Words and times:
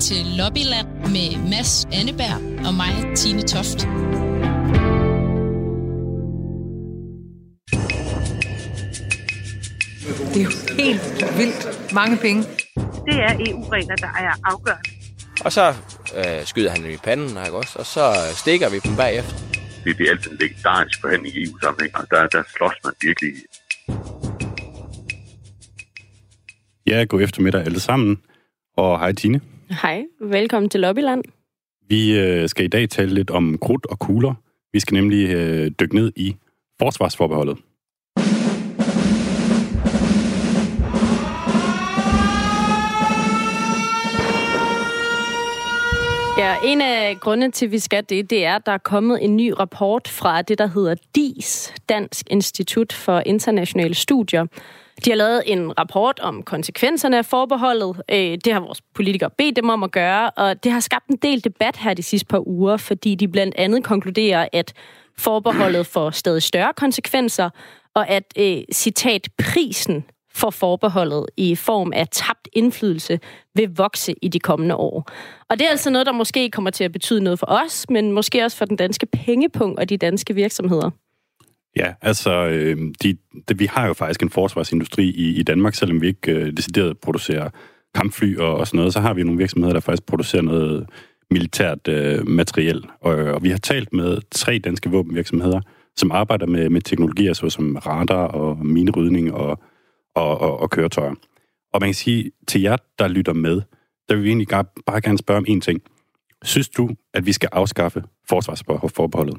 til 0.00 0.26
Lobbyland 0.38 0.88
med 0.88 1.50
Mads 1.50 1.88
Anneberg 1.92 2.66
og 2.66 2.74
mig, 2.74 3.16
Tine 3.16 3.42
Toft. 3.42 3.78
Det 10.34 10.40
er 10.40 10.44
jo 10.44 10.50
helt 10.82 11.38
vildt 11.38 11.92
mange 11.94 12.16
penge. 12.16 12.42
Det 13.08 13.16
er 13.26 13.32
EU-regler, 13.48 13.96
der 13.96 14.06
er 14.06 14.32
afgørende. 14.44 14.90
Og 15.44 15.52
så 15.52 15.74
øh, 16.18 16.44
skyder 16.44 16.70
han 16.70 16.82
dem 16.82 16.90
i 16.90 16.96
panden, 16.96 17.28
ikke 17.28 17.56
også? 17.56 17.78
Og 17.78 17.86
så 17.86 18.12
stikker 18.34 18.70
vi 18.70 18.78
dem 18.78 18.96
bagefter. 18.96 19.36
Det, 19.84 19.98
det 19.98 20.06
er 20.06 20.10
altid 20.10 20.30
en 20.30 20.38
legendarisk 20.40 21.00
forhandling 21.00 21.36
i 21.36 21.44
EU-sammenhæng, 21.44 21.96
og 21.96 22.06
der, 22.10 22.26
der 22.26 22.42
slås 22.56 22.74
man 22.84 22.92
virkelig. 23.02 23.32
Ja, 26.86 27.04
god 27.04 27.22
eftermiddag 27.22 27.64
alle 27.64 27.80
sammen. 27.80 28.22
Og 28.76 29.00
hej 29.00 29.12
Tine. 29.12 29.40
Hej, 29.70 30.04
velkommen 30.20 30.70
til 30.70 30.80
Lobbyland. 30.80 31.24
Vi 31.88 32.18
øh, 32.18 32.48
skal 32.48 32.64
i 32.64 32.68
dag 32.68 32.88
tale 32.88 33.14
lidt 33.14 33.30
om 33.30 33.58
krudt 33.58 33.86
og 33.86 33.98
kugler. 33.98 34.34
Vi 34.72 34.80
skal 34.80 34.94
nemlig 34.94 35.28
øh, 35.28 35.70
dykke 35.80 35.94
ned 35.94 36.12
i 36.16 36.36
forsvarsforbeholdet. 36.78 37.58
Ja, 46.38 46.56
en 46.64 46.80
af 46.80 47.16
grundene 47.20 47.52
til, 47.52 47.66
at 47.66 47.72
vi 47.72 47.78
skal 47.78 48.04
det, 48.08 48.30
det 48.30 48.44
er, 48.44 48.56
at 48.56 48.66
der 48.66 48.72
er 48.72 48.78
kommet 48.78 49.24
en 49.24 49.36
ny 49.36 49.52
rapport 49.58 50.08
fra 50.08 50.42
det, 50.42 50.58
der 50.58 50.66
hedder 50.66 50.94
DIS, 51.14 51.74
Dansk 51.88 52.26
Institut 52.30 52.92
for 52.92 53.22
Internationale 53.26 53.94
Studier. 53.94 54.46
De 55.04 55.10
har 55.10 55.16
lavet 55.16 55.42
en 55.46 55.78
rapport 55.78 56.20
om 56.20 56.42
konsekvenserne 56.42 57.18
af 57.18 57.24
forbeholdet. 57.24 58.02
Øh, 58.10 58.38
det 58.44 58.52
har 58.52 58.60
vores 58.60 58.82
politikere 58.94 59.30
bedt 59.38 59.56
dem 59.56 59.68
om 59.68 59.82
at 59.82 59.92
gøre, 59.92 60.30
og 60.30 60.64
det 60.64 60.72
har 60.72 60.80
skabt 60.80 61.06
en 61.06 61.16
del 61.16 61.44
debat 61.44 61.76
her 61.76 61.94
de 61.94 62.02
sidste 62.02 62.26
par 62.26 62.48
uger, 62.48 62.76
fordi 62.76 63.14
de 63.14 63.28
blandt 63.28 63.54
andet 63.58 63.84
konkluderer, 63.84 64.48
at 64.52 64.72
forbeholdet 65.18 65.86
får 65.86 66.10
stadig 66.10 66.42
større 66.42 66.72
konsekvenser, 66.76 67.50
og 67.94 68.08
at, 68.08 68.24
øh, 68.38 68.62
citat, 68.72 69.28
prisen 69.38 70.04
for 70.34 70.50
forbeholdet 70.50 71.26
i 71.36 71.54
form 71.54 71.92
af 71.94 72.08
tabt 72.08 72.48
indflydelse 72.52 73.20
vil 73.54 73.76
vokse 73.76 74.14
i 74.22 74.28
de 74.28 74.40
kommende 74.40 74.76
år. 74.76 75.10
Og 75.50 75.58
det 75.58 75.66
er 75.66 75.70
altså 75.70 75.90
noget, 75.90 76.06
der 76.06 76.12
måske 76.12 76.50
kommer 76.50 76.70
til 76.70 76.84
at 76.84 76.92
betyde 76.92 77.20
noget 77.20 77.38
for 77.38 77.46
os, 77.46 77.86
men 77.90 78.12
måske 78.12 78.44
også 78.44 78.56
for 78.56 78.64
den 78.64 78.76
danske 78.76 79.06
pengepunkt 79.06 79.80
og 79.80 79.88
de 79.88 79.96
danske 79.96 80.34
virksomheder. 80.34 80.90
Ja, 81.76 81.92
altså, 82.02 82.48
øh, 82.48 82.76
de, 83.02 83.16
de, 83.48 83.58
vi 83.58 83.66
har 83.66 83.86
jo 83.86 83.92
faktisk 83.92 84.22
en 84.22 84.30
forsvarsindustri 84.30 85.04
i, 85.04 85.34
i 85.34 85.42
Danmark, 85.42 85.74
selvom 85.74 86.00
vi 86.00 86.06
ikke 86.06 86.32
øh, 86.32 86.52
decideret 86.56 86.98
producerer 86.98 87.50
kampfly 87.94 88.36
og, 88.36 88.56
og 88.56 88.66
sådan 88.66 88.78
noget, 88.78 88.92
så 88.92 89.00
har 89.00 89.14
vi 89.14 89.22
nogle 89.22 89.38
virksomheder, 89.38 89.72
der 89.72 89.80
faktisk 89.80 90.06
producerer 90.06 90.42
noget 90.42 90.86
militært 91.30 91.88
øh, 91.88 92.28
materiel. 92.28 92.84
Og, 93.00 93.14
og 93.14 93.42
vi 93.42 93.50
har 93.50 93.58
talt 93.58 93.92
med 93.92 94.18
tre 94.30 94.58
danske 94.58 94.90
våbenvirksomheder, 94.90 95.60
som 95.96 96.12
arbejder 96.12 96.46
med, 96.46 96.70
med 96.70 96.80
teknologier 96.80 97.32
såsom 97.32 97.76
radar 97.76 98.26
og 98.26 98.66
minerydning 98.66 99.34
og 99.34 99.62
og, 100.18 100.40
og, 100.40 100.60
og 100.60 100.70
køretøjer. 100.70 101.14
Og 101.72 101.80
man 101.80 101.88
kan 101.88 101.94
sige, 101.94 102.30
til 102.48 102.60
jer, 102.60 102.76
der 102.98 103.08
lytter 103.08 103.32
med, 103.32 103.62
der 104.08 104.14
vil 104.14 104.24
vi 104.24 104.28
egentlig 104.28 104.48
bare, 104.48 104.64
bare 104.86 105.00
gerne 105.00 105.18
spørge 105.18 105.38
om 105.38 105.44
en 105.48 105.60
ting. 105.60 105.80
Synes 106.42 106.68
du, 106.68 106.90
at 107.14 107.26
vi 107.26 107.32
skal 107.32 107.48
afskaffe 107.52 108.02
forsvarsforbeholdet? 108.28 109.38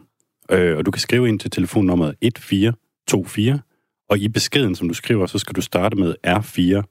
Øh, 0.52 0.78
og 0.78 0.86
du 0.86 0.92
kan 0.92 1.00
skrive 1.00 1.28
ind 1.28 1.40
til 1.40 1.52
telefonnummeret 1.52 2.16
1424, 2.22 3.62
og 4.10 4.18
i 4.18 4.28
beskeden, 4.28 4.76
som 4.76 4.88
du 4.88 4.94
skriver, 4.94 5.26
så 5.26 5.40
skal 5.40 5.56
du 5.56 5.62
starte 5.62 5.98
med 5.98 6.16
R4, 6.28 6.84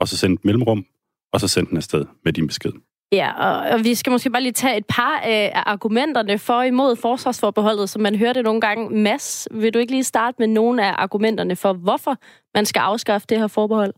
og 0.00 0.08
så 0.08 0.16
sende 0.16 0.34
et 0.34 0.44
mellemrum, 0.44 0.86
og 1.32 1.40
så 1.40 1.48
sende 1.48 1.68
den 1.70 1.76
afsted 1.76 2.04
med 2.24 2.32
din 2.32 2.46
besked. 2.46 2.72
Ja, 3.12 3.32
og, 3.32 3.70
og 3.70 3.84
vi 3.84 3.94
skal 3.94 4.10
måske 4.10 4.30
bare 4.30 4.42
lige 4.42 4.52
tage 4.52 4.76
et 4.76 4.86
par 4.88 5.18
af 5.18 5.52
argumenterne 5.54 6.38
for 6.38 6.54
og 6.54 6.66
imod 6.66 6.96
forsvarsforbeholdet, 6.96 7.90
som 7.90 8.02
man 8.02 8.16
hørte 8.16 8.42
nogle 8.42 8.60
gange. 8.60 9.02
Mads, 9.02 9.48
vil 9.50 9.74
du 9.74 9.78
ikke 9.78 9.92
lige 9.92 10.04
starte 10.04 10.36
med 10.38 10.46
nogle 10.46 10.86
af 10.86 10.94
argumenterne 10.98 11.56
for, 11.56 11.72
hvorfor 11.72 12.16
man 12.54 12.66
skal 12.66 12.80
afskaffe 12.80 13.26
det 13.28 13.38
her 13.38 13.46
forbehold? 13.46 13.94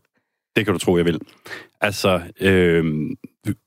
Det 0.55 0.65
kan 0.65 0.73
du 0.73 0.79
tro, 0.79 0.97
jeg 0.97 1.05
vil. 1.05 1.19
Altså, 1.81 2.21
øh, 2.41 2.85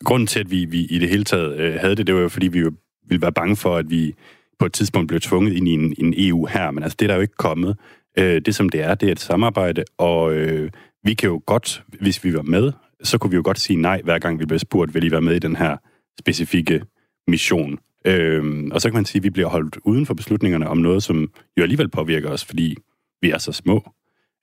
grunden 0.05 0.27
til, 0.27 0.41
at 0.41 0.51
vi, 0.51 0.65
vi 0.65 0.85
i 0.85 0.99
det 0.99 1.09
hele 1.09 1.25
taget 1.25 1.57
øh, 1.61 1.75
havde 1.75 1.97
det, 1.97 2.07
det 2.07 2.15
var 2.15 2.21
jo, 2.21 2.29
fordi 2.29 2.49
vi 2.49 2.59
jo 2.59 2.73
ville 3.09 3.23
være 3.23 3.33
bange 3.33 3.57
for, 3.57 3.77
at 3.77 3.91
vi 3.91 4.15
på 4.63 4.67
et 4.67 4.73
tidspunkt 4.73 5.09
blev 5.09 5.21
tvunget 5.21 5.53
ind 5.53 5.69
i 5.69 5.71
en, 5.71 5.95
en 5.99 6.15
EU 6.17 6.47
her, 6.47 6.71
men 6.71 6.83
altså, 6.83 6.97
det 7.01 7.05
er 7.05 7.09
der 7.09 7.15
jo 7.15 7.21
ikke 7.21 7.35
kommet. 7.39 7.77
Øh, 8.19 8.41
det, 8.41 8.55
som 8.55 8.69
det 8.69 8.81
er, 8.81 8.95
det 8.95 9.09
er 9.09 9.13
et 9.13 9.21
samarbejde, 9.21 9.85
og 9.99 10.35
øh, 10.35 10.71
vi 11.05 11.15
kan 11.15 11.29
jo 11.29 11.43
godt, 11.47 11.85
hvis 12.01 12.25
vi 12.25 12.35
var 12.35 12.43
med, 12.43 12.73
så 13.03 13.19
kunne 13.19 13.31
vi 13.31 13.37
jo 13.37 13.43
godt 13.45 13.61
sige 13.61 13.77
nej, 13.77 14.01
hver 14.05 14.19
gang 14.19 14.39
vi 14.39 14.47
bliver 14.47 14.59
spurgt, 14.59 14.95
vil 14.95 15.05
I 15.05 15.11
være 15.11 15.21
med 15.21 15.35
i 15.35 15.39
den 15.39 15.57
her 15.57 15.77
specifikke 16.19 16.83
mission? 17.29 17.79
Øh, 18.05 18.65
og 18.73 18.81
så 18.81 18.89
kan 18.89 18.95
man 18.95 19.05
sige, 19.05 19.21
at 19.21 19.25
vi 19.25 19.31
bliver 19.31 19.49
holdt 19.49 19.79
uden 19.85 20.07
for 20.07 20.15
beslutningerne 20.15 20.69
om 20.69 20.79
noget, 20.79 21.03
som 21.03 21.31
jo 21.57 21.63
alligevel 21.63 21.89
påvirker 21.89 22.31
os, 22.31 22.45
fordi 22.45 22.77
vi 23.23 23.31
er 23.31 23.39
så 23.39 23.53
små. 23.53 23.91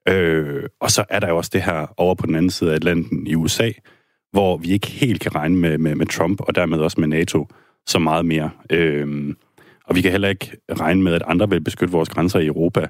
Øh, 0.10 0.64
og 0.80 0.92
så 0.92 1.06
er 1.10 1.20
der 1.20 1.30
jo 1.30 1.38
også 1.38 1.52
det 1.54 1.62
her 1.62 1.94
over 1.98 2.16
på 2.16 2.26
den 2.26 2.36
anden 2.36 2.52
side 2.52 2.72
af 2.72 2.76
Atlanten 2.76 3.28
i 3.28 3.36
USA, 3.36 3.72
hvor 4.32 4.58
vi 4.58 4.68
ikke 4.72 4.88
helt 4.88 5.22
kan 5.22 5.36
regne 5.36 5.56
med, 5.56 5.78
med, 5.78 5.96
med 5.96 6.06
Trump, 6.06 6.42
og 6.42 6.56
dermed 6.56 6.80
også 6.80 7.00
med 7.00 7.08
NATO, 7.08 7.48
så 7.88 8.00
meget 8.00 8.26
mere. 8.26 8.50
Øh, 8.70 9.34
og 9.90 9.96
vi 9.96 10.02
kan 10.02 10.12
heller 10.12 10.30
ikke 10.30 10.58
regne 10.80 11.04
med, 11.04 11.14
at 11.14 11.24
andre 11.26 11.50
vil 11.50 11.62
beskytte 11.62 11.92
vores 11.92 12.10
grænser 12.10 12.40
i 12.40 12.46
Europa, 12.46 12.88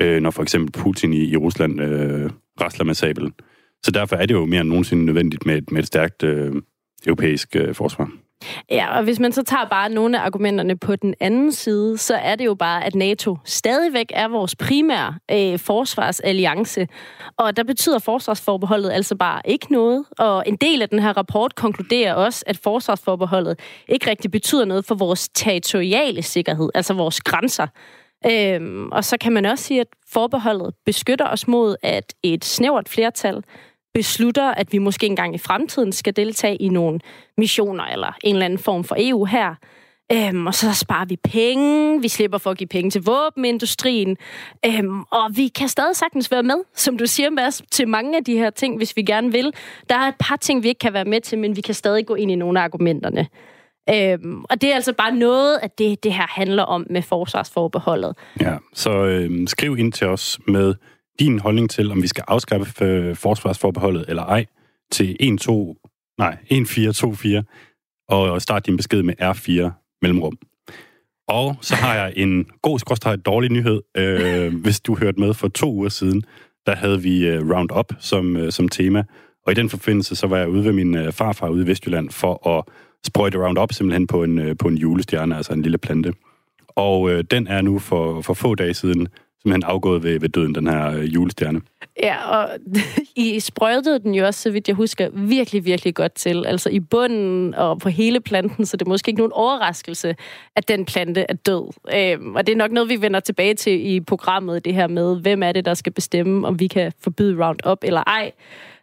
øh, 0.00 0.22
når 0.22 0.30
for 0.30 0.42
eksempel 0.42 0.72
Putin 0.82 1.12
i, 1.12 1.24
i 1.24 1.36
Rusland 1.36 1.80
øh, 1.80 2.30
rasler 2.60 2.84
med 2.84 2.94
sablen. 2.94 3.32
Så 3.82 3.90
derfor 3.90 4.16
er 4.16 4.26
det 4.26 4.34
jo 4.34 4.44
mere 4.44 4.60
end 4.60 4.68
nogensinde 4.68 5.04
nødvendigt 5.04 5.46
med 5.46 5.56
et, 5.56 5.72
med 5.72 5.80
et 5.80 5.86
stærkt 5.86 6.22
øh, 6.22 6.54
europæisk 7.06 7.56
øh, 7.56 7.74
forsvar. 7.74 8.10
Ja, 8.70 8.96
og 8.96 9.04
hvis 9.04 9.20
man 9.20 9.32
så 9.32 9.42
tager 9.42 9.64
bare 9.64 9.88
nogle 9.88 10.18
af 10.20 10.26
argumenterne 10.26 10.76
på 10.76 10.96
den 10.96 11.14
anden 11.20 11.52
side, 11.52 11.98
så 11.98 12.14
er 12.14 12.34
det 12.36 12.44
jo 12.44 12.54
bare, 12.54 12.84
at 12.84 12.94
NATO 12.94 13.36
stadigvæk 13.44 14.06
er 14.10 14.28
vores 14.28 14.56
primære 14.56 15.14
øh, 15.30 15.58
forsvarsalliance. 15.58 16.88
Og 17.36 17.56
der 17.56 17.64
betyder 17.64 17.98
forsvarsforbeholdet 17.98 18.90
altså 18.90 19.16
bare 19.16 19.40
ikke 19.44 19.72
noget. 19.72 20.04
Og 20.18 20.44
en 20.46 20.56
del 20.56 20.82
af 20.82 20.88
den 20.88 20.98
her 20.98 21.16
rapport 21.16 21.54
konkluderer 21.54 22.14
også, 22.14 22.44
at 22.46 22.56
forsvarsforbeholdet 22.56 23.58
ikke 23.88 24.10
rigtig 24.10 24.30
betyder 24.30 24.64
noget 24.64 24.84
for 24.84 24.94
vores 24.94 25.28
territoriale 25.28 26.22
sikkerhed, 26.22 26.68
altså 26.74 26.94
vores 26.94 27.20
grænser. 27.20 27.66
Øhm, 28.26 28.88
og 28.92 29.04
så 29.04 29.16
kan 29.20 29.32
man 29.32 29.44
også 29.44 29.64
sige, 29.64 29.80
at 29.80 29.86
forbeholdet 30.08 30.74
beskytter 30.86 31.26
os 31.26 31.48
mod, 31.48 31.76
at 31.82 32.14
et 32.22 32.44
snævert 32.44 32.88
flertal 32.88 33.42
beslutter, 33.94 34.50
at 34.50 34.72
vi 34.72 34.78
måske 34.78 35.06
engang 35.06 35.34
i 35.34 35.38
fremtiden 35.38 35.92
skal 35.92 36.16
deltage 36.16 36.56
i 36.56 36.68
nogle 36.68 37.00
missioner 37.38 37.84
eller 37.84 38.16
en 38.24 38.34
eller 38.34 38.44
anden 38.44 38.58
form 38.58 38.84
for 38.84 38.96
EU 38.98 39.24
her. 39.24 39.54
Øhm, 40.12 40.46
og 40.46 40.54
så 40.54 40.74
sparer 40.74 41.04
vi 41.04 41.16
penge, 41.16 42.02
vi 42.02 42.08
slipper 42.08 42.38
for 42.38 42.50
at 42.50 42.58
give 42.58 42.66
penge 42.66 42.90
til 42.90 43.02
våbenindustrien, 43.02 44.16
øhm, 44.66 45.02
og 45.02 45.30
vi 45.36 45.48
kan 45.48 45.68
stadig 45.68 45.96
sagtens 45.96 46.30
være 46.30 46.42
med, 46.42 46.56
som 46.74 46.98
du 46.98 47.06
siger, 47.06 47.30
Mads, 47.30 47.62
til 47.70 47.88
mange 47.88 48.16
af 48.16 48.24
de 48.24 48.36
her 48.36 48.50
ting, 48.50 48.76
hvis 48.76 48.96
vi 48.96 49.02
gerne 49.02 49.32
vil. 49.32 49.52
Der 49.88 49.94
er 49.94 50.08
et 50.08 50.14
par 50.18 50.36
ting, 50.36 50.62
vi 50.62 50.68
ikke 50.68 50.78
kan 50.78 50.92
være 50.92 51.04
med 51.04 51.20
til, 51.20 51.38
men 51.38 51.56
vi 51.56 51.60
kan 51.60 51.74
stadig 51.74 52.06
gå 52.06 52.14
ind 52.14 52.30
i 52.30 52.34
nogle 52.34 52.60
af 52.60 52.64
argumenterne. 52.64 53.26
Øhm, 53.90 54.44
og 54.50 54.60
det 54.60 54.70
er 54.70 54.74
altså 54.74 54.92
bare 54.92 55.14
noget 55.14 55.58
af 55.62 55.70
det, 55.70 56.04
det 56.04 56.12
her 56.12 56.26
handler 56.28 56.62
om 56.62 56.86
med 56.90 57.02
forsvarsforbeholdet. 57.02 58.16
Ja, 58.40 58.56
så 58.74 58.90
øhm, 58.90 59.46
skriv 59.46 59.78
ind 59.78 59.92
til 59.92 60.06
os 60.06 60.38
med 60.46 60.74
din 61.20 61.38
holdning 61.38 61.70
til, 61.70 61.92
om 61.92 62.02
vi 62.02 62.06
skal 62.06 62.24
afskaffe 62.28 62.84
øh, 62.84 63.16
forsvarsforbeholdet 63.16 64.04
eller 64.08 64.22
ej, 64.22 64.46
til 64.90 65.16
1, 65.20 65.40
2, 65.40 65.76
nej, 66.18 66.36
1, 66.46 66.68
4, 66.68 66.92
2, 66.92 67.14
4, 67.14 67.42
og 68.08 68.42
start 68.42 68.66
din 68.66 68.76
besked 68.76 69.02
med 69.02 69.14
R4 69.20 69.70
mellemrum. 70.02 70.38
Og 71.28 71.56
så 71.60 71.74
har 71.74 71.94
jeg 71.94 72.12
en 72.16 72.46
god 72.62 72.78
skråstrej 72.78 73.16
dårlig 73.16 73.50
nyhed. 73.50 73.80
Øh, 73.96 74.54
hvis 74.64 74.80
du 74.80 74.96
hørte 74.96 75.20
med 75.20 75.34
for 75.34 75.48
to 75.48 75.72
uger 75.72 75.88
siden, 75.88 76.22
der 76.66 76.74
havde 76.74 77.02
vi 77.02 77.36
uh, 77.36 77.50
Roundup 77.50 77.92
som, 77.98 78.36
uh, 78.36 78.48
som 78.50 78.68
tema. 78.68 79.04
Og 79.46 79.52
i 79.52 79.54
den 79.54 79.70
forbindelse, 79.70 80.16
så 80.16 80.26
var 80.26 80.36
jeg 80.36 80.48
ude 80.48 80.64
ved 80.64 80.72
min 80.72 80.98
uh, 80.98 81.12
farfar 81.12 81.48
ude 81.48 81.64
i 81.64 81.66
Vestjylland 81.66 82.10
for 82.10 82.48
at 82.48 82.64
sprøjte 83.06 83.38
Roundup 83.38 83.72
simpelthen 83.72 84.06
på 84.06 84.24
en, 84.24 84.56
på 84.56 84.68
en 84.68 84.76
julestjerne, 84.76 85.36
altså 85.36 85.52
en 85.52 85.62
lille 85.62 85.78
plante. 85.78 86.12
Og 86.68 87.02
uh, 87.02 87.20
den 87.30 87.46
er 87.46 87.60
nu 87.60 87.78
for, 87.78 88.20
for 88.20 88.34
få 88.34 88.54
dage 88.54 88.74
siden 88.74 89.08
simpelthen 89.44 89.70
afgået 89.70 90.02
ved, 90.02 90.20
ved 90.20 90.28
døden, 90.28 90.54
den 90.54 90.66
her 90.66 90.90
øh, 90.90 91.14
julestjerne. 91.14 91.60
Ja, 92.02 92.28
og 92.28 92.50
I 93.16 93.40
sprøjtede 93.40 93.98
den 93.98 94.14
jo 94.14 94.26
også, 94.26 94.40
så 94.40 94.50
vidt 94.50 94.68
jeg 94.68 94.76
husker, 94.76 95.08
virkelig, 95.12 95.64
virkelig 95.64 95.94
godt 95.94 96.14
til. 96.14 96.46
Altså 96.46 96.70
i 96.70 96.80
bunden 96.80 97.54
og 97.54 97.78
på 97.78 97.88
hele 97.88 98.20
planten, 98.20 98.66
så 98.66 98.76
det 98.76 98.86
er 98.86 98.88
måske 98.88 99.08
ikke 99.08 99.20
nogen 99.20 99.32
overraskelse, 99.32 100.16
at 100.56 100.68
den 100.68 100.84
plante 100.84 101.26
er 101.28 101.34
død. 101.34 101.72
Øhm, 101.94 102.34
og 102.34 102.46
det 102.46 102.52
er 102.52 102.56
nok 102.56 102.72
noget, 102.72 102.88
vi 102.88 103.00
vender 103.00 103.20
tilbage 103.20 103.54
til 103.54 103.86
i 103.86 104.00
programmet, 104.00 104.64
det 104.64 104.74
her 104.74 104.86
med, 104.86 105.20
hvem 105.20 105.42
er 105.42 105.52
det, 105.52 105.64
der 105.64 105.74
skal 105.74 105.92
bestemme, 105.92 106.46
om 106.46 106.60
vi 106.60 106.66
kan 106.66 106.92
forbyde 107.00 107.46
Roundup 107.46 107.78
eller 107.82 108.02
ej. 108.06 108.32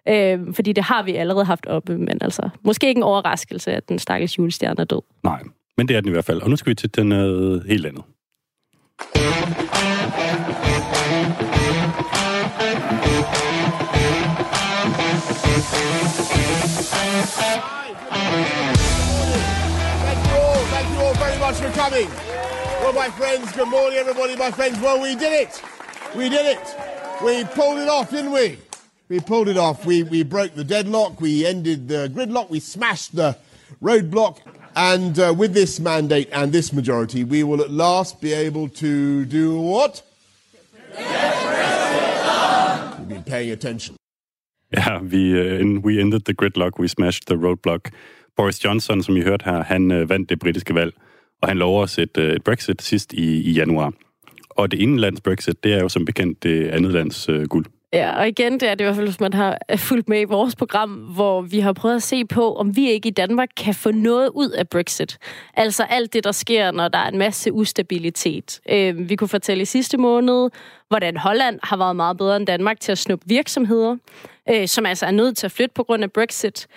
Øhm, 0.07 0.53
fordi 0.53 0.73
det 0.73 0.83
har 0.83 1.03
vi 1.03 1.15
allerede 1.15 1.45
haft 1.45 1.65
oppe, 1.65 1.97
men 1.97 2.17
altså, 2.21 2.49
måske 2.63 2.87
ikke 2.87 2.99
en 2.99 3.03
overraskelse, 3.03 3.71
at 3.71 3.89
den 3.89 3.99
stakkels 3.99 4.37
julestjerne 4.37 4.81
er 4.81 4.85
død. 4.85 5.01
Nej, 5.23 5.43
men 5.77 5.87
det 5.87 5.95
er 5.95 6.01
den 6.01 6.09
i 6.09 6.11
hvert 6.11 6.25
fald. 6.25 6.41
Og 6.41 6.49
nu 6.49 6.55
skal 6.55 6.69
vi 6.69 6.75
til 6.75 6.95
den 6.95 7.09
noget 7.09 7.63
helt 7.67 7.85
andet. 7.85 8.03
Coming. 21.81 22.09
Well, 22.83 22.93
my 22.93 23.09
friends, 23.09 23.51
good 23.53 23.67
morning, 23.67 23.97
everybody. 23.97 24.35
My 24.35 24.51
friends, 24.51 24.79
well, 24.79 25.01
we 25.01 25.15
did 25.15 25.33
it. 25.33 25.63
We 26.15 26.29
did 26.29 26.45
it. 26.45 26.65
We 27.25 27.43
pulled 27.43 27.79
it 27.79 27.89
off, 27.89 28.11
didn't 28.11 28.31
we? 28.31 28.59
We 29.09 29.19
pulled 29.19 29.47
it 29.47 29.57
off. 29.57 29.83
We, 29.83 30.03
we 30.03 30.21
broke 30.21 30.53
the 30.53 30.63
deadlock. 30.63 31.19
We 31.19 31.43
ended 31.43 31.87
the 31.87 32.07
gridlock. 32.13 32.51
We 32.51 32.59
smashed 32.59 33.15
the 33.15 33.35
roadblock. 33.81 34.37
And 34.75 35.17
uh, 35.17 35.33
with 35.35 35.55
this 35.55 35.79
mandate 35.79 36.29
and 36.31 36.51
this 36.51 36.71
majority, 36.71 37.23
we 37.23 37.41
will 37.43 37.61
at 37.61 37.71
last 37.71 38.21
be 38.21 38.31
able 38.31 38.69
to 38.69 39.25
do 39.25 39.59
what? 39.59 40.03
You've 42.99 43.09
been 43.09 43.23
paying 43.23 43.49
attention. 43.49 43.95
Ja, 44.71 44.99
vi, 45.01 45.33
uh, 45.33 45.79
we 45.81 45.99
ended 45.99 46.25
the 46.25 46.33
gridlock, 46.35 46.77
we 46.77 46.87
smashed 46.87 47.25
the 47.25 47.35
roadblock. 47.35 47.91
Boris 48.37 48.59
Johnson, 48.63 49.03
som 49.03 49.17
I 49.17 49.21
hørte 49.21 49.45
her, 49.45 49.63
han 49.63 49.91
uh, 49.91 50.09
vandt 50.09 50.29
det 50.29 50.39
britiske 50.39 50.75
valg, 50.75 50.93
og 51.41 51.47
han 51.47 51.57
lover 51.57 51.83
os 51.83 51.97
et, 51.97 52.17
øh, 52.17 52.33
et 52.33 52.43
Brexit 52.43 52.81
sidst 52.81 53.13
i, 53.13 53.41
i 53.41 53.51
januar. 53.51 53.93
Og 54.49 54.71
det 54.71 54.81
ene 54.81 54.99
lands 54.99 55.21
Brexit, 55.21 55.63
det 55.63 55.73
er 55.73 55.79
jo 55.79 55.89
som 55.89 56.05
bekendt 56.05 56.43
det 56.43 56.67
andet 56.67 56.91
lands 56.91 57.29
øh, 57.29 57.47
guld. 57.47 57.65
Ja, 57.93 58.19
og 58.19 58.27
igen, 58.27 58.53
det 58.53 58.69
er 58.69 58.75
det 58.75 58.81
i 58.81 58.83
hvert 58.83 58.95
fald, 58.95 59.07
hvis 59.07 59.19
man 59.19 59.33
har 59.33 59.57
fulgt 59.75 60.09
med 60.09 60.21
i 60.21 60.23
vores 60.23 60.55
program, 60.55 60.89
hvor 60.89 61.41
vi 61.41 61.59
har 61.59 61.73
prøvet 61.73 61.95
at 61.95 62.03
se 62.03 62.25
på, 62.25 62.55
om 62.55 62.75
vi 62.75 62.89
ikke 62.89 63.09
i 63.09 63.11
Danmark 63.11 63.49
kan 63.57 63.73
få 63.73 63.91
noget 63.91 64.29
ud 64.33 64.49
af 64.49 64.69
Brexit. 64.69 65.17
Altså 65.53 65.83
alt 65.83 66.13
det, 66.13 66.23
der 66.23 66.31
sker, 66.31 66.71
når 66.71 66.87
der 66.87 66.99
er 66.99 67.07
en 67.07 67.17
masse 67.17 67.53
ustabilitet. 67.53 68.59
Øh, 68.69 69.09
vi 69.09 69.15
kunne 69.15 69.27
fortælle 69.27 69.61
i 69.61 69.65
sidste 69.65 69.97
måned, 69.97 70.49
hvordan 70.87 71.17
Holland 71.17 71.59
har 71.63 71.77
været 71.77 71.95
meget 71.95 72.17
bedre 72.17 72.37
end 72.37 72.47
Danmark 72.47 72.79
til 72.79 72.91
at 72.91 72.97
snuppe 72.97 73.25
virksomheder, 73.27 73.97
øh, 74.49 74.67
som 74.67 74.85
altså 74.85 75.05
er 75.05 75.11
nødt 75.11 75.37
til 75.37 75.47
at 75.47 75.51
flytte 75.51 75.73
på 75.73 75.83
grund 75.83 76.03
af 76.03 76.11
Brexit. 76.11 76.67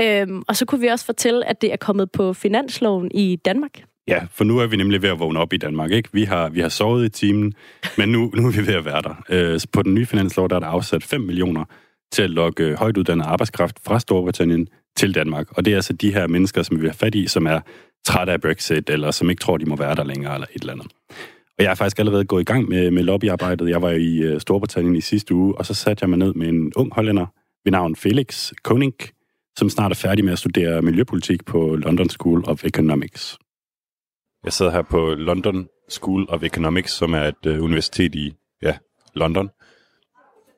Øh, 0.00 0.26
og 0.48 0.56
så 0.56 0.64
kunne 0.66 0.80
vi 0.80 0.86
også 0.86 1.04
fortælle, 1.04 1.48
at 1.48 1.62
det 1.62 1.72
er 1.72 1.76
kommet 1.76 2.10
på 2.10 2.32
finansloven 2.32 3.10
i 3.14 3.36
Danmark. 3.36 3.82
Ja, 4.08 4.26
for 4.30 4.44
nu 4.44 4.58
er 4.58 4.66
vi 4.66 4.76
nemlig 4.76 5.02
ved 5.02 5.08
at 5.08 5.18
vågne 5.18 5.38
op 5.38 5.52
i 5.52 5.56
Danmark, 5.56 5.90
ikke? 5.90 6.08
Vi 6.12 6.24
har, 6.24 6.48
vi 6.48 6.60
har 6.60 6.68
sovet 6.68 7.04
i 7.04 7.08
timen, 7.08 7.54
men 7.98 8.08
nu, 8.08 8.30
nu 8.34 8.46
er 8.46 8.52
vi 8.52 8.66
ved 8.66 8.74
at 8.74 8.84
være 8.84 9.02
der. 9.02 9.14
Øh, 9.28 9.60
på 9.72 9.82
den 9.82 9.94
nye 9.94 10.06
finanslov, 10.06 10.48
der 10.48 10.56
er 10.56 10.60
der 10.60 10.66
afsat 10.66 11.02
5 11.02 11.20
millioner 11.20 11.64
til 12.12 12.22
at 12.22 12.30
lokke 12.30 12.64
øh, 12.64 12.78
højt 12.78 12.96
uddannet 12.96 13.24
arbejdskraft 13.24 13.78
fra 13.84 14.00
Storbritannien 14.00 14.68
til 14.96 15.14
Danmark. 15.14 15.46
Og 15.50 15.64
det 15.64 15.70
er 15.70 15.76
altså 15.76 15.92
de 15.92 16.12
her 16.12 16.26
mennesker, 16.26 16.62
som 16.62 16.82
vi 16.82 16.86
har 16.86 16.92
fat 16.92 17.14
i, 17.14 17.26
som 17.26 17.46
er 17.46 17.60
trætte 18.04 18.32
af 18.32 18.40
Brexit, 18.40 18.90
eller 18.90 19.10
som 19.10 19.30
ikke 19.30 19.40
tror, 19.40 19.56
de 19.56 19.64
må 19.64 19.76
være 19.76 19.94
der 19.94 20.04
længere, 20.04 20.34
eller 20.34 20.46
et 20.54 20.60
eller 20.60 20.72
andet. 20.72 20.86
Og 21.58 21.64
jeg 21.64 21.70
er 21.70 21.74
faktisk 21.74 21.98
allerede 21.98 22.24
gået 22.24 22.40
i 22.40 22.44
gang 22.44 22.68
med, 22.68 22.90
med 22.90 23.02
lobbyarbejdet. 23.02 23.68
Jeg 23.68 23.82
var 23.82 23.90
i 23.90 24.18
øh, 24.18 24.40
Storbritannien 24.40 24.96
i 24.96 25.00
sidste 25.00 25.34
uge, 25.34 25.58
og 25.58 25.66
så 25.66 25.74
satte 25.74 26.02
jeg 26.02 26.10
mig 26.10 26.18
ned 26.18 26.34
med 26.34 26.48
en 26.48 26.72
ung 26.76 26.94
hollænder 26.94 27.26
ved 27.64 27.72
navn 27.72 27.96
Felix 27.96 28.52
Koning, 28.62 28.94
som 29.58 29.70
snart 29.70 29.90
er 29.90 29.96
færdig 29.96 30.24
med 30.24 30.32
at 30.32 30.38
studere 30.38 30.82
miljøpolitik 30.82 31.44
på 31.44 31.76
London 31.76 32.08
School 32.08 32.44
of 32.46 32.64
Economics. 32.64 33.38
Jeg 34.44 34.52
sidder 34.52 34.72
her 34.72 34.82
på 34.82 35.14
London 35.14 35.68
School 35.88 36.26
of 36.28 36.42
Economics, 36.42 36.92
som 36.92 37.14
er 37.14 37.22
et 37.22 37.46
øh, 37.46 37.62
universitet 37.62 38.14
i 38.14 38.34
ja, 38.62 38.76
London. 39.14 39.50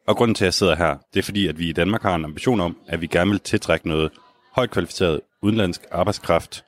Og 0.06 0.16
grunden 0.16 0.34
til, 0.34 0.44
at 0.44 0.46
jeg 0.46 0.54
sidder 0.54 0.76
her, 0.76 0.96
det 1.14 1.18
er 1.18 1.24
fordi, 1.24 1.46
at 1.46 1.58
vi 1.58 1.68
i 1.68 1.72
Danmark 1.72 2.02
har 2.02 2.14
en 2.14 2.24
ambition 2.24 2.60
om, 2.60 2.76
at 2.88 3.00
vi 3.00 3.06
gerne 3.06 3.30
vil 3.30 3.40
tiltrække 3.40 3.88
noget 3.88 4.10
højt 4.52 4.70
kvalificeret 4.70 5.20
udenlandsk 5.42 5.80
arbejdskraft, 5.92 6.64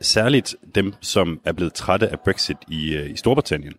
særligt 0.00 0.56
dem, 0.74 0.94
som 1.00 1.40
er 1.44 1.52
blevet 1.52 1.74
trætte 1.74 2.08
af 2.08 2.20
Brexit 2.20 2.56
i, 2.68 2.94
øh, 2.94 3.10
i 3.10 3.16
Storbritannien. 3.16 3.74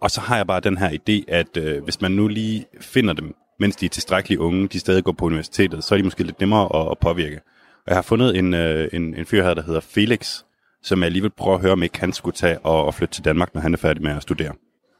Og 0.00 0.10
så 0.10 0.20
har 0.20 0.36
jeg 0.36 0.46
bare 0.46 0.60
den 0.60 0.78
her 0.78 0.90
idé, 0.90 1.32
at 1.34 1.56
øh, 1.56 1.84
hvis 1.84 2.00
man 2.00 2.12
nu 2.12 2.28
lige 2.28 2.66
finder 2.80 3.12
dem, 3.12 3.34
mens 3.60 3.76
de 3.76 3.86
er 3.86 3.90
tilstrækkeligt 3.90 4.40
unge, 4.40 4.68
de 4.68 4.80
stadig 4.80 5.04
går 5.04 5.12
på 5.12 5.24
universitetet, 5.24 5.84
så 5.84 5.94
er 5.94 5.96
de 5.96 6.04
måske 6.04 6.24
lidt 6.24 6.40
nemmere 6.40 6.80
at, 6.82 6.90
at 6.90 6.98
påvirke. 6.98 7.40
Og 7.86 7.88
jeg 7.88 7.96
har 7.96 8.02
fundet 8.02 8.36
en, 8.36 8.54
øh, 8.54 8.88
en, 8.92 9.14
en 9.14 9.26
fyr 9.26 9.44
her, 9.44 9.54
der 9.54 9.62
hedder 9.62 9.80
Felix, 9.80 10.43
som 10.84 11.00
jeg 11.00 11.06
alligevel 11.06 11.30
prøver 11.30 11.56
at 11.56 11.60
høre, 11.62 11.72
om 11.72 11.82
ikke 11.82 12.00
han 12.00 12.12
skulle 12.12 12.36
tage 12.36 12.58
og, 12.58 12.84
og 12.84 12.94
flytte 12.94 13.14
til 13.14 13.24
Danmark, 13.24 13.54
når 13.54 13.60
han 13.60 13.72
er 13.72 13.78
færdig 13.78 14.02
med 14.02 14.16
at 14.16 14.22
studere. 14.22 14.54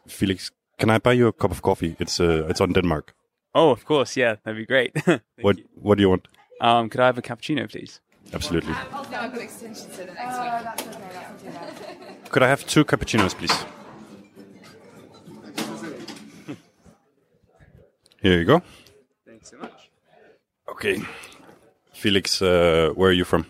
Felix, 0.08 0.50
can 0.81 0.96
I 0.96 0.98
buy 0.98 1.20
you 1.20 1.28
a 1.28 1.32
cup 1.40 1.50
of 1.50 1.60
coffee? 1.60 1.96
It's, 2.00 2.22
uh, 2.22 2.50
it's 2.50 2.60
on 2.60 2.72
Denmark. 2.72 3.12
Oh, 3.54 3.70
of 3.70 3.84
course, 3.84 4.20
yeah, 4.20 4.36
that'd 4.44 4.56
be 4.56 4.66
great. 4.66 4.90
what 5.44 5.56
What 5.84 5.98
do 5.98 6.02
you 6.02 6.08
want? 6.08 6.28
Um, 6.60 6.88
could 6.90 7.00
I 7.00 7.06
have 7.06 7.19
a 7.19 7.22
cappuccino, 7.22 7.69
please? 7.69 8.00
Absolutely. 8.32 8.75
Could 12.31 12.42
I 12.42 12.48
have 12.48 12.66
two 12.66 12.84
cappuccinos, 12.84 13.34
please? 13.34 13.54
Here 18.22 18.38
you 18.38 18.44
go. 18.44 18.62
Thanks 19.26 19.50
so 19.50 19.58
much. 19.58 19.90
Okay. 20.69 21.02
Felix, 21.92 22.42
uh, 22.42 22.90
where 22.96 23.10
are 23.10 23.12
you 23.12 23.25
from? 23.25 23.44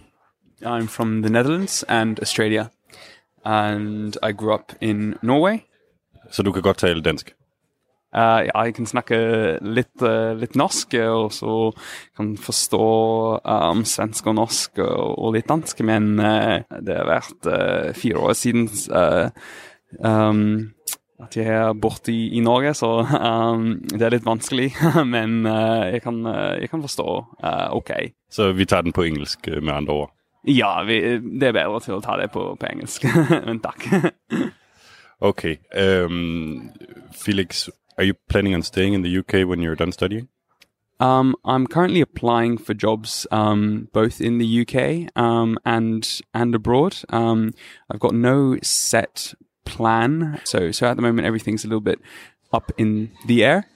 I'm 0.65 0.87
from 0.89 1.23
the 1.23 1.31
Netherlands 1.31 1.85
and 1.89 2.21
Australia, 2.21 2.71
and 3.45 4.17
I 4.23 4.33
grew 4.33 4.55
up 4.55 4.73
in 4.81 5.15
Norway. 5.23 5.59
Så 6.31 6.43
du 6.43 6.53
kan 6.53 6.63
godt 6.63 6.79
tale 6.79 7.03
dansk? 7.03 7.35
Uh, 8.15 8.47
jeg 8.47 8.75
kan 8.75 8.87
snakke 8.87 9.17
litt, 9.61 10.03
uh, 10.03 10.37
litt 10.39 10.55
norsk, 10.55 10.95
og 11.03 11.33
så 11.35 11.73
kan 12.17 12.37
forstå 12.39 12.85
um, 13.43 13.83
svensk 13.85 14.29
og 14.31 14.37
norsk 14.39 14.79
og, 14.85 15.19
og 15.19 15.35
litt 15.35 15.49
dansk, 15.51 15.83
men 15.83 16.15
uh, 16.23 16.63
det 16.79 16.95
har 16.95 17.11
vært 17.11 17.49
uh, 17.51 17.91
fire 17.99 18.23
år 18.23 18.37
siden 18.39 18.69
uh, 18.95 19.35
um, 19.99 20.71
at 21.25 21.37
jeg 21.39 21.47
er 21.47 21.75
borte 21.75 22.13
i, 22.13 22.29
i 22.39 22.43
Norge, 22.45 22.75
så 22.79 22.93
um, 23.03 23.67
det 23.91 24.03
er 24.03 24.15
litt 24.15 24.27
vanskelig, 24.27 24.71
men 25.15 25.43
uh, 25.47 25.91
jeg, 25.91 26.03
kan, 26.07 26.23
uh, 26.27 26.55
jeg 26.61 26.71
kan 26.71 26.83
forstå 26.87 27.09
uh, 27.43 27.69
ok. 27.75 27.97
Så 28.31 28.53
vi 28.55 28.67
tager 28.67 28.87
den 28.87 28.95
på 28.95 29.07
engelsk 29.07 29.51
uh, 29.51 29.59
med 29.59 29.75
andre 29.75 30.05
ord? 30.05 30.15
Ja, 30.47 30.83
vi, 30.85 31.01
det 31.41 31.49
er 31.49 31.57
bedre 31.57 31.81
til 31.81 31.97
å 31.97 32.03
ta 32.05 32.19
det 32.21 32.31
på, 32.35 32.43
på 32.61 32.69
engelsk, 32.69 33.07
men 33.49 33.61
takk. 33.65 33.87
okay. 35.21 35.59
Um, 35.75 36.71
Felix, 37.13 37.69
are 37.97 38.05
you 38.05 38.15
planning 38.29 38.55
on 38.55 38.63
staying 38.63 38.95
in 38.95 39.03
the 39.03 39.19
UK 39.19 39.49
when 39.49 39.63
you're 39.63 39.77
done 39.77 39.93
studying? 39.93 40.29
Um, 41.01 41.35
I'm 41.45 41.67
currently 41.67 42.01
applying 42.01 42.57
for 42.57 42.73
jobs 42.73 43.27
um, 43.33 43.89
both 43.93 44.21
in 44.21 44.39
the 44.39 44.61
UK 44.63 45.11
um, 45.21 45.59
and 45.65 46.21
and 46.33 46.55
abroad. 46.55 46.97
Um, 47.11 47.53
I've 47.91 48.01
got 48.01 48.15
no 48.15 48.59
set 48.63 49.35
plan, 49.65 50.41
so 50.45 50.71
so 50.71 50.87
at 50.87 50.97
the 50.97 51.03
moment 51.03 51.27
everything's 51.27 51.65
a 51.65 51.69
little 51.69 51.81
bit 51.81 52.01
up 52.53 52.71
in 52.79 53.11
the 53.27 53.45
air. 53.45 53.67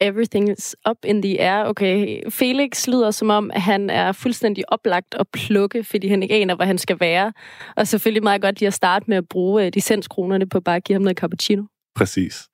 Everything 0.00 0.50
is 0.50 0.76
up 0.90 0.96
in 1.04 1.22
the 1.22 1.40
air. 1.40 1.64
Okay, 1.64 2.20
Felix 2.30 2.86
lyder 2.88 3.10
som 3.10 3.30
om, 3.30 3.50
han 3.54 3.90
er 3.90 4.12
fuldstændig 4.12 4.72
oplagt 4.72 5.14
at 5.20 5.28
plukke, 5.32 5.84
fordi 5.84 6.08
han 6.08 6.22
ikke 6.22 6.34
aner, 6.34 6.54
hvor 6.54 6.64
han 6.64 6.78
skal 6.78 7.00
være. 7.00 7.32
Og 7.76 7.88
selvfølgelig 7.88 8.22
meget 8.22 8.42
godt 8.42 8.60
lige 8.60 8.66
at 8.66 8.74
starte 8.74 9.04
med 9.08 9.16
at 9.16 9.28
bruge 9.28 9.70
licenskronerne 9.70 10.48
på 10.48 10.60
bare 10.60 10.76
at 10.76 10.84
give 10.84 10.94
ham 10.94 11.02
noget 11.02 11.18
cappuccino. 11.18 11.64
Præcis. 11.94 12.48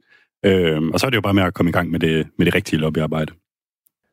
Øhm, 0.45 0.90
og 0.90 1.00
så 1.00 1.07
er 1.07 1.11
det 1.11 1.17
jo 1.17 1.21
bare 1.21 1.35
med 1.35 1.43
at 1.43 1.55
komme 1.55 1.69
i 1.69 1.73
gang 1.73 1.90
med 1.90 2.00
det, 2.00 2.26
med 2.38 2.47
det 2.47 2.55
rigtige 2.55 2.81
lobbyarbejde. 2.81 3.33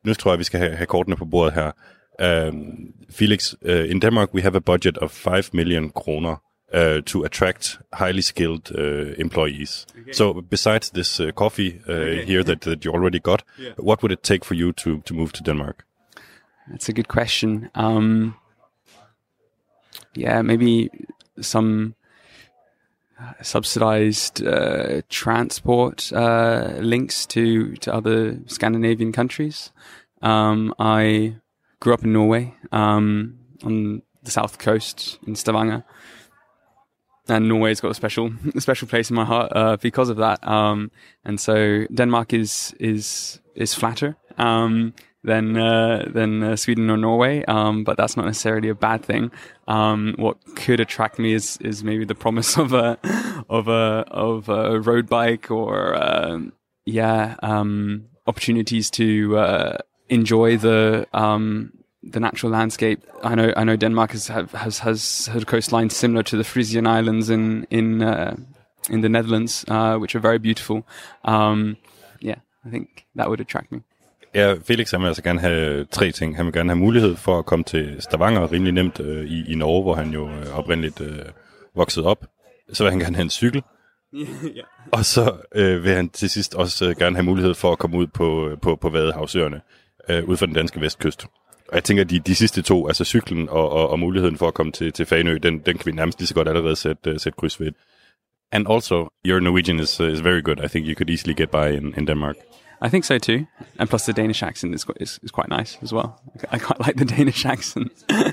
Nu 0.04 0.14
tror 0.14 0.32
jeg, 0.32 0.38
vi 0.38 0.44
skal 0.44 0.60
have, 0.60 0.76
have 0.76 0.86
kortene 0.86 1.16
på 1.16 1.24
bordet 1.24 1.54
her. 1.54 1.70
Um, 2.48 2.94
Felix, 3.10 3.54
uh, 3.62 3.90
in 3.90 4.00
Denmark 4.00 4.34
we 4.34 4.42
have 4.42 4.56
a 4.56 4.60
budget 4.60 4.98
of 4.98 5.10
5 5.10 5.44
million 5.52 5.90
kroner 5.90 6.36
uh, 6.72 7.00
to 7.04 7.24
attract 7.24 7.78
highly 7.92 8.22
skilled 8.22 8.70
uh, 8.76 9.14
employees. 9.18 9.86
Okay. 9.98 10.12
So 10.12 10.34
besides 10.34 10.90
this 10.90 11.20
uh, 11.20 11.32
coffee 11.32 11.80
uh, 11.88 11.92
okay. 11.92 12.24
here 12.24 12.44
that, 12.44 12.60
that 12.62 12.84
you 12.84 12.92
already 12.92 13.20
got, 13.20 13.42
yeah. 13.58 13.72
what 13.76 14.02
would 14.02 14.12
it 14.12 14.22
take 14.22 14.44
for 14.44 14.54
you 14.54 14.72
to, 14.74 15.00
to 15.00 15.14
move 15.14 15.32
to 15.32 15.42
Denmark? 15.42 15.84
That's 16.68 16.88
a 16.88 16.92
good 16.92 17.08
question. 17.08 17.70
Um, 17.74 18.36
yeah, 20.14 20.42
maybe 20.42 20.90
some 21.40 21.94
subsidized 23.42 24.44
uh, 24.46 25.02
transport 25.08 26.12
uh, 26.12 26.74
links 26.78 27.26
to, 27.26 27.74
to 27.76 27.92
other 27.92 28.38
Scandinavian 28.46 29.12
countries. 29.12 29.72
Um, 30.22 30.74
I 30.78 31.36
grew 31.80 31.94
up 31.94 32.04
in 32.04 32.12
Norway 32.12 32.54
um, 32.72 33.38
on 33.64 34.02
the 34.22 34.30
south 34.30 34.58
coast 34.58 35.18
in 35.26 35.34
Stavanger 35.34 35.84
and 37.28 37.48
Norway's 37.48 37.80
got 37.80 37.90
a 37.90 37.94
special 37.94 38.32
a 38.54 38.60
special 38.60 38.88
place 38.88 39.10
in 39.10 39.16
my 39.16 39.24
heart 39.24 39.52
uh, 39.54 39.76
because 39.76 40.08
of 40.08 40.16
that. 40.18 40.46
Um, 40.46 40.90
and 41.24 41.40
so 41.40 41.86
Denmark 41.92 42.32
is 42.32 42.74
is 42.80 43.40
is 43.54 43.74
flatter 43.74 44.16
um, 44.38 44.94
than 45.22 45.56
uh, 45.56 46.06
than 46.12 46.42
uh, 46.42 46.56
Sweden 46.56 46.90
or 46.90 46.96
Norway, 46.96 47.44
um, 47.44 47.84
but 47.84 47.96
that's 47.96 48.16
not 48.16 48.26
necessarily 48.26 48.68
a 48.68 48.74
bad 48.74 49.04
thing. 49.04 49.30
Um, 49.68 50.14
what 50.16 50.38
could 50.56 50.80
attract 50.80 51.18
me 51.18 51.32
is 51.32 51.56
is 51.58 51.84
maybe 51.84 52.04
the 52.04 52.14
promise 52.14 52.56
of 52.64 52.72
a 52.72 52.98
of 53.48 53.68
a 53.68 54.04
of 54.10 54.48
a 54.48 54.80
road 54.80 55.08
bike 55.08 55.50
or 55.50 55.94
um, 55.94 56.52
yeah 56.86 57.36
um, 57.42 58.06
opportunities 58.26 58.90
to 58.90 59.36
uh, 59.38 59.78
enjoy 60.08 60.56
the 60.56 61.06
the 62.02 62.20
natural 62.20 62.52
landscape. 62.52 63.00
I 63.22 63.34
know 63.34 63.52
I 63.56 63.64
know 63.64 63.76
Denmark 63.76 64.12
has 64.12 64.28
has 64.28 64.78
has 64.78 65.26
had 65.26 65.42
a 65.42 65.44
coastline 65.44 65.90
similar 65.90 66.22
to 66.22 66.36
the 66.36 66.44
Frisian 66.44 66.86
Islands 66.86 67.30
in 67.30 67.66
in 67.70 68.02
uh, 68.02 68.36
in 68.90 69.02
the 69.02 69.08
Netherlands, 69.08 69.64
uh, 69.68 69.96
which 69.96 70.14
are 70.14 70.20
very 70.20 70.38
beautiful. 70.38 70.82
Um, 71.24 71.76
yeah, 72.20 72.38
I 72.66 72.70
think 72.70 73.06
that 73.16 73.28
would 73.28 73.40
attract 73.40 73.72
me. 73.72 73.80
Ja, 74.34 74.54
Felix 74.64 74.90
han 74.90 75.00
vil 75.00 75.06
altså 75.06 75.22
gerne 75.22 75.40
have 75.40 75.84
tre 75.84 76.10
ting. 76.10 76.36
Han 76.36 76.46
vil 76.46 76.52
gerne 76.52 76.68
have 76.68 76.78
mulighed 76.78 77.16
for 77.16 77.38
at 77.38 77.46
komme 77.46 77.64
til 77.64 77.96
Stavanger 78.00 78.52
rimelig 78.52 78.72
nemt 78.72 79.00
øh, 79.00 79.24
i, 79.24 79.52
i 79.52 79.54
Norge, 79.54 79.82
hvor 79.82 79.94
han 79.94 80.10
jo 80.10 80.28
øh, 80.28 80.58
oprindeligt 80.58 81.00
øh, 81.00 81.18
vokset 81.76 82.04
op. 82.04 82.26
Så 82.72 82.84
vil 82.84 82.90
han 82.90 83.00
gerne 83.00 83.16
have 83.16 83.22
en 83.22 83.30
cykel. 83.30 83.62
ja. 84.58 84.62
Og 84.92 85.04
så 85.04 85.32
øh, 85.54 85.84
vil 85.84 85.92
han 85.92 86.08
til 86.08 86.30
sidst 86.30 86.54
også 86.54 86.88
øh, 86.88 86.96
gerne 86.96 87.16
have 87.16 87.24
mulighed 87.24 87.54
for 87.54 87.72
at 87.72 87.78
komme 87.78 87.96
ud 87.96 88.06
på, 88.06 88.56
på, 88.62 88.76
på 88.76 88.88
Vadehavsøerne, 88.88 89.60
øh, 90.08 90.24
ud 90.24 90.36
for 90.36 90.46
den 90.46 90.54
danske 90.54 90.80
vestkyst. 90.80 91.26
Og 91.70 91.74
jeg 91.74 91.84
tænker, 91.84 92.04
at 92.04 92.10
de, 92.10 92.18
de 92.18 92.34
sidste 92.34 92.62
to, 92.62 92.86
altså 92.86 93.04
cyklen 93.04 93.48
og, 93.48 93.70
og, 93.72 93.90
og 93.90 93.98
muligheden 93.98 94.36
for 94.36 94.48
at 94.48 94.54
komme 94.54 94.72
til, 94.72 94.92
til 94.92 95.06
Fanø, 95.06 95.38
den, 95.42 95.58
den 95.58 95.78
kan 95.78 95.86
vi 95.86 95.92
nærmest 95.92 96.18
lige 96.18 96.26
så 96.26 96.34
godt 96.34 96.48
allerede 96.48 96.76
sætte, 96.76 97.10
uh, 97.10 97.16
sætte 97.18 97.36
kryds 97.36 97.60
ved. 97.60 97.72
And 98.52 98.66
also, 98.70 99.08
your 99.26 99.40
Norwegian 99.40 99.80
is, 99.80 100.00
uh, 100.00 100.08
is 100.08 100.24
very 100.24 100.42
good. 100.42 100.64
I 100.64 100.68
think 100.68 100.86
you 100.86 100.94
could 100.94 101.10
easily 101.10 101.34
get 101.34 101.50
by 101.50 101.76
in, 101.78 101.94
in 101.98 102.06
Denmark. 102.06 102.36
I 102.86 102.88
think 102.88 103.04
so 103.04 103.18
too. 103.18 103.46
And 103.78 103.88
plus 103.88 104.02
the 104.02 104.12
Danish 104.12 104.44
accent 104.44 104.74
is, 104.74 104.86
is, 105.00 105.20
is 105.22 105.30
quite 105.30 105.58
nice 105.58 105.78
as 105.82 105.92
well. 105.92 106.08
I 106.52 106.58
quite 106.58 106.80
like 106.86 106.96
the 106.96 107.16
Danish 107.16 107.46
accent. 107.46 107.92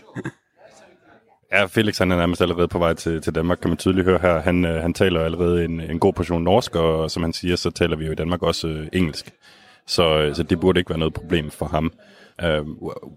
Ja, 1.51 1.65
Felix 1.65 1.97
han 1.97 2.11
er 2.11 2.17
nærmest 2.17 2.41
allerede 2.41 2.67
på 2.67 2.79
vej 2.79 2.93
til, 2.93 3.21
til 3.21 3.35
Danmark, 3.35 3.57
kan 3.57 3.69
man 3.69 3.77
tydeligt 3.77 4.05
høre 4.05 4.19
her. 4.21 4.39
Han, 4.39 4.65
øh, 4.65 4.81
han 4.81 4.93
taler 4.93 5.21
allerede 5.21 5.65
en, 5.65 5.79
en 5.81 5.99
god 5.99 6.13
portion 6.13 6.43
norsk, 6.43 6.75
og 6.75 7.11
som 7.11 7.23
han 7.23 7.33
siger, 7.33 7.55
så 7.55 7.71
taler 7.71 7.97
vi 7.97 8.05
jo 8.05 8.11
i 8.11 8.15
Danmark 8.15 8.43
også 8.43 8.67
øh, 8.67 8.87
engelsk. 8.93 9.31
Så, 9.85 10.17
øh, 10.17 10.35
så 10.35 10.43
det 10.43 10.59
burde 10.59 10.79
ikke 10.79 10.89
være 10.89 10.99
noget 10.99 11.13
problem 11.13 11.51
for 11.51 11.65
ham. 11.65 11.91
Uh, 12.43 12.61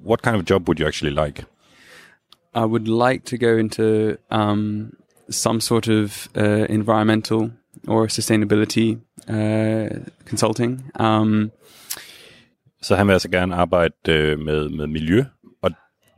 what 0.07 0.23
kind 0.23 0.37
of 0.37 0.45
job 0.51 0.69
would 0.69 0.81
you 0.81 0.87
actually 0.87 1.15
like? 1.25 1.45
I 2.55 2.65
would 2.65 2.89
like 2.89 3.25
to 3.25 3.37
go 3.37 3.59
into 3.59 4.17
um, 4.31 4.93
some 5.31 5.61
sort 5.61 5.89
of 5.89 6.29
uh, 6.37 6.67
environmental 6.69 7.51
or 7.89 8.09
sustainability 8.09 8.99
uh, 9.29 9.89
consulting. 10.29 10.83
Um, 11.01 11.51
Så 12.83 12.97
han 12.97 13.07
vil 13.07 13.13
altså 13.13 13.31
gerne 13.31 13.55
arbejde 13.55 13.95
øh, 14.09 14.39
med, 14.39 14.69
med 14.69 14.87
miljø, 14.87 15.25
og 15.63 15.71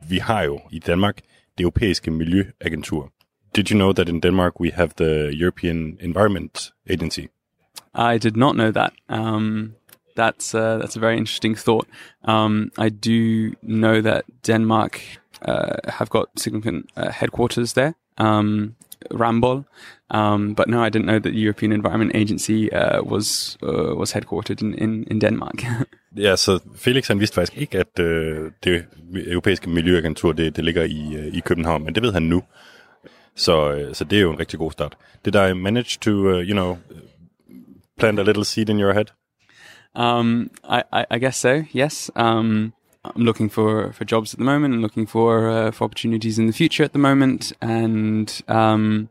vi 0.09 0.17
har 0.17 0.43
jo 0.43 0.59
i 0.71 0.79
Danmark 0.79 1.17
det 1.57 1.63
europæiske 1.63 2.11
miljøagentur. 2.11 3.11
Did 3.55 3.71
you 3.71 3.75
know 3.75 3.93
that 3.93 4.09
in 4.09 4.19
Denmark 4.19 4.59
we 4.59 4.71
have 4.71 4.89
the 4.97 5.41
European 5.41 5.97
Environment 6.01 6.73
Agency? 6.89 7.25
I 7.95 8.17
did 8.17 8.35
not 8.35 8.53
know 8.55 8.71
that. 8.71 8.93
Um, 9.09 9.73
that's 10.15 10.55
uh, 10.55 10.77
that's 10.77 10.95
a 10.95 10.99
very 10.99 11.17
interesting 11.17 11.55
thought. 11.55 11.87
Um, 12.25 12.71
I 12.77 12.89
do 12.89 13.53
know 13.61 14.01
that 14.01 14.25
Denmark 14.43 15.01
uh, 15.41 15.75
have 15.87 16.09
got 16.09 16.27
significant 16.37 16.89
uh, 16.97 17.11
headquarters 17.11 17.73
there, 17.73 17.93
um, 18.17 18.75
Rambol. 19.11 19.65
Um, 20.11 20.53
but 20.53 20.67
no, 20.67 20.83
I 20.83 20.89
didn't 20.89 21.07
know 21.07 21.19
that 21.19 21.31
the 21.31 21.39
European 21.39 21.71
Environment 21.71 22.11
Agency 22.15 22.71
uh, 22.71 23.01
was 23.03 23.57
uh, 23.63 23.95
was 23.95 24.13
headquartered 24.13 24.61
in 24.61 24.73
in, 24.73 25.03
in 25.09 25.19
Denmark. 25.19 25.63
Ja, 26.15 26.35
så 26.35 26.59
Felix 26.75 27.07
han 27.07 27.19
vidste 27.19 27.35
faktisk 27.35 27.57
ikke, 27.57 27.79
at 27.79 27.99
øh, 27.99 28.51
det 28.63 28.85
europæiske 29.27 29.69
miljøagentur 29.69 30.31
det, 30.31 30.55
det 30.55 30.65
ligger 30.65 30.83
i, 30.83 31.15
øh, 31.15 31.25
i 31.25 31.39
København, 31.39 31.83
men 31.85 31.95
det 31.95 32.03
ved 32.03 32.13
han 32.13 32.23
nu. 32.23 32.43
Så, 33.35 33.73
øh, 33.73 33.95
så 33.95 34.03
det 34.03 34.17
er 34.17 34.21
jo 34.21 34.31
en 34.31 34.39
rigtig 34.39 34.59
god 34.59 34.71
start. 34.71 34.97
Did 35.25 35.35
I 35.35 35.53
manage 35.53 35.97
to, 36.01 36.11
uh, 36.11 36.49
you 36.49 36.51
know, 36.51 36.77
plant 37.99 38.19
a 38.19 38.23
little 38.23 38.45
seed 38.45 38.69
in 38.69 38.79
your 38.79 38.93
head? 38.93 39.05
Um, 39.95 40.49
I, 40.63 40.83
I, 40.91 41.05
I 41.11 41.17
guess 41.19 41.37
so. 41.37 41.63
Yes. 41.71 42.09
Um, 42.15 42.73
I'm 43.05 43.23
looking 43.23 43.49
for, 43.49 43.91
for 43.93 44.05
jobs 44.05 44.33
at 44.33 44.39
the 44.39 44.45
moment 44.45 44.73
and 44.73 44.81
looking 44.81 45.05
for 45.05 45.49
uh, 45.49 45.71
for 45.71 45.83
opportunities 45.85 46.39
in 46.39 46.47
the 46.47 46.53
future 46.53 46.83
at 46.83 46.93
the 46.93 46.99
moment, 46.99 47.51
and 47.61 48.41
um, 48.47 49.09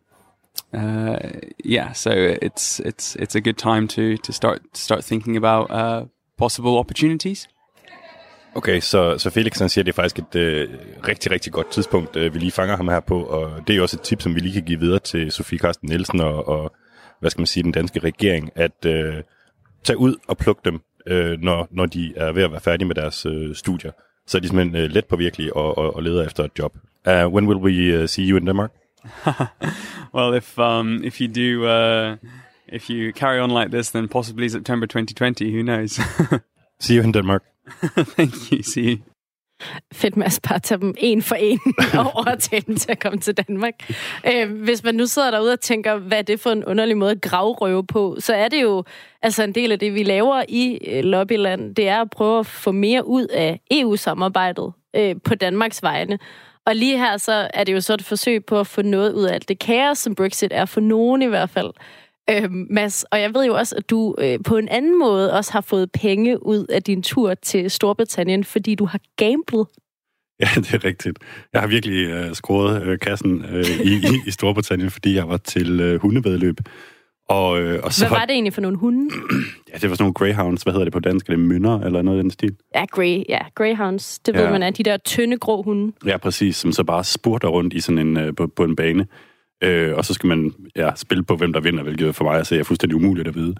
uh, 0.73 1.19
yeah, 1.63 1.93
so 1.93 2.11
it's 2.11 2.81
it's 2.81 3.17
it's 3.17 3.35
a 3.35 3.41
good 3.41 3.59
time 3.59 3.87
to 3.89 4.17
to 4.17 4.33
start 4.33 4.77
start 4.77 5.05
thinking 5.05 5.37
about 5.37 5.71
uh, 5.71 6.07
possible 6.39 6.79
opportunities. 6.79 7.49
Okay, 8.55 8.81
så, 8.81 9.19
så 9.19 9.31
Felix 9.31 9.59
han 9.59 9.69
siger, 9.69 9.83
at 9.83 9.87
det 9.87 9.93
er 9.93 9.97
faktisk 9.97 10.19
et 10.19 10.35
øh, 10.37 10.69
rigtig, 11.09 11.31
rigtig 11.31 11.53
godt 11.53 11.71
tidspunkt, 11.71 12.17
øh, 12.17 12.35
vi 12.35 12.39
lige 12.39 12.51
fanger 12.53 12.77
ham 12.77 12.89
her 12.89 13.01
på, 13.01 13.23
og 13.23 13.61
det 13.67 13.73
er 13.73 13.77
jo 13.77 13.83
også 13.83 13.97
et 13.97 14.01
tip, 14.03 14.23
som 14.23 14.35
vi 14.35 14.41
lige 14.41 14.53
kan 14.53 14.63
give 14.63 14.81
videre 14.81 14.99
til 14.99 15.33
Sofie 15.33 15.59
Karsten 15.59 15.89
Nielsen 15.89 16.21
og, 16.21 16.49
og 16.49 16.73
hvad 17.21 17.31
skal 17.31 17.41
man 17.41 17.47
sige, 17.47 17.63
den 17.63 17.73
danske 17.73 18.01
regering, 18.01 18.51
at 18.55 18.87
øh, 18.87 19.15
tage 19.85 19.99
ud 19.99 20.17
og 20.29 20.39
plukke 20.39 20.63
dem, 20.65 20.81
øh, 21.07 21.41
når, 21.41 21.69
når 21.71 21.87
de 21.87 22.13
er 22.17 22.33
ved 22.33 22.43
at 22.43 22.51
være 22.53 22.61
færdige 22.61 22.89
med 22.89 22.95
deres 22.95 23.27
øh, 23.27 23.55
studier. 23.55 23.93
Så 24.27 24.39
er 24.39 24.41
de 24.41 24.49
simpelthen 24.49 24.77
øh, 24.77 24.91
let 24.91 25.05
påvirkelige 25.05 25.57
og, 25.57 25.79
og, 25.79 25.97
og 25.97 26.03
leder 26.03 26.27
efter 26.27 26.45
et 26.45 26.51
job. 26.59 26.77
Uh, 27.07 27.33
when 27.33 27.47
will 27.47 27.59
we 27.59 28.03
uh, 28.03 28.09
see 28.09 28.31
you 28.31 28.37
in 28.37 28.47
Denmark? 28.47 28.73
well, 30.15 30.35
if 30.35 30.59
um, 30.59 31.03
if 31.05 31.21
you 31.21 31.27
do, 31.27 31.65
uh, 31.67 32.17
if 32.69 32.89
you 32.89 33.13
carry 33.13 33.41
on 33.41 33.51
like 33.51 33.71
this, 33.73 33.91
then 33.91 34.09
possibly 34.09 34.49
September 34.49 34.87
2020. 34.87 35.51
Who 35.53 35.63
knows? 35.63 36.01
see 36.81 36.95
you 36.95 37.03
in 37.03 37.13
Denmark. 37.13 37.43
Thank 38.17 38.53
you. 38.53 38.63
See 38.63 38.91
you. 38.91 39.12
Fedt 39.93 40.15
at 40.25 40.41
bare 40.49 40.59
tage 40.59 40.81
dem 40.81 40.95
en 40.99 41.23
for 41.23 41.35
en 41.35 41.61
og 41.99 42.11
overtage 42.15 42.63
dem 42.67 42.77
til 42.77 42.91
at 42.91 42.99
komme 42.99 43.19
til 43.19 43.35
Danmark. 43.35 43.75
Øh, 44.27 44.63
hvis 44.63 44.85
man 44.85 44.95
nu 44.95 45.07
sidder 45.07 45.31
derude 45.31 45.53
og 45.53 45.61
tænker, 45.61 45.97
hvad 45.97 46.19
er 46.19 46.23
det 46.23 46.41
for 46.41 46.51
en 46.51 46.65
underlig 46.65 46.97
måde 46.97 47.11
at 47.11 47.21
gravrøve 47.21 47.87
på, 47.87 48.17
så 48.19 48.35
er 48.35 48.49
det 48.49 48.63
jo 48.63 48.85
altså 49.23 49.43
en 49.43 49.55
del 49.55 49.73
af 49.73 49.79
det, 49.79 49.95
vi 49.95 50.03
laver 50.03 50.43
i 50.49 50.79
øh, 50.87 51.05
Lobbyland. 51.05 51.75
Det 51.75 51.89
er 51.89 52.01
at 52.01 52.11
prøve 52.11 52.39
at 52.39 52.47
få 52.47 52.73
mere 52.73 53.07
ud 53.07 53.27
af 53.27 53.61
EU-samarbejdet 53.71 54.73
øh, 54.97 55.15
på 55.25 55.35
Danmarks 55.35 55.83
vegne. 55.83 56.19
Og 56.67 56.77
lige 56.77 56.99
her, 56.99 57.17
så 57.17 57.51
er 57.55 57.65
det 57.65 57.73
jo 57.73 57.81
så 57.81 57.95
et 57.95 58.05
forsøg 58.05 58.45
på 58.45 58.61
at 58.61 58.67
få 58.67 58.83
noget 58.83 59.13
ud 59.13 59.25
af 59.25 59.35
alt 59.35 59.49
det 59.49 59.59
kaos, 59.59 59.99
som 59.99 60.15
Brexit 60.15 60.53
er 60.55 60.65
for 60.65 60.81
nogen 60.81 61.23
i 61.23 61.27
hvert 61.27 61.51
fald. 61.51 61.71
Øh, 62.31 62.51
Mads, 62.71 63.05
og 63.05 63.21
jeg 63.21 63.35
ved 63.35 63.47
jo 63.47 63.55
også, 63.55 63.75
at 63.77 63.91
du 63.91 64.15
øh, 64.19 64.39
på 64.45 64.57
en 64.57 64.69
anden 64.69 64.99
måde 64.99 65.33
også 65.33 65.53
har 65.53 65.61
fået 65.61 65.93
penge 65.93 66.47
ud 66.47 66.67
af 66.67 66.83
din 66.83 67.03
tur 67.03 67.35
til 67.35 67.71
Storbritannien, 67.71 68.45
fordi 68.45 68.75
du 68.75 68.85
har 68.85 69.01
gamblet. 69.17 69.67
Ja, 70.41 70.49
det 70.61 70.75
er 70.75 70.85
rigtigt. 70.85 71.19
Jeg 71.53 71.61
har 71.61 71.69
virkelig 71.69 72.07
øh, 72.07 72.35
skruet 72.35 72.83
øh, 72.83 72.99
kassen 72.99 73.45
øh, 73.53 73.65
i, 73.81 73.93
i, 73.95 74.21
i 74.27 74.31
Storbritannien, 74.31 74.91
fordi 74.91 75.15
jeg 75.15 75.29
var 75.29 75.37
til 75.37 75.81
øh, 75.81 76.01
hundevedløb. 76.01 76.57
Og, 77.29 77.61
øh, 77.61 77.81
og 77.83 77.93
så 77.93 78.09
Hvad 78.09 78.19
var 78.19 78.25
det 78.25 78.33
egentlig 78.33 78.53
for 78.55 78.61
nogle 78.61 78.77
hunde? 78.79 79.11
Ja, 79.73 79.79
det 79.79 79.91
var 79.91 79.97
sådan 79.97 80.03
nogle 80.03 80.15
greyhounds. 80.15 80.63
Hvad 80.63 80.73
hedder 80.73 80.85
det 80.85 80.93
på 80.93 81.01
dansk? 81.01 81.29
Er 81.29 81.33
det 81.33 81.39
mynder 81.39 81.81
eller 81.81 82.03
noget 82.03 82.19
i 82.19 82.23
den 82.23 82.31
stil? 82.31 82.57
Ja, 82.75 82.85
grey, 82.85 83.23
ja, 83.29 83.39
greyhounds. 83.55 84.19
Det 84.19 84.35
ved 84.35 84.43
Ja. 84.45 84.51
man 84.51 84.63
er 84.63 84.71
de 84.71 84.83
der 84.83 84.97
tynde 84.97 85.39
grå 85.39 85.63
hunde. 85.63 85.93
Ja, 86.07 86.17
præcis. 86.17 86.57
Som 86.57 86.73
så 86.73 86.85
bare 86.85 87.05
spurter 87.05 87.49
rundt 87.49 87.75
i 87.75 87.81
sådan 87.81 87.99
en, 87.99 88.17
øh, 88.17 88.35
på, 88.37 88.47
på 88.47 88.65
en 88.65 88.77
bane. 88.77 89.07
Øh, 89.63 89.97
og 89.97 90.05
så 90.05 90.15
skal 90.15 90.27
man 90.27 90.55
ja, 90.77 90.91
spille 90.97 91.25
på, 91.25 91.37
hvem 91.37 91.53
der 91.53 91.61
vinder, 91.61 91.83
hvilket 91.83 92.15
for 92.15 92.25
mig 92.25 92.41
at 92.41 92.47
se 92.47 92.59
er 92.59 92.63
fuldstændig 92.65 92.97
umuligt 92.97 93.29
at 93.29 93.35
vide. 93.35 93.55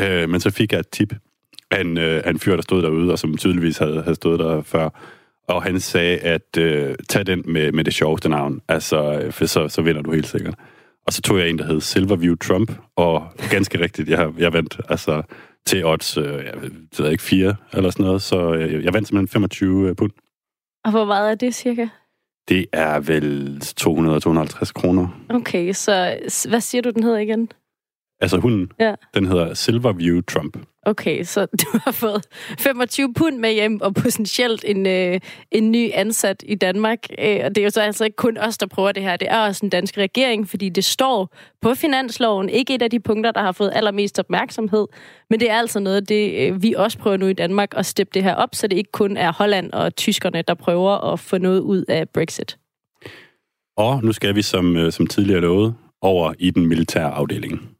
Øh, 0.00 0.28
men 0.28 0.40
så 0.40 0.50
fik 0.50 0.72
jeg 0.72 0.80
et 0.80 0.88
tip 0.88 1.14
af 1.70 1.80
en, 1.80 1.98
øh, 1.98 2.22
af 2.24 2.30
en 2.30 2.38
fyr, 2.38 2.54
der 2.54 2.62
stod 2.62 2.82
derude, 2.82 3.12
og 3.12 3.18
som 3.18 3.36
tydeligvis 3.36 3.78
havde, 3.78 4.02
havde 4.02 4.14
stået 4.14 4.38
der 4.38 4.62
før. 4.62 4.88
Og 5.48 5.62
han 5.62 5.80
sagde, 5.80 6.18
at 6.18 6.56
øh, 6.58 6.94
tag 7.08 7.26
den 7.26 7.42
med, 7.46 7.72
med 7.72 7.84
det 7.84 7.94
sjoveste 7.94 8.28
navn, 8.28 8.60
altså, 8.68 9.20
øh, 9.20 9.32
for 9.32 9.46
så, 9.46 9.68
så 9.68 9.82
vinder 9.82 10.02
du 10.02 10.12
helt 10.12 10.26
sikkert. 10.26 10.54
Og 11.06 11.12
så 11.12 11.22
tog 11.22 11.38
jeg 11.38 11.48
en, 11.48 11.58
der 11.58 11.64
hed 11.64 11.80
Silverview 11.80 12.34
Trump, 12.34 12.72
og 12.96 13.26
ganske 13.50 13.80
rigtigt, 13.80 14.08
jeg, 14.08 14.32
jeg 14.38 14.52
vandt 14.52 14.80
altså 14.88 15.22
til 15.66 15.86
odds, 15.86 16.16
øh, 16.16 16.24
jeg 16.24 16.54
ved 16.98 17.10
ikke, 17.10 17.22
fire 17.22 17.54
eller 17.72 17.90
sådan 17.90 18.06
noget, 18.06 18.22
så 18.22 18.54
øh, 18.54 18.84
jeg 18.84 18.94
vandt 18.94 19.08
simpelthen 19.08 19.28
25 19.28 19.88
øh, 19.88 19.96
pund. 19.96 20.10
Og 20.84 20.90
hvor 20.90 21.04
meget 21.04 21.30
er 21.30 21.34
det 21.34 21.54
cirka? 21.54 21.86
Det 22.48 22.66
er 22.72 23.00
vel 23.00 23.58
200-250 23.80 24.72
kroner. 24.72 25.08
Okay, 25.30 25.72
så 25.72 26.18
hvad 26.48 26.60
siger 26.60 26.82
du, 26.82 26.90
den 26.90 27.02
hedder 27.02 27.18
igen? 27.18 27.48
Altså 28.22 28.36
hunden, 28.38 28.70
Ja. 28.80 28.94
den 29.14 29.26
hedder 29.26 29.54
Silverview 29.54 30.20
Trump. 30.20 30.56
Okay, 30.86 31.22
så 31.24 31.46
du 31.62 31.66
har 31.84 31.92
fået 31.92 32.24
25 32.58 33.14
pund 33.14 33.36
med 33.38 33.52
hjem, 33.52 33.80
og 33.80 33.94
potentielt 33.94 34.64
en, 34.66 34.86
øh, 34.86 35.20
en 35.50 35.70
ny 35.70 35.90
ansat 35.94 36.44
i 36.46 36.54
Danmark. 36.54 36.98
Øh, 37.18 37.40
og 37.44 37.54
det 37.54 37.58
er 37.58 37.64
jo 37.64 37.70
så 37.70 37.80
altså 37.80 38.04
ikke 38.04 38.16
kun 38.16 38.38
os, 38.38 38.58
der 38.58 38.66
prøver 38.66 38.92
det 38.92 39.02
her. 39.02 39.16
Det 39.16 39.28
er 39.30 39.38
også 39.38 39.60
den 39.60 39.68
danske 39.70 40.00
regering, 40.00 40.48
fordi 40.48 40.68
det 40.68 40.84
står 40.84 41.34
på 41.62 41.74
finansloven. 41.74 42.48
Ikke 42.48 42.74
et 42.74 42.82
af 42.82 42.90
de 42.90 43.00
punkter, 43.00 43.30
der 43.30 43.40
har 43.40 43.52
fået 43.52 43.72
allermest 43.74 44.18
opmærksomhed. 44.18 44.86
Men 45.30 45.40
det 45.40 45.50
er 45.50 45.54
altså 45.58 45.80
noget 45.80 46.08
det, 46.08 46.48
øh, 46.48 46.62
vi 46.62 46.74
også 46.76 46.98
prøver 46.98 47.16
nu 47.16 47.26
i 47.26 47.32
Danmark 47.32 47.68
at 47.76 47.86
steppe 47.86 48.10
det 48.14 48.22
her 48.22 48.34
op, 48.34 48.54
så 48.54 48.66
det 48.66 48.76
ikke 48.76 48.92
kun 48.92 49.16
er 49.16 49.32
Holland 49.32 49.72
og 49.72 49.96
tyskerne, 49.96 50.42
der 50.48 50.54
prøver 50.54 51.12
at 51.12 51.20
få 51.20 51.38
noget 51.38 51.60
ud 51.60 51.84
af 51.88 52.08
Brexit. 52.08 52.58
Og 53.76 54.04
nu 54.04 54.12
skal 54.12 54.34
vi, 54.34 54.42
som, 54.42 54.76
øh, 54.76 54.92
som 54.92 55.06
tidligere 55.06 55.40
lovet, 55.40 55.74
over 56.04 56.32
i 56.38 56.50
den 56.50 56.66
militære 56.66 57.10
afdeling. 57.10 57.71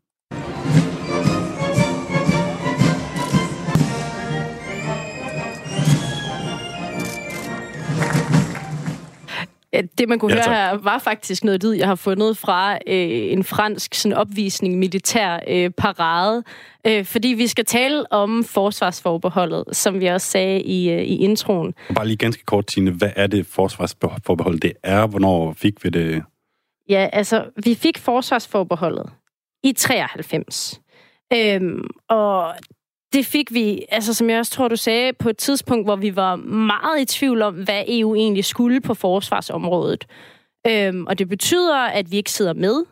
Det, 9.99 10.09
man 10.09 10.19
kunne 10.19 10.35
Ja, 10.35 10.49
høre 10.49 10.57
her, 10.57 10.75
var 10.75 10.99
faktisk 10.99 11.45
noget 11.45 11.63
lyd, 11.65 11.73
jeg 11.73 11.87
har 11.89 11.95
fundet 11.95 12.37
fra 12.37 12.75
øh, 12.75 13.33
en 13.33 13.45
fransk 13.45 13.95
sådan, 13.95 14.19
opvisning, 14.19 14.79
militær 14.79 15.39
øh, 15.49 15.71
parade. 15.71 16.43
Øh, 16.87 17.05
fordi 17.05 17.29
vi 17.29 17.47
skal 17.47 17.65
tale 17.65 18.13
om 18.13 18.45
forsvarsforbeholdet, 18.45 19.65
som 19.77 20.01
vi 20.01 20.07
også 20.07 20.27
sagde 20.27 20.63
i, 20.63 20.91
øh, 20.91 21.03
i 21.03 21.17
introen. 21.17 21.75
Bare 21.95 22.07
lige 22.07 22.17
ganske 22.17 22.45
kort, 22.45 22.67
Tine, 22.67 22.91
hvad 22.91 23.11
er 23.17 23.27
det 23.27 23.47
forsvarsforbehold, 23.47 24.61
det 24.61 24.73
er? 24.83 25.07
Hvornår 25.07 25.53
fik 25.53 25.85
vi 25.85 25.89
det? 25.89 26.23
Ja, 26.89 27.09
altså, 27.13 27.45
vi 27.65 27.75
fik 27.75 27.99
forsvarsforbeholdet 27.99 29.11
i 29.65 29.73
93. 29.73 30.81
Øhm, 31.35 31.87
og 32.09 32.55
det 33.13 33.27
fik 33.27 33.55
vi, 33.55 33.85
altså 33.89 34.15
som 34.15 34.31
jeg 34.31 34.39
også 34.39 34.53
tror, 34.53 34.69
du 34.69 34.77
sagde, 34.77 35.13
på 35.13 35.29
et 35.29 35.37
tidspunkt, 35.37 35.87
hvor 35.87 35.97
vi 35.97 36.17
var 36.17 36.37
meget 36.37 37.01
i 37.01 37.05
tvivl 37.05 37.43
om, 37.43 37.55
hvad 37.55 37.85
EU 37.89 38.15
egentlig 38.15 38.45
skulle 38.45 38.81
på 38.81 38.95
forsvarsområdet. 38.95 40.07
Øhm, 40.67 41.07
og 41.07 41.19
det 41.19 41.29
betyder, 41.29 41.79
at 41.79 42.11
vi 42.11 42.17
ikke 42.17 42.33
sidder 42.33 42.53
med 42.53 42.85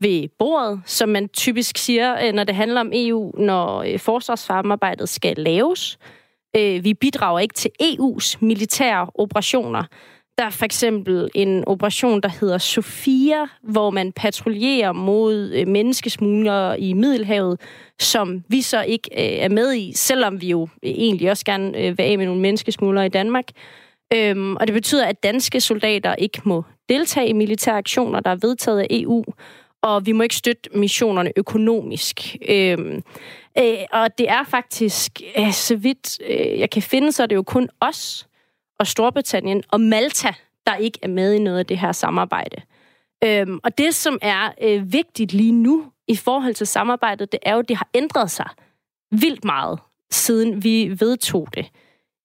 ved 0.00 0.28
bordet, 0.38 0.82
som 0.86 1.08
man 1.08 1.28
typisk 1.28 1.78
siger, 1.78 2.26
øh, 2.26 2.32
når 2.32 2.44
det 2.44 2.54
handler 2.54 2.80
om 2.80 2.90
EU, 2.94 3.32
når 3.38 3.82
øh, 3.82 3.98
forsvarssamarbejdet 3.98 5.08
skal 5.08 5.36
laves. 5.36 5.98
Øh, 6.56 6.84
vi 6.84 6.94
bidrager 6.94 7.40
ikke 7.40 7.54
til 7.54 7.70
EU's 7.82 8.36
militære 8.40 9.10
operationer. 9.14 9.84
Der 10.38 10.44
er 10.44 10.50
for 10.50 10.64
eksempel 10.64 11.30
en 11.34 11.64
operation, 11.66 12.20
der 12.20 12.28
hedder 12.40 12.58
Sofia, 12.58 13.46
hvor 13.62 13.90
man 13.90 14.12
patruljerer 14.12 14.92
mod 14.92 15.52
øh, 15.54 15.68
menneskesmuglere 15.68 16.80
i 16.80 16.92
Middelhavet, 16.92 17.60
som 18.00 18.44
vi 18.48 18.62
så 18.62 18.82
ikke 18.82 19.10
øh, 19.12 19.38
er 19.44 19.48
med 19.48 19.74
i, 19.74 19.92
selvom 19.94 20.40
vi 20.40 20.46
jo 20.46 20.68
øh, 20.82 20.90
egentlig 20.90 21.30
også 21.30 21.44
gerne 21.44 21.72
vil 21.72 22.00
af 22.00 22.18
med 22.18 22.26
nogle 22.26 22.40
menneskesmuglere 22.40 23.06
i 23.06 23.08
Danmark. 23.08 23.44
Øhm, 24.14 24.56
og 24.56 24.66
det 24.66 24.74
betyder, 24.74 25.06
at 25.06 25.22
danske 25.22 25.60
soldater 25.60 26.14
ikke 26.14 26.40
må 26.44 26.64
deltage 26.88 27.28
i 27.28 27.32
militære 27.32 27.78
aktioner, 27.78 28.20
der 28.20 28.30
er 28.30 28.38
vedtaget 28.42 28.80
af 28.80 28.86
EU, 28.90 29.24
og 29.82 30.06
vi 30.06 30.12
må 30.12 30.22
ikke 30.22 30.36
støtte 30.36 30.70
missionerne 30.74 31.32
økonomisk. 31.36 32.36
Øhm, 32.48 33.02
øh, 33.58 33.78
og 33.92 34.18
det 34.18 34.28
er 34.28 34.44
faktisk, 34.44 35.20
øh, 35.38 35.52
så 35.52 35.76
vidt 35.76 36.18
øh, 36.28 36.60
jeg 36.60 36.70
kan 36.70 36.82
finde, 36.82 37.12
så 37.12 37.22
er 37.22 37.26
det 37.26 37.36
jo 37.36 37.42
kun 37.42 37.68
os 37.80 38.26
og 38.82 38.86
Storbritannien 38.86 39.62
og 39.68 39.80
Malta, 39.80 40.32
der 40.66 40.76
ikke 40.76 40.98
er 41.02 41.08
med 41.08 41.32
i 41.32 41.38
noget 41.38 41.58
af 41.58 41.66
det 41.66 41.78
her 41.78 41.92
samarbejde. 41.92 42.62
Øhm, 43.24 43.60
og 43.64 43.78
det, 43.78 43.94
som 43.94 44.18
er 44.22 44.52
øh, 44.62 44.92
vigtigt 44.92 45.32
lige 45.32 45.52
nu 45.52 45.84
i 46.08 46.16
forhold 46.16 46.54
til 46.54 46.66
samarbejdet, 46.66 47.32
det 47.32 47.40
er 47.42 47.52
jo, 47.52 47.58
at 47.58 47.68
det 47.68 47.76
har 47.76 47.88
ændret 47.94 48.30
sig 48.30 48.46
vildt 49.10 49.44
meget, 49.44 49.78
siden 50.10 50.64
vi 50.64 50.96
vedtog 51.00 51.48
det 51.54 51.66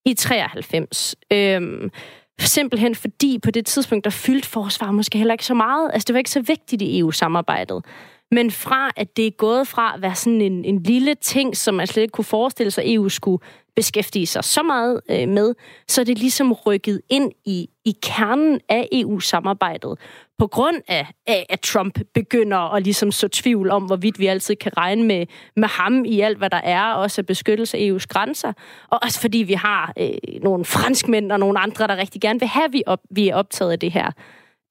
i 0.06 0.14
93. 0.14 1.16
Øhm, 1.34 1.92
simpelthen 2.40 2.96
fordi 2.96 3.40
på 3.40 3.52
det 3.52 3.66
tidspunkt, 3.66 4.06
der 4.06 4.12
fyldte 4.12 4.48
forsvar 4.48 4.92
måske 4.92 5.18
heller 5.18 5.34
ikke 5.34 5.46
så 5.46 5.54
meget. 5.54 5.92
Altså, 5.94 6.06
det 6.06 6.14
var 6.14 6.18
ikke 6.18 6.32
så 6.32 6.42
vigtigt 6.42 6.82
i 6.82 7.00
EU-samarbejdet. 7.00 7.86
Men 8.32 8.52
fra 8.52 8.92
at 8.96 9.18
det 9.18 9.28
er 9.28 9.32
gået 9.32 9.68
fra 9.68 9.94
at 9.96 10.02
være 10.02 10.16
sådan 10.16 10.42
en, 10.42 10.66
en 10.66 10.84
lille 10.84 11.16
ting, 11.16 11.58
som 11.58 11.76
man 11.76 11.88
slet 11.88 12.04
ikke 12.04 12.12
kunne 12.12 12.26
forestille 12.26 12.72
sig, 12.72 12.84
at 12.84 12.94
EU 12.94 13.10
skulle 13.10 13.44
beskæftige 13.76 14.28
sig 14.28 14.44
så 14.44 14.64
meget 14.64 15.02
øh, 15.10 15.30
med, 15.30 15.54
så 15.88 16.02
er 16.02 16.06
det 16.06 16.20
ligesom 16.20 16.52
rykket 16.52 17.02
ind 17.10 17.32
i, 17.46 17.70
i 17.86 17.96
kernen 18.02 18.60
af 18.70 18.88
EU-samarbejdet. 18.92 20.00
På 20.38 20.48
grund 20.48 20.82
af, 20.88 21.08
af, 21.28 21.46
at 21.50 21.60
Trump 21.60 22.00
begynder 22.14 22.74
at 22.74 22.84
ligesom 22.84 23.12
så 23.12 23.28
tvivl 23.28 23.72
om, 23.72 23.84
hvorvidt 23.84 24.20
vi 24.20 24.28
altid 24.28 24.56
kan 24.56 24.78
regne 24.78 25.04
med, 25.04 25.26
med 25.56 25.68
ham 25.68 26.06
i 26.06 26.20
alt, 26.20 26.38
hvad 26.38 26.50
der 26.50 26.62
er, 26.64 26.94
også 26.94 27.24
beskyttelse 27.24 27.78
af 27.78 27.82
EU's 27.82 28.06
grænser. 28.10 28.54
Og 28.90 29.00
også 29.04 29.22
fordi 29.22 29.38
vi 29.38 29.54
har 29.54 29.94
øh, 30.00 30.42
nogle 30.44 30.66
franskmænd 30.66 31.32
og 31.32 31.40
nogle 31.40 31.60
andre, 31.60 31.88
der 31.88 31.98
rigtig 31.98 32.22
gerne 32.22 32.40
vil 32.40 32.48
have, 32.48 32.66
at 32.66 32.74
vi, 32.74 32.84
op, 32.86 33.00
vi 33.10 33.30
er 33.30 33.36
optaget 33.36 33.72
af 33.72 33.80
det 33.80 33.92
her. 33.92 34.12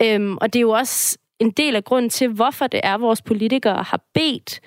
Øhm, 0.03 0.37
og 0.41 0.53
det 0.53 0.59
er 0.59 0.63
jo 0.63 0.71
også 0.71 1.19
en 1.41 1.51
del 1.51 1.77
af 1.77 1.85
grunden 1.85 2.11
til, 2.11 2.29
hvorfor 2.29 2.67
det 2.67 2.81
er, 2.83 2.95
at 2.95 3.01
vores 3.01 3.23
politikere 3.23 3.83
har 3.83 4.05
bedt 4.15 4.61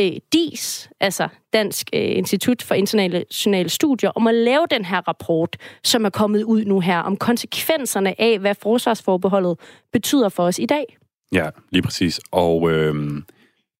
øh, 0.00 0.12
DIS, 0.32 0.90
altså 1.00 1.28
Dansk 1.52 1.90
øh, 1.92 2.00
Institut 2.00 2.62
for 2.62 2.74
Internationale 2.74 3.68
Studier, 3.68 4.10
om 4.10 4.26
at 4.26 4.34
lave 4.34 4.66
den 4.70 4.84
her 4.84 5.08
rapport, 5.08 5.56
som 5.84 6.04
er 6.04 6.10
kommet 6.10 6.42
ud 6.42 6.64
nu 6.64 6.80
her, 6.80 6.98
om 6.98 7.16
konsekvenserne 7.16 8.20
af, 8.20 8.38
hvad 8.38 8.54
forsvarsforbeholdet 8.62 9.58
betyder 9.92 10.28
for 10.28 10.42
os 10.42 10.58
i 10.58 10.66
dag. 10.66 10.96
Ja, 11.32 11.50
lige 11.70 11.82
præcis. 11.82 12.20
Og 12.32 12.70
øh, 12.70 13.22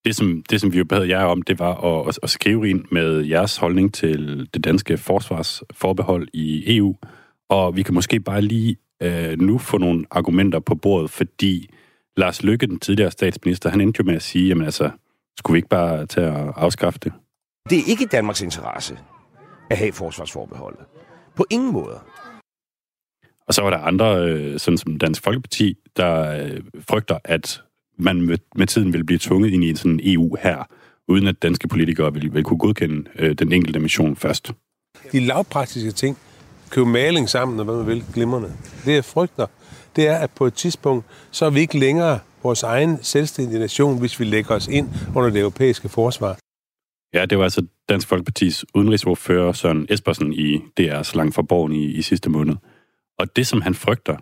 det, 0.05 0.17
som, 0.17 0.43
det, 0.51 0.61
som 0.61 0.73
vi 0.73 0.79
jo 0.79 0.85
bad 0.85 1.05
jer 1.05 1.25
om, 1.25 1.43
det 1.43 1.59
var 1.59 2.07
at, 2.09 2.19
at, 2.23 2.31
skrive 2.31 2.71
ind 2.71 2.85
med 2.91 3.21
jeres 3.21 3.57
holdning 3.57 3.95
til 3.95 4.49
det 4.55 4.65
danske 4.65 4.99
forsvarsforbehold 4.99 6.29
i 6.33 6.77
EU. 6.77 6.97
Og 7.49 7.77
vi 7.77 7.83
kan 7.83 7.95
måske 7.95 8.21
bare 8.21 8.41
lige 8.43 8.77
øh, 9.03 9.41
nu 9.41 9.59
få 9.59 9.79
nogle 9.79 10.05
argumenter 10.11 10.61
på 10.61 10.75
bordet, 10.75 11.11
fordi 11.11 11.71
Lars 12.17 12.43
Lykke, 12.43 12.67
den 12.67 12.81
tidligere 12.81 13.11
statsminister, 13.11 13.71
han 13.71 13.81
endte 13.81 13.99
jo 13.99 14.05
med 14.05 14.15
at 14.15 14.23
sige, 14.23 14.49
jamen 14.49 14.65
altså, 14.65 14.91
skulle 15.39 15.55
vi 15.55 15.59
ikke 15.59 15.69
bare 15.69 16.07
tage 16.07 16.27
at 16.27 16.53
afskaffe 16.57 16.99
det? 17.03 17.13
Det 17.71 17.79
er 17.79 17.83
ikke 17.87 18.07
Danmarks 18.07 18.41
interesse 18.41 18.99
at 19.71 19.79
have 19.79 19.93
forsvarsforbeholdet. 19.93 20.81
På 21.37 21.47
ingen 21.51 21.73
måde. 21.73 22.01
Og 23.49 23.55
så 23.55 23.63
var 23.63 23.71
der 23.71 23.79
andre, 23.79 24.29
øh, 24.29 24.59
sådan 24.59 24.79
som 24.79 24.99
Dansk 24.99 25.23
Folkeparti, 25.23 25.77
der 25.97 26.43
øh, 26.45 26.61
frygter, 26.89 27.19
at 27.25 27.63
man 27.99 28.21
med, 28.21 28.39
med 28.57 28.67
tiden 28.67 28.93
vil 28.93 29.05
blive 29.05 29.19
tvunget 29.19 29.53
ind 29.53 29.65
i 29.65 29.71
en 29.71 29.77
sådan 29.77 30.01
EU 30.03 30.37
her, 30.43 30.69
uden 31.09 31.27
at 31.27 31.43
danske 31.43 31.69
politikere 31.69 32.13
vil, 32.13 32.35
vil 32.35 32.45
kunne 32.45 32.59
godkende 32.59 33.11
øh, 33.19 33.35
den 33.35 33.53
enkelte 33.53 33.81
mission 33.81 34.17
først. 34.17 34.53
De 35.13 35.21
lavpraktiske 35.21 35.91
ting, 35.91 36.19
købe 36.71 36.87
maling 36.87 37.29
sammen, 37.29 37.59
og 37.59 37.65
hvad 37.65 37.77
man 37.77 37.87
vil, 37.87 38.05
glimrende. 38.15 38.53
Det 38.85 38.95
jeg 38.95 39.05
frygter, 39.05 39.47
det 39.97 40.09
er, 40.09 40.17
at 40.17 40.31
på 40.31 40.47
et 40.47 40.55
tidspunkt, 40.55 41.07
så 41.31 41.47
er 41.47 41.51
vi 41.51 41.61
ikke 41.61 41.79
længere 41.79 42.19
vores 42.43 42.63
egen 42.63 42.99
selvstændige 43.03 43.59
nation, 43.59 43.99
hvis 43.99 44.21
vi 44.21 44.25
lægger 44.25 44.55
os 44.55 44.69
ind 44.69 44.89
under 45.15 45.31
det 45.31 45.41
europæiske 45.41 45.89
forsvar. 45.89 46.39
Ja, 47.15 47.25
det 47.25 47.39
var 47.39 47.45
altså 47.45 47.67
Dansk 47.89 48.09
Folkepartis 48.09 48.65
udenrigsordfører 48.75 49.53
Søren 49.53 49.87
Espersen 49.91 50.33
i 50.33 50.57
DR's 50.81 51.17
Lang 51.17 51.35
for 51.35 51.43
Borgen 51.43 51.73
i, 51.73 51.85
i 51.85 52.03
sidste 52.03 52.31
måned. 52.31 52.55
Og 53.19 53.37
det, 53.37 53.47
som 53.47 53.61
han 53.61 53.75
frygter, 53.75 54.17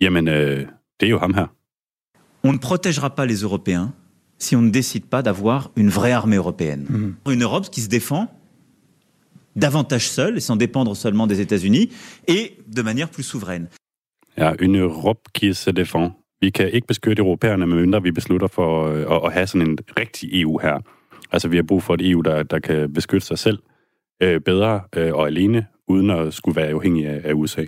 jamen, 0.00 0.28
øh, 0.28 0.66
det 1.00 1.06
er 1.06 1.10
jo 1.10 1.18
ham 1.18 1.34
her. 1.34 1.46
On 2.42 2.52
ne 2.52 2.58
protégera 2.58 3.08
pas 3.08 3.26
les 3.26 3.42
Européens 3.42 3.88
si 4.38 4.56
on 4.56 4.62
ne 4.62 4.70
décide 4.70 5.04
pas 5.04 5.22
d'avoir 5.22 5.70
une 5.76 5.90
vraie 5.90 6.12
armée 6.12 6.36
européenne. 6.36 6.86
Mm. 6.88 7.30
Une 7.32 7.42
Europe 7.42 7.70
qui 7.70 7.82
se 7.82 7.88
défend 7.88 8.26
davantage 9.56 10.08
seule 10.08 10.36
et 10.36 10.40
sans 10.40 10.56
dépendre 10.56 10.96
seulement 10.96 11.26
des 11.26 11.40
États-Unis 11.40 11.90
et 12.26 12.56
de 12.66 12.82
manière 12.82 13.10
plus 13.10 13.22
souveraine. 13.22 13.68
Ja, 14.36 14.52
en 14.62 14.74
Europe 14.74 15.20
qui 15.38 15.54
se 15.54 15.72
défend. 15.72 16.10
Vi 16.40 16.50
kan 16.50 16.70
ikke 16.70 16.86
beskytte 16.86 17.20
europæerne, 17.20 17.66
medmindre 17.66 18.02
vi 18.02 18.10
beslutter 18.10 18.46
for 18.46 18.86
øh, 18.86 19.16
at, 19.16 19.20
at 19.24 19.32
have 19.32 19.46
sådan 19.46 19.68
en 19.68 19.78
rigtig 19.98 20.42
EU 20.42 20.58
her. 20.58 20.78
Altså, 21.32 21.48
vi 21.48 21.56
har 21.56 21.62
brug 21.62 21.82
for 21.82 21.94
et 21.94 22.10
EU, 22.10 22.20
der, 22.20 22.42
der 22.42 22.58
kan 22.58 22.92
beskytte 22.92 23.26
sig 23.26 23.38
selv 23.38 23.58
øh, 24.22 24.40
bedre 24.40 24.80
øh, 24.96 25.14
og 25.14 25.26
alene, 25.26 25.66
uden 25.88 26.10
at 26.10 26.34
skulle 26.34 26.56
være 26.56 26.70
afhængig 26.70 27.06
af, 27.06 27.20
af 27.24 27.32
USA. 27.32 27.64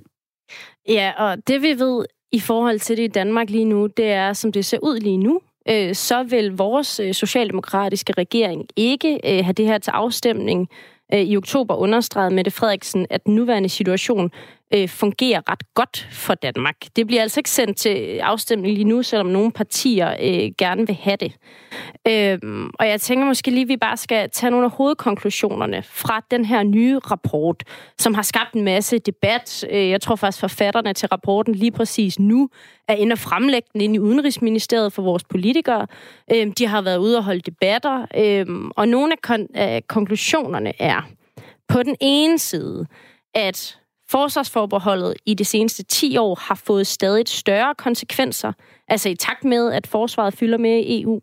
Ja, 0.88 1.12
og 1.18 1.48
det 1.48 1.62
vi 1.62 1.68
ved 1.78 2.04
i 2.32 2.40
forhold 2.40 2.78
til 2.78 2.96
det 2.96 3.02
i 3.02 3.06
Danmark 3.06 3.50
lige 3.50 3.64
nu, 3.64 3.86
det 3.86 4.06
er, 4.06 4.32
som 4.32 4.52
det 4.52 4.64
ser 4.64 4.78
ud 4.82 5.00
lige 5.00 5.18
nu, 5.18 5.40
øh, 5.68 5.94
så 5.94 6.22
vil 6.22 6.52
vores 6.52 7.00
øh, 7.00 7.14
socialdemokratiske 7.14 8.12
regering 8.12 8.66
ikke 8.76 9.20
øh, 9.24 9.44
have 9.44 9.52
det 9.52 9.66
her 9.66 9.78
til 9.78 9.90
afstemning 9.90 10.68
øh, 11.14 11.20
i 11.20 11.36
oktober 11.36 11.74
understreget 11.74 12.32
Mette 12.32 12.50
Frederiksen, 12.50 13.06
at 13.10 13.26
den 13.26 13.34
nuværende 13.34 13.68
situation 13.68 14.30
øh, 14.74 14.88
fungerer 14.88 15.50
ret 15.50 15.74
godt 15.74 16.08
for 16.12 16.34
Danmark. 16.34 16.76
Det 16.96 17.06
bliver 17.06 17.22
altså 17.22 17.40
ikke 17.40 17.50
sendt 17.50 17.76
til 17.76 18.18
afstemning 18.18 18.74
lige 18.74 18.84
nu, 18.84 19.02
selvom 19.02 19.26
nogle 19.26 19.52
partier 19.52 20.10
øh, 20.10 20.50
gerne 20.58 20.86
vil 20.86 20.96
have 21.00 21.16
det. 21.16 21.32
Øh, 22.08 22.38
og 22.74 22.88
jeg 22.88 23.00
tænker 23.00 23.26
måske 23.26 23.50
lige, 23.50 23.62
at 23.62 23.68
vi 23.68 23.76
bare 23.76 23.96
skal 23.96 24.30
tage 24.30 24.50
nogle 24.50 24.64
af 24.64 24.70
hovedkonklusionerne 24.70 25.82
fra 25.82 26.20
den 26.30 26.44
her 26.44 26.62
nye 26.62 26.98
rapport, 26.98 27.64
som 27.98 28.14
har 28.14 28.22
skabt 28.22 28.52
en 28.54 28.64
masse 28.64 28.98
debat. 28.98 29.64
Øh, 29.70 29.88
jeg 29.88 30.00
tror 30.00 30.16
faktisk, 30.16 30.40
forfatterne 30.40 30.92
til 30.92 31.08
rapporten 31.08 31.54
lige 31.54 31.72
præcis 31.72 32.18
nu 32.18 32.48
er 32.88 32.94
inde 32.94 33.12
og 33.12 33.18
fremlægge 33.18 33.68
den 33.72 33.80
ind 33.80 33.94
i 33.94 33.98
Udenrigsministeriet 33.98 34.92
for 34.92 35.02
vores 35.02 35.24
politikere. 35.24 35.86
Øh, 36.34 36.46
de 36.58 36.66
har 36.66 36.82
været 36.82 36.98
ude 36.98 37.16
og 37.16 37.24
holde 37.24 37.40
debatter, 37.40 38.06
øh, 38.16 38.46
og 38.76 38.88
nogle 38.88 39.12
af, 39.12 39.30
kon- 39.30 39.54
af 39.54 39.86
konklusionerne 39.86 40.72
er 40.78 41.02
på 41.68 41.82
den 41.82 41.96
ene 42.00 42.38
side, 42.38 42.86
at 43.34 43.78
Forsvarsforbeholdet 44.12 45.14
i 45.26 45.34
de 45.34 45.44
seneste 45.44 45.82
10 45.82 46.16
år 46.16 46.34
har 46.34 46.54
fået 46.54 46.86
stadig 46.86 47.28
større 47.28 47.74
konsekvenser, 47.74 48.52
altså 48.88 49.08
i 49.08 49.14
takt 49.14 49.44
med, 49.44 49.72
at 49.72 49.86
forsvaret 49.86 50.34
fylder 50.34 50.58
med 50.58 50.78
i 50.78 51.02
EU. 51.02 51.20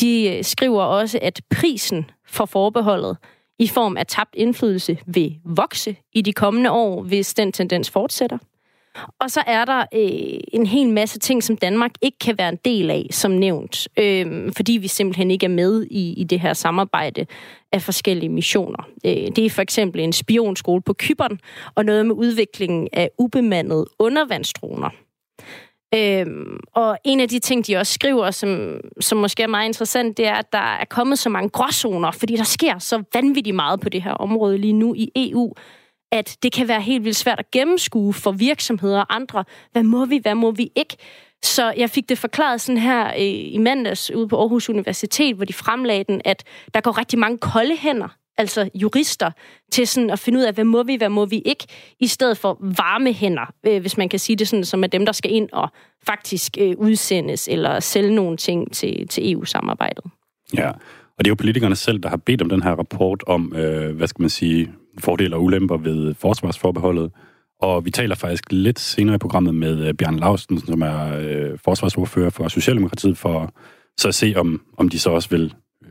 De 0.00 0.36
øh, 0.36 0.44
skriver 0.44 0.82
også, 0.82 1.18
at 1.22 1.40
prisen 1.50 2.10
for 2.26 2.44
forbeholdet 2.44 3.16
i 3.58 3.68
form 3.68 3.96
af 3.96 4.06
tabt 4.06 4.34
indflydelse 4.34 4.98
vil 5.06 5.38
vokse 5.44 5.96
i 6.12 6.22
de 6.22 6.32
kommende 6.32 6.70
år, 6.70 7.02
hvis 7.02 7.34
den 7.34 7.52
tendens 7.52 7.90
fortsætter. 7.90 8.38
Og 9.20 9.30
så 9.30 9.42
er 9.46 9.64
der 9.64 9.78
øh, 9.78 10.40
en 10.52 10.66
hel 10.66 10.88
masse 10.88 11.18
ting, 11.18 11.42
som 11.44 11.56
Danmark 11.56 11.90
ikke 12.02 12.18
kan 12.18 12.38
være 12.38 12.48
en 12.48 12.58
del 12.64 12.90
af, 12.90 13.06
som 13.10 13.30
nævnt, 13.30 13.88
øh, 13.96 14.52
fordi 14.56 14.72
vi 14.72 14.88
simpelthen 14.88 15.30
ikke 15.30 15.46
er 15.46 15.50
med 15.50 15.86
i, 15.90 16.12
i 16.12 16.24
det 16.24 16.40
her 16.40 16.52
samarbejde 16.52 17.26
af 17.72 17.82
forskellige 17.82 18.28
missioner. 18.28 18.88
Øh, 19.06 19.12
det 19.12 19.38
er 19.38 19.50
for 19.50 19.62
eksempel 19.62 20.00
en 20.00 20.12
spionskole 20.12 20.82
på 20.82 20.92
Kypern, 20.92 21.40
og 21.74 21.84
noget 21.84 22.06
med 22.06 22.14
udviklingen 22.14 22.88
af 22.92 23.10
ubemandede 23.18 23.86
undervandsdroner. 23.98 24.90
Øhm, 25.94 26.60
og 26.74 26.98
en 27.04 27.20
af 27.20 27.28
de 27.28 27.38
ting, 27.38 27.66
de 27.66 27.76
også 27.76 27.92
skriver, 27.92 28.30
som, 28.30 28.80
som 29.00 29.18
måske 29.18 29.42
er 29.42 29.46
meget 29.46 29.66
interessant, 29.66 30.16
det 30.16 30.26
er, 30.26 30.34
at 30.34 30.52
der 30.52 30.76
er 30.76 30.84
kommet 30.84 31.18
så 31.18 31.28
mange 31.28 31.48
gråzoner, 31.48 32.10
fordi 32.10 32.36
der 32.36 32.44
sker 32.44 32.78
så 32.78 33.02
vanvittigt 33.14 33.56
meget 33.56 33.80
på 33.80 33.88
det 33.88 34.02
her 34.02 34.12
område 34.12 34.58
lige 34.58 34.72
nu 34.72 34.94
i 34.94 35.10
EU, 35.16 35.54
at 36.12 36.36
det 36.42 36.52
kan 36.52 36.68
være 36.68 36.80
helt 36.80 37.04
vildt 37.04 37.16
svært 37.16 37.38
at 37.38 37.50
gennemskue 37.50 38.12
for 38.12 38.32
virksomheder 38.32 39.00
og 39.00 39.14
andre. 39.14 39.44
Hvad 39.72 39.82
må 39.82 40.04
vi, 40.04 40.18
hvad 40.22 40.34
må 40.34 40.50
vi 40.50 40.70
ikke? 40.76 40.96
Så 41.42 41.74
jeg 41.76 41.90
fik 41.90 42.08
det 42.08 42.18
forklaret 42.18 42.60
sådan 42.60 42.80
her 42.80 43.08
øh, 43.08 43.54
i 43.54 43.58
mandags 43.58 44.10
ude 44.10 44.28
på 44.28 44.40
Aarhus 44.40 44.68
Universitet, 44.68 45.36
hvor 45.36 45.44
de 45.44 45.52
fremlagde 45.52 46.04
den, 46.04 46.20
at 46.24 46.44
der 46.74 46.80
går 46.80 46.98
rigtig 46.98 47.18
mange 47.18 47.38
kolde 47.38 47.76
hænder 47.76 48.08
altså 48.38 48.70
jurister, 48.74 49.30
til 49.72 49.86
sådan 49.86 50.10
at 50.10 50.18
finde 50.18 50.38
ud 50.38 50.44
af, 50.44 50.54
hvad 50.54 50.64
må 50.64 50.82
vi, 50.82 50.96
hvad 50.96 51.08
må 51.08 51.26
vi 51.26 51.38
ikke, 51.38 51.66
i 52.00 52.06
stedet 52.06 52.38
for 52.38 52.58
varme 52.60 53.12
hænder, 53.12 53.52
øh, 53.66 53.80
hvis 53.80 53.96
man 53.96 54.08
kan 54.08 54.18
sige 54.18 54.36
det 54.36 54.48
sådan, 54.48 54.64
som 54.64 54.82
er 54.82 54.86
dem, 54.86 55.06
der 55.06 55.12
skal 55.12 55.32
ind 55.32 55.48
og 55.52 55.68
faktisk 56.06 56.56
øh, 56.60 56.74
udsendes 56.78 57.48
eller 57.48 57.80
sælge 57.80 58.14
nogle 58.14 58.36
ting 58.36 58.72
til, 58.72 59.08
til 59.08 59.32
EU-samarbejdet. 59.32 60.04
Ja, 60.56 60.68
og 61.18 61.24
det 61.24 61.26
er 61.26 61.30
jo 61.30 61.34
politikerne 61.34 61.76
selv, 61.76 61.98
der 61.98 62.08
har 62.08 62.16
bedt 62.16 62.42
om 62.42 62.48
den 62.48 62.62
her 62.62 62.70
rapport 62.70 63.24
om, 63.26 63.52
øh, 63.56 63.96
hvad 63.96 64.06
skal 64.06 64.22
man 64.22 64.30
sige, 64.30 64.72
fordele 65.00 65.36
og 65.36 65.42
ulemper 65.42 65.76
ved 65.76 66.14
forsvarsforbeholdet. 66.14 67.12
Og 67.60 67.84
vi 67.84 67.90
taler 67.90 68.14
faktisk 68.14 68.44
lidt 68.50 68.78
senere 68.78 69.14
i 69.14 69.18
programmet 69.18 69.54
med 69.54 69.86
øh, 69.86 69.94
Bjørn 69.94 70.18
Lausten, 70.18 70.60
som 70.60 70.82
er 70.82 71.18
øh, 71.18 71.58
forsvarsordfører 71.64 72.30
for 72.30 72.48
Socialdemokratiet, 72.48 73.18
for 73.18 73.52
så 73.96 74.08
at 74.08 74.14
se, 74.14 74.34
om, 74.36 74.62
om 74.76 74.88
de 74.88 74.98
så 74.98 75.10
også 75.10 75.28
vil 75.28 75.54
øh, 75.84 75.90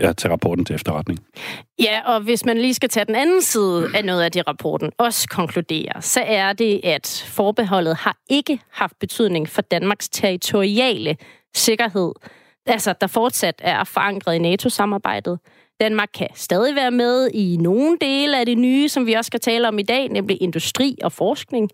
ja, 0.00 0.12
tage 0.12 0.32
rapporten 0.32 0.64
til 0.64 0.74
efterretning. 0.74 1.18
Ja, 1.78 2.00
og 2.14 2.20
hvis 2.20 2.44
man 2.44 2.58
lige 2.58 2.74
skal 2.74 2.88
tage 2.88 3.04
den 3.04 3.14
anden 3.14 3.42
side 3.42 3.88
af 3.94 4.04
noget 4.04 4.22
af 4.22 4.32
det, 4.32 4.48
rapporten 4.48 4.90
også 4.98 5.28
konkluderer, 5.28 6.00
så 6.00 6.20
er 6.20 6.52
det, 6.52 6.80
at 6.84 7.24
forbeholdet 7.28 7.96
har 7.96 8.16
ikke 8.30 8.60
haft 8.72 8.98
betydning 9.00 9.48
for 9.48 9.62
Danmarks 9.62 10.08
territoriale 10.08 11.16
sikkerhed. 11.54 12.12
Altså, 12.66 12.94
der 13.00 13.06
fortsat 13.06 13.54
er 13.58 13.84
forankret 13.84 14.34
i 14.34 14.38
NATO-samarbejdet. 14.38 15.38
Danmark 15.80 16.08
kan 16.14 16.28
stadig 16.34 16.74
være 16.74 16.90
med 16.90 17.30
i 17.34 17.56
nogle 17.56 17.98
dele 18.00 18.38
af 18.38 18.46
det 18.46 18.58
nye, 18.58 18.88
som 18.88 19.06
vi 19.06 19.12
også 19.12 19.26
skal 19.26 19.40
tale 19.40 19.68
om 19.68 19.78
i 19.78 19.82
dag, 19.82 20.08
nemlig 20.08 20.42
industri 20.42 20.96
og 21.02 21.12
forskning. 21.12 21.70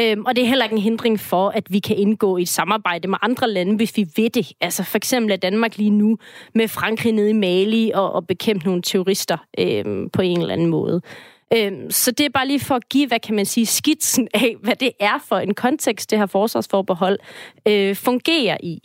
Øhm, 0.00 0.24
og 0.24 0.36
det 0.36 0.44
er 0.44 0.48
heller 0.48 0.64
ikke 0.64 0.76
en 0.76 0.82
hindring 0.82 1.20
for, 1.20 1.48
at 1.48 1.72
vi 1.72 1.78
kan 1.78 1.96
indgå 1.96 2.36
i 2.36 2.42
et 2.42 2.48
samarbejde 2.48 3.08
med 3.08 3.18
andre 3.22 3.50
lande, 3.50 3.76
hvis 3.76 3.96
vi 3.96 4.06
ved 4.16 4.30
det. 4.30 4.52
Altså 4.60 4.84
for 4.84 4.96
eksempel 4.96 5.32
er 5.32 5.36
Danmark 5.36 5.76
lige 5.76 5.90
nu 5.90 6.18
med 6.54 6.68
Frankrig 6.68 7.12
nede 7.12 7.30
i 7.30 7.32
Mali 7.32 7.90
og, 7.94 8.12
og 8.12 8.26
bekæmpe 8.26 8.64
nogle 8.66 8.82
terrorister 8.82 9.36
øhm, 9.58 10.10
på 10.10 10.22
en 10.22 10.40
eller 10.40 10.52
anden 10.52 10.66
måde. 10.66 11.00
Øhm, 11.54 11.90
så 11.90 12.10
det 12.10 12.26
er 12.26 12.30
bare 12.30 12.46
lige 12.46 12.60
for 12.60 12.74
at 12.74 12.88
give, 12.88 13.08
hvad 13.08 13.20
kan 13.20 13.34
man 13.34 13.46
sige, 13.46 13.66
skitsen 13.66 14.28
af, 14.34 14.56
hvad 14.62 14.76
det 14.76 14.90
er 15.00 15.24
for 15.28 15.36
en 15.36 15.54
kontekst, 15.54 16.10
det 16.10 16.18
her 16.18 16.26
forsvarsforbehold 16.26 17.18
øh, 17.68 17.96
fungerer 17.96 18.56
i. 18.62 18.80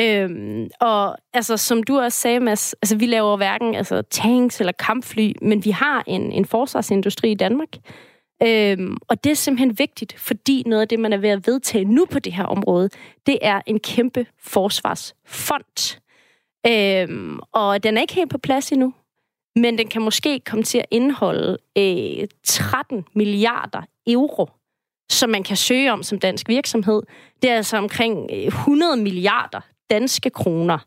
Øhm, 0.00 0.70
og 0.80 1.16
altså, 1.32 1.56
som 1.56 1.82
du 1.82 1.98
også 1.98 2.20
sagde, 2.20 2.40
Mads, 2.40 2.74
altså, 2.74 2.96
vi 2.96 3.06
laver 3.06 3.36
hverken 3.36 3.74
altså, 3.74 4.02
tanks 4.02 4.60
eller 4.60 4.72
kampfly, 4.72 5.32
men 5.42 5.64
vi 5.64 5.70
har 5.70 6.04
en, 6.06 6.32
en 6.32 6.44
forsvarsindustri 6.44 7.30
i 7.30 7.34
Danmark. 7.34 7.68
Øhm, 8.42 8.96
og 9.08 9.24
det 9.24 9.30
er 9.30 9.34
simpelthen 9.34 9.78
vigtigt, 9.78 10.18
fordi 10.18 10.62
noget 10.66 10.82
af 10.82 10.88
det, 10.88 10.98
man 10.98 11.12
er 11.12 11.16
ved 11.16 11.28
at 11.28 11.46
vedtage 11.46 11.84
nu 11.84 12.06
på 12.06 12.18
det 12.18 12.32
her 12.32 12.44
område, 12.44 12.88
det 13.26 13.38
er 13.42 13.60
en 13.66 13.80
kæmpe 13.80 14.26
forsvarsfond. 14.42 16.00
Øhm, 16.66 17.38
og 17.52 17.82
den 17.82 17.96
er 17.96 18.00
ikke 18.00 18.14
helt 18.14 18.30
på 18.30 18.38
plads 18.38 18.72
endnu, 18.72 18.94
men 19.56 19.78
den 19.78 19.88
kan 19.88 20.02
måske 20.02 20.40
komme 20.40 20.62
til 20.62 20.78
at 20.78 20.86
indeholde 20.90 21.58
øh, 21.78 22.28
13 22.44 23.04
milliarder 23.14 23.82
euro, 24.06 24.48
som 25.10 25.30
man 25.30 25.42
kan 25.42 25.56
søge 25.56 25.92
om 25.92 26.02
som 26.02 26.18
dansk 26.18 26.48
virksomhed. 26.48 27.02
Det 27.42 27.50
er 27.50 27.56
altså 27.56 27.76
omkring 27.76 28.30
øh, 28.32 28.46
100 28.46 28.96
milliarder 28.96 29.60
danske 29.90 30.30
kroner. 30.30 30.78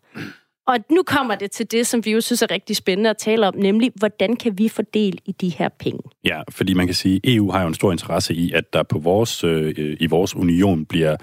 Og 0.68 0.78
nu 0.92 1.04
kommer 1.04 1.36
det 1.36 1.52
til 1.52 1.72
det, 1.72 1.88
som 1.88 2.06
vi 2.06 2.12
jo 2.12 2.22
synes 2.22 2.42
er 2.42 2.52
rigtig 2.52 2.76
spændende 2.76 3.10
at 3.10 3.18
tale 3.18 3.48
om, 3.48 3.56
nemlig, 3.56 3.92
hvordan 3.96 4.36
kan 4.36 4.58
vi 4.58 4.70
fordele 4.70 5.18
i 5.26 5.32
de 5.32 5.50
her 5.50 5.70
penge? 5.70 6.00
Ja, 6.26 6.42
fordi 6.50 6.74
man 6.74 6.86
kan 6.86 6.96
sige, 6.96 7.16
at 7.16 7.36
EU 7.36 7.52
har 7.52 7.62
jo 7.62 7.68
en 7.68 7.74
stor 7.74 7.92
interesse 7.92 8.34
i, 8.34 8.52
at 8.52 8.74
der 8.74 8.84
på 8.84 9.00
vores, 9.00 9.44
øh, 9.44 9.98
i 10.00 10.08
vores 10.08 10.36
union 10.36 10.86
bliver 10.86 11.16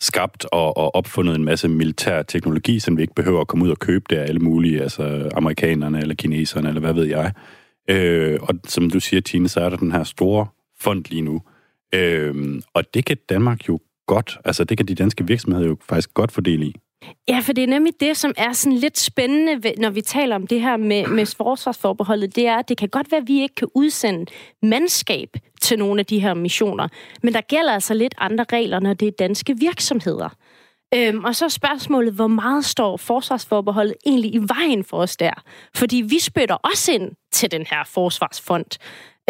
skabt 0.00 0.46
og, 0.52 0.76
og 0.76 0.94
opfundet 0.94 1.36
en 1.36 1.44
masse 1.44 1.68
militær 1.68 2.22
teknologi, 2.22 2.78
som 2.78 2.96
vi 2.96 3.02
ikke 3.02 3.14
behøver 3.14 3.40
at 3.40 3.48
komme 3.48 3.64
ud 3.64 3.70
og 3.70 3.78
købe 3.78 4.04
der 4.10 4.22
alle 4.22 4.40
mulige, 4.40 4.82
altså 4.82 5.30
amerikanerne 5.34 6.00
eller 6.00 6.14
kineserne, 6.14 6.68
eller 6.68 6.80
hvad 6.80 6.92
ved 6.92 7.04
jeg. 7.04 7.32
Øh, 7.90 8.38
og 8.42 8.54
som 8.64 8.90
du 8.90 9.00
siger, 9.00 9.20
Tine, 9.20 9.48
så 9.48 9.60
er 9.60 9.68
der 9.68 9.76
den 9.76 9.92
her 9.92 10.04
store 10.04 10.46
fond 10.80 11.04
lige 11.08 11.22
nu. 11.22 11.42
Øh, 11.94 12.60
og 12.74 12.94
det 12.94 13.04
kan 13.04 13.16
Danmark 13.28 13.68
jo 13.68 13.80
godt, 14.06 14.38
altså 14.44 14.64
det 14.64 14.76
kan 14.76 14.88
de 14.88 14.94
danske 14.94 15.26
virksomheder 15.26 15.66
jo 15.66 15.76
faktisk 15.88 16.14
godt 16.14 16.32
fordele 16.32 16.66
i. 16.66 16.74
Ja, 17.28 17.40
for 17.42 17.52
det 17.52 17.64
er 17.64 17.68
nemlig 17.68 17.92
det, 18.00 18.16
som 18.16 18.32
er 18.36 18.52
sådan 18.52 18.78
lidt 18.78 18.98
spændende, 18.98 19.72
når 19.78 19.90
vi 19.90 20.00
taler 20.00 20.36
om 20.36 20.46
det 20.46 20.60
her 20.60 20.76
med, 20.76 21.06
med 21.06 21.26
forsvarsforbeholdet, 21.26 22.36
det 22.36 22.46
er, 22.46 22.56
at 22.56 22.68
det 22.68 22.76
kan 22.76 22.88
godt 22.88 23.10
være, 23.10 23.20
at 23.20 23.28
vi 23.28 23.42
ikke 23.42 23.54
kan 23.54 23.68
udsende 23.74 24.26
mandskab 24.62 25.28
til 25.60 25.78
nogle 25.78 26.00
af 26.00 26.06
de 26.06 26.18
her 26.18 26.34
missioner, 26.34 26.88
men 27.22 27.34
der 27.34 27.40
gælder 27.40 27.72
altså 27.72 27.94
lidt 27.94 28.14
andre 28.18 28.44
regler, 28.52 28.80
når 28.80 28.94
det 28.94 29.08
er 29.08 29.12
danske 29.18 29.58
virksomheder. 29.58 30.28
Øhm, 30.94 31.24
og 31.24 31.36
så 31.36 31.44
er 31.44 31.48
spørgsmålet, 31.48 32.14
hvor 32.14 32.26
meget 32.26 32.64
står 32.64 32.96
forsvarsforbeholdet 32.96 33.94
egentlig 34.06 34.34
i 34.34 34.38
vejen 34.38 34.84
for 34.84 34.96
os 34.96 35.16
der? 35.16 35.42
Fordi 35.74 35.96
vi 35.96 36.18
spytter 36.18 36.54
også 36.54 36.92
ind 36.92 37.10
til 37.32 37.50
den 37.50 37.66
her 37.70 37.84
forsvarsfond. 37.84 38.78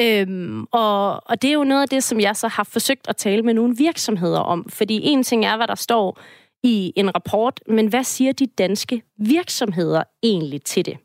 Øhm, 0.01 0.65
og, 0.73 1.29
og 1.29 1.43
det 1.43 1.51
er 1.51 1.55
jo 1.55 1.65
noget 1.65 1.83
af 1.83 1.89
det, 1.89 2.05
som 2.05 2.21
jeg 2.21 2.37
så 2.37 2.49
har 2.49 2.65
forsøgt 2.65 3.09
at 3.09 3.17
tale 3.17 3.43
med 3.43 3.55
nogle 3.55 3.77
virksomheder 3.77 4.41
om. 4.41 4.69
Fordi 4.69 5.01
en 5.03 5.23
ting 5.23 5.45
er, 5.45 5.57
hvad 5.57 5.67
der 5.67 5.75
står 5.75 6.19
i 6.63 6.93
en 6.97 7.15
rapport, 7.15 7.61
men 7.67 7.87
hvad 7.87 8.05
siger 8.05 8.33
de 8.33 8.47
danske 8.47 9.03
virksomheder 9.19 10.03
egentlig 10.23 10.63
til 10.63 10.87
det? 10.87 10.97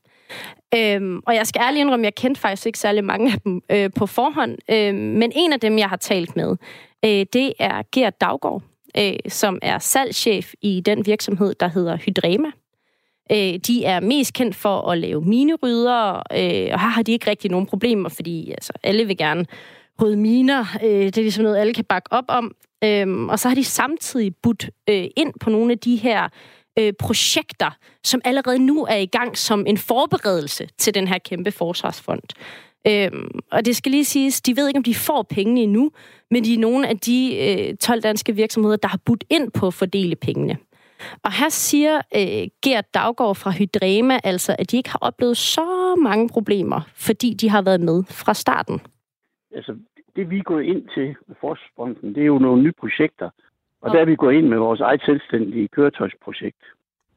Øhm, 0.75 1.21
og 1.27 1.35
jeg 1.35 1.47
skal 1.47 1.61
ærligt 1.61 1.81
indrømme, 1.81 2.05
jeg 2.05 2.15
kendte 2.15 2.41
faktisk 2.41 2.65
ikke 2.65 2.79
særlig 2.79 3.03
mange 3.03 3.33
af 3.33 3.41
dem 3.41 3.61
øh, 3.69 3.89
på 3.95 4.05
forhånd, 4.05 4.57
øh, 4.71 4.95
men 4.95 5.31
en 5.35 5.53
af 5.53 5.59
dem, 5.59 5.77
jeg 5.77 5.89
har 5.89 5.95
talt 5.95 6.35
med, 6.35 6.55
øh, 7.05 7.25
det 7.33 7.53
er 7.59 7.83
Gert 7.91 8.21
Daggaard, 8.21 8.61
øh, 8.97 9.13
som 9.27 9.59
er 9.61 9.79
salgschef 9.79 10.53
i 10.61 10.81
den 10.85 11.05
virksomhed, 11.05 11.55
der 11.59 11.67
hedder 11.67 11.97
Hydrema. 11.97 12.47
Øh, 13.31 13.59
de 13.67 13.85
er 13.85 13.99
mest 13.99 14.33
kendt 14.33 14.55
for 14.55 14.91
at 14.91 14.97
lave 14.97 15.21
minerydder, 15.21 16.13
øh, 16.15 16.69
og 16.73 16.79
her 16.79 16.89
har 16.89 17.01
de 17.03 17.11
ikke 17.11 17.29
rigtig 17.29 17.51
nogen 17.51 17.65
problemer, 17.65 18.09
fordi 18.09 18.51
altså, 18.51 18.73
alle 18.83 19.05
vil 19.05 19.17
gerne 19.17 19.45
rydde 20.01 20.17
miner. 20.17 20.65
Øh, 20.83 20.89
det 20.89 21.17
er 21.17 21.21
ligesom 21.21 21.43
noget, 21.43 21.57
alle 21.57 21.73
kan 21.73 21.85
bakke 21.85 22.13
op 22.13 22.25
om. 22.27 22.55
Øhm, 22.83 23.29
og 23.29 23.39
så 23.39 23.47
har 23.47 23.55
de 23.55 23.63
samtidig 23.63 24.35
budt 24.43 24.69
øh, 24.89 25.07
ind 25.15 25.33
på 25.39 25.49
nogle 25.49 25.71
af 25.71 25.79
de 25.79 25.95
her 25.95 26.29
øh, 26.79 26.93
projekter, 26.99 27.77
som 28.03 28.21
allerede 28.25 28.59
nu 28.59 28.85
er 28.85 28.95
i 28.95 29.05
gang 29.05 29.37
som 29.37 29.65
en 29.67 29.77
forberedelse 29.77 30.67
til 30.77 30.93
den 30.93 31.07
her 31.07 31.17
kæmpe 31.17 31.51
forsvarsfond. 31.51 32.21
Øhm, 32.87 33.39
og 33.51 33.65
det 33.65 33.75
skal 33.75 33.91
lige 33.91 34.05
siges, 34.05 34.41
de 34.41 34.55
ved 34.55 34.67
ikke, 34.67 34.77
om 34.77 34.83
de 34.83 34.95
får 34.95 35.23
pengene 35.23 35.61
endnu, 35.61 35.91
men 36.31 36.43
de 36.43 36.53
er 36.53 36.59
nogle 36.59 36.87
af 36.87 36.97
de 36.99 37.37
øh, 37.37 37.77
12 37.77 38.01
danske 38.01 38.35
virksomheder, 38.35 38.75
der 38.75 38.87
har 38.87 38.99
budt 39.05 39.23
ind 39.29 39.51
på 39.51 39.67
at 39.67 39.73
fordele 39.73 40.15
pengene. 40.15 40.57
Og 41.23 41.33
her 41.33 41.49
siger 41.49 42.01
øh, 42.15 42.47
Gert 42.61 42.93
Daggaard 42.93 43.35
fra 43.35 43.51
Hydrema 43.51 44.19
altså, 44.23 44.55
at 44.59 44.71
de 44.71 44.77
ikke 44.77 44.89
har 44.89 44.99
oplevet 45.01 45.37
så 45.37 45.95
mange 46.03 46.29
problemer, 46.29 46.81
fordi 46.95 47.33
de 47.33 47.49
har 47.49 47.61
været 47.61 47.81
med 47.81 48.03
fra 48.09 48.33
starten. 48.33 48.81
Altså, 49.55 49.73
det 50.15 50.30
vi 50.30 50.38
er 50.38 50.43
gået 50.43 50.63
ind 50.63 50.88
til 50.93 51.15
med 51.28 51.36
Forsvarsfonden, 51.41 52.15
det 52.15 52.21
er 52.21 52.28
jo 52.28 52.38
nogle 52.38 52.63
nye 52.63 52.71
projekter. 52.71 53.30
Og 53.82 53.91
der 53.91 53.99
er 53.99 54.06
vi 54.06 54.15
gået 54.15 54.34
ind 54.34 54.47
med 54.47 54.58
vores 54.58 54.80
eget 54.80 55.02
selvstændige 55.06 55.67
køretøjsprojekt. 55.67 56.63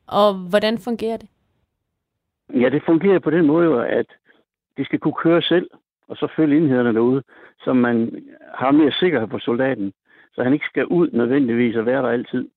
Og 0.06 0.34
hvordan 0.34 0.78
fungerer 0.78 1.16
det? 1.16 1.28
Ja, 2.54 2.68
det 2.68 2.82
fungerer 2.86 3.18
på 3.18 3.30
den 3.30 3.46
måde, 3.46 3.86
at 3.86 4.06
det 4.76 4.86
skal 4.86 4.98
kunne 4.98 5.14
køre 5.22 5.42
selv, 5.42 5.70
og 6.08 6.16
så 6.16 6.28
følge 6.36 6.56
enhederne 6.56 6.94
derude, 6.94 7.22
så 7.64 7.72
man 7.72 8.24
har 8.54 8.70
mere 8.70 8.92
sikkerhed 8.92 9.28
på 9.28 9.38
soldaten, 9.38 9.92
så 10.34 10.42
han 10.42 10.52
ikke 10.52 10.66
skal 10.66 10.86
ud 10.86 11.10
nødvendigvis 11.12 11.76
og 11.76 11.86
være 11.86 12.02
der 12.02 12.08
altid. 12.08 12.48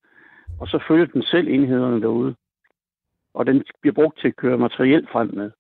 Og 0.60 0.68
så 0.68 0.84
følger 0.88 1.06
den 1.06 1.24
selv 1.24 1.48
enhederne 1.48 2.02
derude. 2.02 2.36
Og 3.34 3.46
den 3.46 3.64
bliver 3.82 3.94
brugt 3.94 4.20
til 4.20 4.28
at 4.28 4.36
køre 4.36 4.58
materiel 4.58 5.08
frem 5.12 5.30
med. 5.34 5.52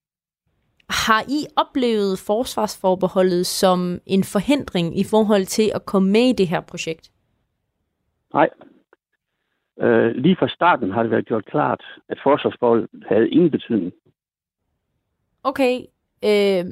Har 0.89 1.23
I 1.27 1.45
oplevet 1.55 2.19
forsvarsforbeholdet 2.19 3.45
som 3.45 3.99
en 4.05 4.23
forhindring 4.23 4.99
i 4.99 5.03
forhold 5.03 5.45
til 5.45 5.71
at 5.75 5.85
komme 5.85 6.11
med 6.11 6.29
i 6.29 6.33
det 6.33 6.47
her 6.47 6.61
projekt? 6.61 7.11
Nej. 8.33 8.49
Øh, 9.81 10.11
lige 10.15 10.35
fra 10.39 10.47
starten 10.47 10.91
har 10.91 11.01
det 11.01 11.11
været 11.11 11.25
gjort 11.25 11.45
klart, 11.45 11.83
at 12.09 12.19
forsvarsforbeholdet 12.23 12.89
havde 13.07 13.29
ingen 13.29 13.51
betydning. 13.51 13.93
Okay. 15.43 15.79
Øh, 16.23 16.65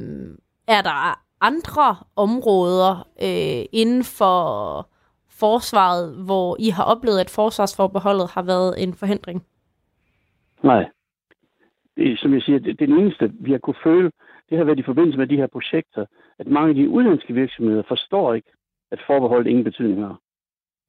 er 0.67 0.81
der 0.81 1.23
andre 1.41 1.95
områder 2.15 3.07
øh, 3.21 3.65
inden 3.71 4.03
for 4.03 4.89
forsvaret, 5.29 6.15
hvor 6.25 6.55
I 6.59 6.69
har 6.69 6.83
oplevet, 6.83 7.19
at 7.19 7.29
forsvarsforbeholdet 7.29 8.29
har 8.31 8.41
været 8.41 8.83
en 8.83 8.93
forhindring? 8.93 9.45
Nej 10.63 10.85
det, 11.97 12.19
som 12.19 12.33
jeg 12.33 12.41
siger, 12.41 12.59
det, 12.59 12.79
det 12.79 12.89
eneste, 12.89 13.31
vi 13.39 13.51
har 13.51 13.57
kunne 13.57 13.81
føle, 13.83 14.11
det 14.49 14.57
har 14.57 14.65
været 14.65 14.79
i 14.79 14.83
forbindelse 14.83 15.17
med 15.17 15.27
de 15.27 15.35
her 15.35 15.47
projekter, 15.47 16.05
at 16.39 16.47
mange 16.47 16.69
af 16.69 16.75
de 16.75 16.89
udenlandske 16.89 17.33
virksomheder 17.33 17.83
forstår 17.87 18.33
ikke, 18.33 18.51
at 18.91 18.99
forbeholdet 19.07 19.49
ingen 19.49 19.63
betydning 19.63 20.01
har. 20.01 20.19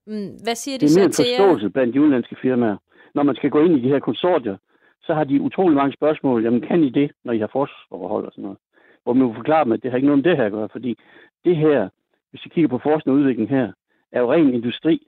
Mm, 0.06 0.30
hvad 0.44 0.54
siger 0.54 0.78
de 0.78 0.88
så 0.88 0.94
Det 0.94 0.96
er 0.96 1.00
mere 1.00 1.06
en 1.06 1.12
forståelse 1.12 1.64
jer? 1.64 1.70
blandt 1.70 1.94
de 1.94 2.00
udenlandske 2.00 2.36
firmaer. 2.42 2.76
Når 3.14 3.22
man 3.22 3.34
skal 3.36 3.50
gå 3.50 3.60
ind 3.64 3.78
i 3.78 3.82
de 3.82 3.88
her 3.88 3.98
konsortier, 3.98 4.56
så 5.02 5.14
har 5.14 5.24
de 5.24 5.40
utrolig 5.40 5.76
mange 5.76 5.92
spørgsmål. 5.92 6.44
Jamen, 6.44 6.60
kan 6.60 6.84
I 6.84 6.90
det, 6.90 7.10
når 7.24 7.32
I 7.32 7.38
har 7.38 7.50
forsvarsforbehold 7.52 8.26
og 8.26 8.32
sådan 8.32 8.42
noget? 8.42 8.58
Hvor 9.02 9.12
man 9.12 9.26
må 9.26 9.34
forklare 9.34 9.64
dem, 9.64 9.72
at 9.72 9.82
det 9.82 9.90
har 9.90 9.96
ikke 9.96 10.06
noget 10.06 10.24
med 10.24 10.30
det 10.30 10.36
her 10.36 10.46
at 10.46 10.52
gøre, 10.52 10.68
fordi 10.68 10.98
det 11.44 11.56
her, 11.56 11.88
hvis 12.30 12.44
vi 12.44 12.50
kigger 12.50 12.68
på 12.68 12.78
forskning 12.78 13.14
og 13.14 13.20
udvikling 13.20 13.50
her, 13.50 13.72
er 14.12 14.20
jo 14.20 14.32
ren 14.32 14.54
industri. 14.54 15.06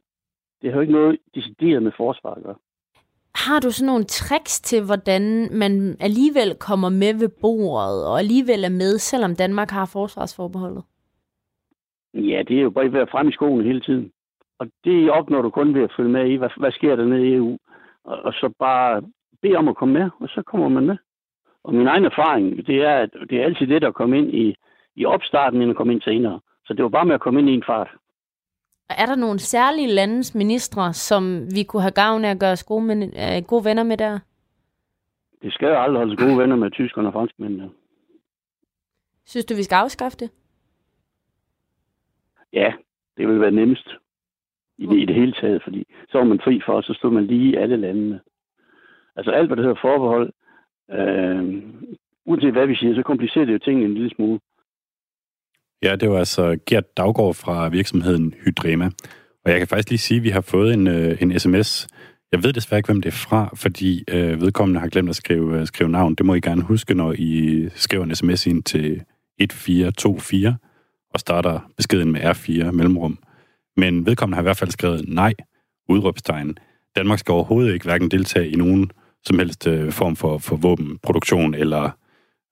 Det 0.62 0.70
har 0.70 0.76
jo 0.76 0.80
ikke 0.80 0.92
noget 0.92 1.18
decideret 1.34 1.82
med 1.82 1.92
forsvar 1.96 2.34
at 2.34 2.42
gøre. 2.42 2.56
Har 3.34 3.60
du 3.60 3.70
sådan 3.70 3.86
nogle 3.86 4.04
tricks 4.04 4.60
til, 4.60 4.84
hvordan 4.84 5.48
man 5.52 5.96
alligevel 6.00 6.56
kommer 6.60 6.88
med 6.88 7.14
ved 7.20 7.28
bordet, 7.40 8.06
og 8.06 8.18
alligevel 8.18 8.64
er 8.64 8.68
med, 8.82 8.98
selvom 8.98 9.36
Danmark 9.36 9.70
har 9.70 9.90
forsvarsforbeholdet? 9.92 10.82
Ja, 12.14 12.42
det 12.48 12.58
er 12.58 12.62
jo 12.62 12.70
bare 12.70 12.84
at 12.84 12.92
være 12.92 13.06
frem 13.10 13.28
i 13.28 13.32
skolen 13.32 13.66
hele 13.66 13.80
tiden. 13.80 14.12
Og 14.58 14.66
det 14.84 15.10
opnår 15.10 15.42
du 15.42 15.50
kun 15.50 15.74
ved 15.74 15.82
at 15.82 15.92
følge 15.96 16.10
med 16.10 16.30
i, 16.30 16.34
hvad, 16.34 16.50
hvad 16.56 16.72
sker 16.72 16.96
der 16.96 17.04
nede 17.04 17.28
i 17.28 17.34
EU. 17.34 17.58
Og, 18.04 18.18
og 18.22 18.32
så 18.32 18.52
bare 18.58 19.02
bede 19.42 19.56
om 19.56 19.68
at 19.68 19.76
komme 19.76 19.98
med, 19.98 20.10
og 20.20 20.28
så 20.28 20.42
kommer 20.42 20.68
man 20.68 20.86
med. 20.86 20.96
Og 21.64 21.74
min 21.74 21.86
egen 21.86 22.04
erfaring, 22.04 22.66
det 22.66 22.82
er, 22.82 22.96
at 22.96 23.10
det 23.30 23.40
er 23.40 23.44
altid 23.44 23.66
det, 23.66 23.82
der 23.82 23.90
kommer 23.92 24.16
ind 24.16 24.34
i, 24.34 24.54
i 24.96 25.04
opstarten, 25.04 25.62
end 25.62 25.70
at 25.70 25.76
komme 25.76 25.92
ind 25.92 26.02
senere. 26.02 26.40
Så 26.66 26.74
det 26.74 26.82
var 26.82 26.88
bare 26.88 27.06
med 27.06 27.14
at 27.14 27.20
komme 27.20 27.40
ind 27.40 27.48
i 27.48 27.54
en 27.54 27.64
fart. 27.66 27.90
Er 28.98 29.06
der 29.06 29.14
nogle 29.14 29.38
særlige 29.38 29.88
landes 29.88 30.34
ministre, 30.34 30.92
som 30.92 31.46
vi 31.54 31.62
kunne 31.62 31.82
have 31.82 31.92
gavn 31.92 32.24
af 32.24 32.30
at 32.30 32.40
gøre 32.40 32.52
os 32.52 32.64
gode, 32.64 32.84
med, 32.84 32.96
øh, 32.96 33.44
gode 33.46 33.64
venner 33.64 33.82
med 33.82 33.96
der? 33.96 34.18
Det 35.42 35.52
skal 35.52 35.68
jo 35.68 35.82
aldrig 35.82 35.98
holde 35.98 36.16
gode 36.16 36.38
venner 36.38 36.56
med 36.56 36.70
tyskerne 36.70 37.08
og 37.08 37.12
franskmændene. 37.12 37.70
Synes 39.26 39.44
du, 39.44 39.54
vi 39.54 39.62
skal 39.62 39.76
afskaffe 39.76 40.18
det? 40.18 40.30
Ja, 42.52 42.72
det 43.16 43.28
vil 43.28 43.40
være 43.40 43.50
nemmest 43.50 43.88
i 44.78 44.86
det, 44.86 44.98
i 44.98 45.04
det 45.04 45.14
hele 45.14 45.32
taget, 45.32 45.62
fordi 45.62 45.86
så 46.08 46.18
var 46.18 46.24
man 46.24 46.40
fri 46.44 46.60
for, 46.66 46.72
og 46.72 46.82
så 46.82 46.94
stod 46.94 47.10
man 47.10 47.26
lige 47.26 47.50
i 47.50 47.54
alle 47.54 47.76
landene. 47.76 48.20
Altså 49.16 49.30
alt, 49.30 49.46
hvad 49.48 49.56
der 49.56 49.62
hedder 49.62 49.80
forbehold, 49.80 50.32
øh, 50.90 51.62
uanset 52.24 52.52
hvad 52.52 52.66
vi 52.66 52.76
siger, 52.76 52.94
så 52.94 53.02
komplicerer 53.02 53.44
det 53.44 53.52
jo 53.52 53.58
tingene 53.58 53.86
en 53.86 53.94
lille 53.94 54.10
smule. 54.10 54.40
Ja, 55.82 55.96
det 55.96 56.10
var 56.10 56.18
altså 56.18 56.58
Gert 56.66 56.96
Daggaard 56.96 57.34
fra 57.34 57.68
virksomheden 57.68 58.34
Hydrema. 58.44 58.90
Og 59.44 59.50
jeg 59.50 59.58
kan 59.58 59.68
faktisk 59.68 59.90
lige 59.90 59.98
sige, 59.98 60.18
at 60.18 60.24
vi 60.24 60.28
har 60.28 60.40
fået 60.40 60.74
en, 60.74 60.86
øh, 60.86 61.22
en 61.22 61.38
sms. 61.38 61.88
Jeg 62.32 62.42
ved 62.42 62.52
desværre 62.52 62.78
ikke, 62.78 62.86
hvem 62.86 63.02
det 63.02 63.08
er 63.08 63.16
fra, 63.16 63.50
fordi 63.54 64.04
øh, 64.08 64.40
vedkommende 64.40 64.80
har 64.80 64.88
glemt 64.88 65.08
at 65.08 65.16
skrive, 65.16 65.60
øh, 65.60 65.66
skrive 65.66 65.90
navn. 65.90 66.14
Det 66.14 66.26
må 66.26 66.34
I 66.34 66.40
gerne 66.40 66.62
huske, 66.62 66.94
når 66.94 67.12
I 67.18 67.68
skriver 67.74 68.04
en 68.04 68.14
sms 68.14 68.46
ind 68.46 68.62
til 68.62 69.02
1424 69.38 70.56
og 71.14 71.20
starter 71.20 71.70
beskeden 71.76 72.12
med 72.12 72.20
R4 72.20 72.70
mellemrum. 72.70 73.18
Men 73.76 74.06
vedkommende 74.06 74.36
har 74.36 74.42
i 74.42 74.48
hvert 74.48 74.56
fald 74.56 74.70
skrevet 74.70 75.04
nej, 75.08 75.34
udråbstegn. 75.88 76.58
Danmark 76.96 77.18
skal 77.18 77.32
overhovedet 77.32 77.74
ikke 77.74 77.84
hverken 77.84 78.10
deltage 78.10 78.48
i 78.48 78.54
nogen 78.54 78.90
som 79.24 79.38
helst 79.38 79.66
øh, 79.66 79.92
form 79.92 80.16
for, 80.16 80.38
for 80.38 80.56
våbenproduktion 80.56 81.54
eller, 81.54 81.90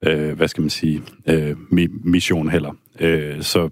øh, 0.05 0.37
hvad 0.37 0.49
skal 0.49 0.61
man 0.61 0.71
sige, 0.71 1.03
øh, 1.27 1.57
mission 2.05 2.49
heller. 2.49 2.73
Øh, 3.01 3.43
så 3.43 3.69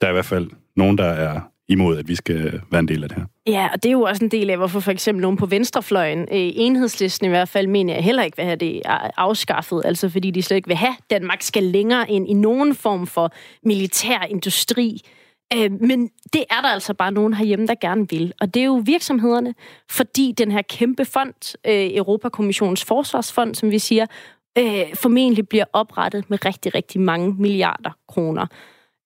der 0.00 0.06
er 0.06 0.10
i 0.10 0.12
hvert 0.12 0.24
fald 0.24 0.50
nogen, 0.76 0.98
der 0.98 1.04
er 1.04 1.40
imod, 1.68 1.98
at 1.98 2.08
vi 2.08 2.14
skal 2.14 2.60
være 2.70 2.78
en 2.78 2.88
del 2.88 3.02
af 3.02 3.08
det 3.08 3.18
her. 3.18 3.24
Ja, 3.46 3.68
og 3.72 3.82
det 3.82 3.88
er 3.88 3.92
jo 3.92 4.02
også 4.02 4.24
en 4.24 4.30
del 4.30 4.50
af, 4.50 4.56
hvorfor 4.56 4.80
for 4.80 4.90
eksempel 4.90 5.22
nogen 5.22 5.36
på 5.36 5.46
venstrefløjen, 5.46 6.20
øh, 6.20 6.26
enhedslisten 6.32 7.26
i 7.26 7.28
hvert 7.28 7.48
fald, 7.48 7.66
mener 7.66 7.94
jeg 7.94 8.04
heller 8.04 8.22
ikke 8.22 8.36
vil 8.36 8.46
have 8.46 8.56
det 8.56 8.82
afskaffet, 9.16 9.82
altså 9.84 10.08
fordi 10.08 10.30
de 10.30 10.42
slet 10.42 10.56
ikke 10.56 10.68
vil 10.68 10.76
have, 10.76 10.94
at 10.98 11.10
Danmark 11.10 11.42
skal 11.42 11.62
længere 11.62 12.10
ind 12.10 12.28
i 12.28 12.32
nogen 12.32 12.74
form 12.74 13.06
for 13.06 13.32
militær 13.64 14.26
industri. 14.30 15.00
Øh, 15.56 15.72
men 15.80 16.10
det 16.32 16.44
er 16.50 16.60
der 16.60 16.68
altså 16.68 16.94
bare 16.94 17.12
nogen 17.12 17.34
herhjemme, 17.34 17.66
der 17.66 17.74
gerne 17.80 18.06
vil. 18.10 18.32
Og 18.40 18.54
det 18.54 18.60
er 18.60 18.66
jo 18.66 18.82
virksomhederne, 18.84 19.54
fordi 19.90 20.34
den 20.38 20.52
her 20.52 20.62
kæmpe 20.62 21.04
fond, 21.04 21.56
øh, 21.66 21.90
Europakommissionens 21.94 22.84
forsvarsfond, 22.84 23.54
som 23.54 23.70
vi 23.70 23.78
siger, 23.78 24.06
øh, 24.58 24.94
formentlig 24.94 25.48
bliver 25.48 25.64
oprettet 25.72 26.30
med 26.30 26.44
rigtig, 26.44 26.74
rigtig 26.74 27.00
mange 27.00 27.34
milliarder 27.38 27.90
kroner. 28.08 28.46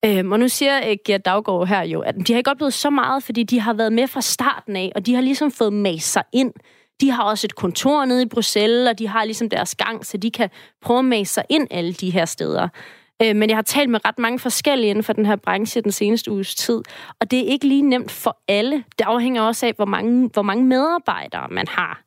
Øhm, 0.04 0.32
og 0.32 0.38
nu 0.38 0.48
siger 0.48 0.90
øh, 0.90 0.96
Gert 1.04 1.24
Daggaard 1.24 1.68
her 1.68 1.82
jo, 1.82 2.00
at 2.00 2.14
de 2.26 2.32
har 2.32 2.38
ikke 2.38 2.50
oplevet 2.50 2.74
så 2.74 2.90
meget, 2.90 3.22
fordi 3.22 3.42
de 3.42 3.60
har 3.60 3.72
været 3.72 3.92
med 3.92 4.06
fra 4.06 4.20
starten 4.20 4.76
af, 4.76 4.92
og 4.94 5.06
de 5.06 5.14
har 5.14 5.20
ligesom 5.20 5.50
fået 5.50 5.72
med 5.72 5.98
sig 5.98 6.22
ind. 6.32 6.52
De 7.00 7.10
har 7.10 7.22
også 7.22 7.46
et 7.46 7.54
kontor 7.54 8.04
nede 8.04 8.22
i 8.22 8.26
Bruxelles, 8.26 8.88
og 8.88 8.98
de 8.98 9.08
har 9.08 9.24
ligesom 9.24 9.48
deres 9.48 9.74
gang, 9.74 10.06
så 10.06 10.16
de 10.16 10.30
kan 10.30 10.50
prøve 10.82 10.98
at 10.98 11.04
mase 11.04 11.32
sig 11.32 11.44
ind 11.48 11.68
alle 11.70 11.92
de 11.92 12.10
her 12.10 12.24
steder. 12.24 12.68
Øh, 13.22 13.36
men 13.36 13.48
jeg 13.50 13.56
har 13.56 13.62
talt 13.62 13.90
med 13.90 14.04
ret 14.04 14.18
mange 14.18 14.38
forskellige 14.38 14.90
inden 14.90 15.04
for 15.04 15.12
den 15.12 15.26
her 15.26 15.36
branche 15.36 15.80
den 15.80 15.92
seneste 15.92 16.30
uges 16.30 16.54
tid, 16.54 16.82
og 17.20 17.30
det 17.30 17.38
er 17.38 17.44
ikke 17.44 17.68
lige 17.68 17.82
nemt 17.82 18.10
for 18.10 18.38
alle. 18.48 18.84
Det 18.98 19.04
afhænger 19.04 19.42
også 19.42 19.66
af, 19.66 19.72
hvor 19.76 19.84
mange, 19.84 20.30
hvor 20.32 20.42
mange 20.42 20.64
medarbejdere 20.64 21.48
man 21.50 21.68
har. 21.68 22.02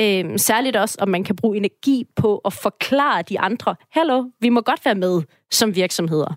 Øhm, 0.00 0.38
særligt 0.38 0.76
også, 0.76 0.96
om 1.00 1.08
man 1.08 1.24
kan 1.24 1.36
bruge 1.36 1.56
energi 1.56 2.06
på 2.16 2.38
at 2.38 2.52
forklare 2.52 3.22
de 3.22 3.40
andre, 3.40 3.76
hallo, 3.90 4.24
vi 4.40 4.48
må 4.48 4.60
godt 4.60 4.84
være 4.84 4.94
med 4.94 5.22
som 5.50 5.74
virksomheder. 5.74 6.34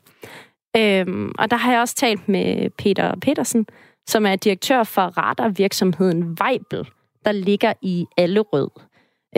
Øhm, 0.78 1.32
og 1.40 1.52
der 1.52 1.58
har 1.58 1.72
jeg 1.72 1.82
også 1.82 1.96
talt 1.96 2.30
med 2.30 2.70
Peter 2.70 3.16
Petersen, 3.22 3.66
som 4.08 4.26
er 4.26 4.36
direktør 4.36 4.84
for 4.84 5.02
radarvirksomheden 5.02 6.38
Weibel, 6.42 6.90
der 7.26 7.32
ligger 7.32 7.74
i 7.82 8.06
Allerød. 8.18 8.70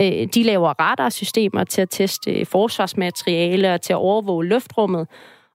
Øh, 0.00 0.26
de 0.34 0.42
laver 0.42 0.74
radarsystemer 0.80 1.64
til 1.64 1.82
at 1.82 1.90
teste 1.90 2.44
forsvarsmateriale 2.44 3.74
og 3.74 3.80
til 3.80 3.92
at 3.92 3.96
overvåge 3.96 4.44
luftrummet. 4.44 5.08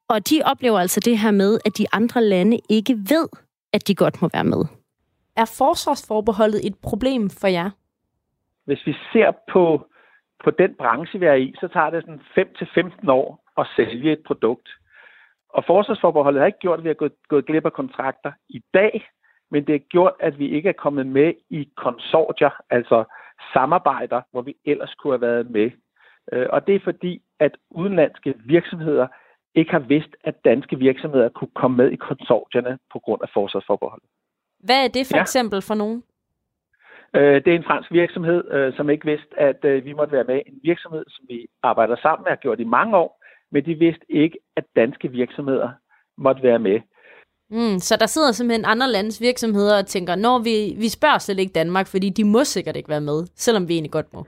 Og 0.09 0.29
de 0.29 0.41
oplever 0.45 0.79
altså 0.79 0.99
det 0.99 1.19
her 1.19 1.31
med, 1.31 1.59
at 1.65 1.77
de 1.77 1.85
andre 1.91 2.23
lande 2.23 2.59
ikke 2.69 2.97
ved, 3.09 3.27
at 3.73 3.87
de 3.87 3.95
godt 3.95 4.21
må 4.21 4.29
være 4.33 4.43
med. 4.43 4.65
Er 5.35 5.45
forsvarsforbeholdet 5.45 6.67
et 6.67 6.75
problem 6.75 7.29
for 7.29 7.47
jer? 7.47 7.69
Hvis 8.69 8.85
vi 8.85 8.95
ser 9.13 9.31
på, 9.53 9.63
på 10.43 10.51
den 10.51 10.75
branche, 10.75 11.19
vi 11.19 11.25
er 11.25 11.33
i, 11.33 11.53
så 11.59 11.67
tager 11.67 11.89
det 11.89 12.03
sådan 12.03 12.91
5-15 13.07 13.11
år 13.11 13.27
at 13.57 13.67
sælge 13.75 14.11
et 14.11 14.23
produkt. 14.25 14.69
Og 15.49 15.63
forsvarsforbeholdet 15.67 16.39
har 16.39 16.47
ikke 16.47 16.59
gjort, 16.59 16.79
at 16.79 16.83
vi 16.83 16.89
har 16.89 17.01
gået, 17.03 17.13
gået 17.27 17.45
glip 17.45 17.65
af 17.65 17.73
kontrakter 17.73 18.31
i 18.49 18.61
dag, 18.73 19.09
men 19.51 19.65
det 19.67 19.73
har 19.73 19.85
gjort, 19.95 20.13
at 20.19 20.39
vi 20.39 20.49
ikke 20.49 20.69
er 20.69 20.81
kommet 20.83 21.07
med 21.07 21.33
i 21.49 21.69
konsortier, 21.77 22.49
altså 22.69 23.03
samarbejder, 23.53 24.21
hvor 24.31 24.41
vi 24.41 24.53
ellers 24.65 24.93
kunne 24.93 25.13
have 25.13 25.21
været 25.21 25.49
med. 25.49 25.71
Øh, 26.33 26.47
og 26.49 26.67
det 26.67 26.75
er 26.75 26.79
fordi, 26.83 27.21
at 27.39 27.57
udenlandske 27.69 28.33
virksomheder 28.45 29.07
ikke 29.55 29.71
har 29.71 29.79
vidst, 29.79 30.15
at 30.23 30.45
danske 30.45 30.75
virksomheder 30.79 31.29
kunne 31.29 31.55
komme 31.55 31.77
med 31.77 31.91
i 31.91 31.95
konsortierne 31.95 32.79
på 32.93 32.99
grund 32.99 33.21
af 33.23 33.29
forsvarsforbeholdet. 33.33 34.09
Hvad 34.59 34.83
er 34.83 34.87
det 34.87 35.07
for 35.07 35.17
ja. 35.17 35.21
eksempel 35.21 35.61
for 35.61 35.75
nogen? 35.75 36.03
Øh, 37.15 37.35
det 37.43 37.47
er 37.47 37.55
en 37.55 37.69
fransk 37.69 37.91
virksomhed, 37.91 38.51
øh, 38.51 38.73
som 38.73 38.89
ikke 38.89 39.05
vidste, 39.05 39.39
at 39.39 39.85
vi 39.85 39.93
måtte 39.93 40.13
være 40.13 40.23
med. 40.23 40.41
En 40.45 40.59
virksomhed, 40.63 41.03
som 41.07 41.25
vi 41.29 41.47
arbejder 41.63 41.95
sammen 42.01 42.23
med 42.23 42.31
og 42.31 42.37
har 42.37 42.41
gjort 42.41 42.59
i 42.59 42.73
mange 42.77 42.97
år, 42.97 43.23
men 43.51 43.65
de 43.65 43.75
vidste 43.75 44.05
ikke, 44.09 44.37
at 44.55 44.63
danske 44.75 45.07
virksomheder 45.11 45.69
måtte 46.17 46.43
være 46.43 46.59
med. 46.59 46.79
Mm, 47.49 47.79
så 47.79 47.97
der 47.99 48.05
sidder 48.05 48.31
simpelthen 48.31 48.65
andre 48.65 48.87
landes 48.87 49.21
virksomheder 49.21 49.77
og 49.77 49.85
tænker, 49.85 50.15
når 50.15 50.39
vi, 50.39 50.81
vi 50.81 50.89
spørger 50.89 51.17
slet 51.17 51.39
ikke 51.39 51.53
Danmark, 51.53 51.87
fordi 51.87 52.09
de 52.09 52.23
må 52.23 52.43
sikkert 52.43 52.75
ikke 52.75 52.89
være 52.89 53.01
med, 53.01 53.25
selvom 53.35 53.67
vi 53.67 53.73
egentlig 53.73 53.91
godt 53.91 54.13
må. 54.13 54.25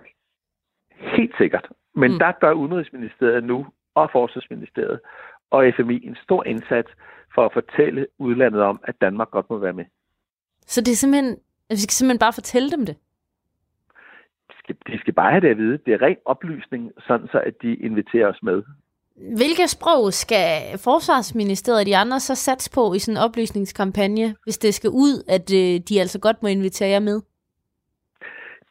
Helt 1.18 1.36
sikkert. 1.38 1.68
Men 1.96 2.12
mm. 2.12 2.20
der 2.20 2.32
gør 2.32 2.52
Udenrigsministeriet 2.52 3.44
nu, 3.44 3.66
og 3.96 4.10
Forsvarsministeriet 4.12 5.00
og 5.52 5.74
FMI 5.76 6.08
en 6.08 6.18
stor 6.24 6.44
indsats 6.44 6.90
for 7.36 7.46
at 7.46 7.54
fortælle 7.54 8.08
udlandet 8.20 8.62
om, 8.62 8.80
at 8.84 8.96
Danmark 9.02 9.30
godt 9.32 9.50
må 9.50 9.58
være 9.58 9.74
med. 9.74 9.86
Så 10.62 10.82
det 10.82 10.92
er 10.92 10.96
simpelthen, 10.96 11.38
vi 11.72 11.82
skal 11.86 11.94
simpelthen 11.94 12.20
bare 12.20 12.34
fortælle 12.34 12.72
dem 12.72 12.86
det? 12.86 12.96
De 14.50 14.56
skal, 14.60 14.76
de 14.88 15.00
skal 15.00 15.14
bare 15.14 15.32
have 15.32 15.42
det 15.42 15.48
at 15.50 15.58
vide. 15.58 15.78
Det 15.86 15.94
er 15.94 16.02
ren 16.02 16.18
oplysning, 16.26 16.92
sådan 17.08 17.28
så 17.28 17.40
at 17.40 17.54
de 17.62 17.76
inviterer 17.76 18.28
os 18.28 18.44
med. 18.44 18.64
Hvilke 19.16 19.68
sprog 19.68 20.14
skal 20.14 20.78
Forsvarsministeriet 20.84 21.80
og 21.80 21.86
de 21.86 21.98
andre 21.98 22.20
så 22.20 22.36
satse 22.36 22.72
på 22.72 22.94
i 22.94 23.00
sådan 23.00 23.18
en 23.18 23.24
oplysningskampagne, 23.24 24.36
hvis 24.44 24.58
det 24.58 24.74
skal 24.74 24.90
ud, 24.90 25.24
at 25.36 25.54
øh, 25.54 25.80
de 25.90 26.00
altså 26.00 26.20
godt 26.20 26.42
må 26.42 26.48
invitere 26.48 26.90
jer 26.90 27.00
med? 27.00 27.22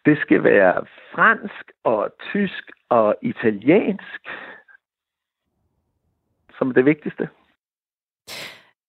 Det 0.04 0.18
skal 0.18 0.44
være 0.44 0.86
fransk 1.14 1.64
og 1.84 2.10
tysk 2.32 2.64
og 2.88 3.14
italiensk, 3.22 4.22
som 6.58 6.74
det 6.74 6.84
vigtigste. 6.84 7.28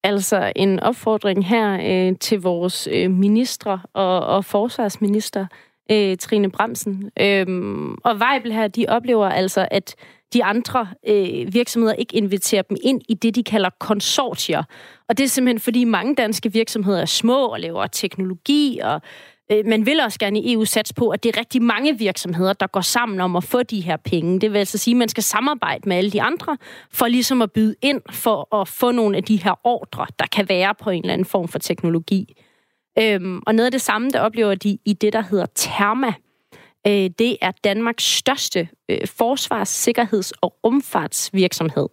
Altså 0.03 0.51
en 0.55 0.79
opfordring 0.79 1.47
her 1.47 1.79
øh, 1.83 2.17
til 2.17 2.41
vores 2.41 2.87
øh, 2.91 3.11
ministre 3.11 3.79
og, 3.93 4.25
og 4.25 4.45
forsvarsminister, 4.45 5.45
øh, 5.91 6.17
Trine 6.17 6.51
Bremsen. 6.51 7.11
Øhm, 7.19 7.93
og 7.93 8.15
Weibel 8.15 8.53
her, 8.53 8.67
de 8.67 8.85
oplever 8.89 9.29
altså, 9.29 9.67
at 9.71 9.95
de 10.33 10.43
andre 10.43 10.87
øh, 11.07 11.53
virksomheder 11.53 11.93
ikke 11.93 12.15
inviterer 12.15 12.61
dem 12.61 12.77
ind 12.83 13.01
i 13.09 13.13
det, 13.13 13.35
de 13.35 13.43
kalder 13.43 13.69
konsortier. 13.79 14.63
Og 15.09 15.17
det 15.17 15.23
er 15.23 15.27
simpelthen, 15.27 15.59
fordi 15.59 15.83
mange 15.83 16.15
danske 16.15 16.53
virksomheder 16.53 17.01
er 17.01 17.05
små 17.05 17.45
og 17.45 17.59
laver 17.59 17.87
teknologi, 17.87 18.79
og 18.83 19.01
Øh, 19.51 19.65
man 19.65 19.85
vil 19.85 19.99
også 19.99 20.19
gerne 20.19 20.39
i 20.39 20.53
EU 20.53 20.65
satse 20.65 20.93
på, 20.93 21.09
at 21.09 21.23
det 21.23 21.35
er 21.35 21.39
rigtig 21.39 21.61
mange 21.61 21.97
virksomheder, 21.97 22.53
der 22.53 22.67
går 22.67 22.81
sammen 22.81 23.21
om 23.21 23.35
at 23.35 23.43
få 23.43 23.63
de 23.63 23.81
her 23.81 23.97
penge. 23.97 24.39
Det 24.39 24.51
vil 24.53 24.59
altså 24.59 24.77
sige, 24.77 24.93
at 24.93 24.97
man 24.97 25.09
skal 25.09 25.23
samarbejde 25.23 25.89
med 25.89 25.97
alle 25.97 26.11
de 26.11 26.21
andre, 26.21 26.57
for 26.91 27.07
ligesom 27.07 27.41
at 27.41 27.51
byde 27.51 27.75
ind 27.81 28.01
for 28.11 28.55
at 28.61 28.67
få 28.67 28.91
nogle 28.91 29.17
af 29.17 29.23
de 29.23 29.43
her 29.43 29.59
ordre, 29.63 30.07
der 30.19 30.25
kan 30.31 30.49
være 30.49 30.75
på 30.75 30.89
en 30.89 31.03
eller 31.03 31.13
anden 31.13 31.25
form 31.25 31.47
for 31.47 31.59
teknologi. 31.59 32.35
Øhm, 32.99 33.41
og 33.47 33.55
noget 33.55 33.65
af 33.65 33.71
det 33.71 33.81
samme, 33.81 34.09
der 34.09 34.19
oplever 34.19 34.55
de 34.55 34.77
i 34.85 34.93
det, 34.93 35.13
der 35.13 35.21
hedder 35.21 35.45
Therma. 35.55 36.13
Øh, 36.87 37.09
det 37.19 37.37
er 37.41 37.51
Danmarks 37.63 38.03
største 38.03 38.69
øh, 38.89 39.07
forsvars-, 39.07 39.69
sikkerheds- 39.69 40.31
og 40.41 40.55
rumfartsvirksomhed. 40.65 41.87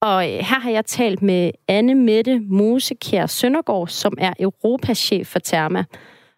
Og 0.00 0.32
øh, 0.32 0.38
her 0.38 0.60
har 0.60 0.70
jeg 0.70 0.84
talt 0.84 1.22
med 1.22 1.50
Anne 1.68 1.94
Mette 1.94 2.40
Mosekær 2.40 3.26
Søndergaard, 3.26 3.88
som 3.88 4.14
er 4.18 4.32
Europachef 4.40 5.26
for 5.26 5.38
Therma. 5.38 5.84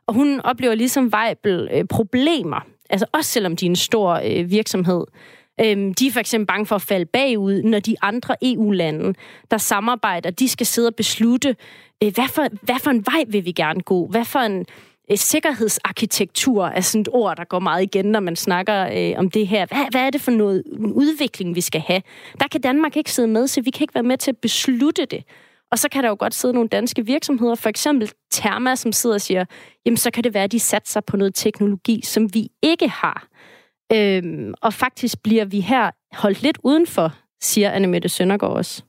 Og 0.08 0.14
hun 0.14 0.40
oplever 0.40 0.74
ligesom 0.74 1.12
Weibel 1.14 1.68
øh, 1.72 1.84
problemer, 1.84 2.60
altså 2.90 3.06
også 3.12 3.30
selvom 3.30 3.56
de 3.56 3.66
er 3.66 3.70
en 3.70 3.76
stor 3.76 4.20
øh, 4.24 4.50
virksomhed. 4.50 5.04
Øhm, 5.60 5.94
de 5.94 6.06
er 6.06 6.12
for 6.12 6.20
eksempel 6.20 6.46
bange 6.46 6.66
for 6.66 6.74
at 6.74 6.82
falde 6.82 7.06
bagud, 7.06 7.62
når 7.62 7.80
de 7.80 7.96
andre 8.02 8.36
EU-lande, 8.42 9.14
der 9.50 9.58
samarbejder, 9.58 10.30
de 10.30 10.48
skal 10.48 10.66
sidde 10.66 10.88
og 10.88 10.94
beslutte, 10.94 11.56
øh, 12.02 12.14
hvad, 12.14 12.28
for, 12.28 12.46
hvad 12.62 12.78
for 12.78 12.90
en 12.90 13.06
vej 13.06 13.24
vil 13.28 13.44
vi 13.44 13.52
gerne 13.52 13.80
gå? 13.80 14.06
Hvad 14.06 14.24
for 14.24 14.38
en 14.38 14.66
øh, 15.10 15.18
sikkerhedsarkitektur 15.18 16.66
er 16.66 16.80
sådan 16.80 17.00
et 17.00 17.08
ord, 17.12 17.36
der 17.36 17.44
går 17.44 17.58
meget 17.58 17.82
igen, 17.82 18.04
når 18.04 18.20
man 18.20 18.36
snakker 18.36 18.88
øh, 18.96 19.18
om 19.18 19.30
det 19.30 19.46
her. 19.46 19.66
Hvad, 19.66 19.86
hvad 19.90 20.00
er 20.00 20.10
det 20.10 20.20
for 20.20 20.30
noget 20.30 20.62
udvikling, 20.94 21.54
vi 21.54 21.60
skal 21.60 21.80
have? 21.80 22.02
Der 22.40 22.48
kan 22.48 22.60
Danmark 22.60 22.96
ikke 22.96 23.12
sidde 23.12 23.28
med, 23.28 23.46
så 23.46 23.60
vi 23.60 23.70
kan 23.70 23.84
ikke 23.84 23.94
være 23.94 24.02
med 24.02 24.16
til 24.18 24.30
at 24.30 24.36
beslutte 24.36 25.04
det. 25.04 25.24
Og 25.70 25.78
så 25.78 25.88
kan 25.88 26.02
der 26.02 26.08
jo 26.08 26.16
godt 26.18 26.34
sidde 26.34 26.54
nogle 26.54 26.68
danske 26.68 27.06
virksomheder, 27.06 27.54
for 27.54 27.68
eksempel 27.68 28.10
Therma, 28.32 28.74
som 28.74 28.92
sidder 28.92 29.14
og 29.14 29.20
siger, 29.20 29.44
jamen 29.86 29.96
så 29.96 30.10
kan 30.10 30.24
det 30.24 30.34
være, 30.34 30.44
at 30.44 30.52
de 30.52 30.60
satser 30.60 31.00
på 31.00 31.16
noget 31.16 31.34
teknologi, 31.34 32.00
som 32.02 32.34
vi 32.34 32.48
ikke 32.62 32.88
har. 32.88 33.28
Øhm, 33.92 34.54
og 34.62 34.72
faktisk 34.72 35.22
bliver 35.22 35.44
vi 35.44 35.60
her 35.60 35.90
holdt 36.12 36.42
lidt 36.42 36.58
udenfor, 36.64 37.08
siger 37.40 37.70
Annemette 37.70 38.08
Søndergaard 38.08 38.56
også. 38.56 38.84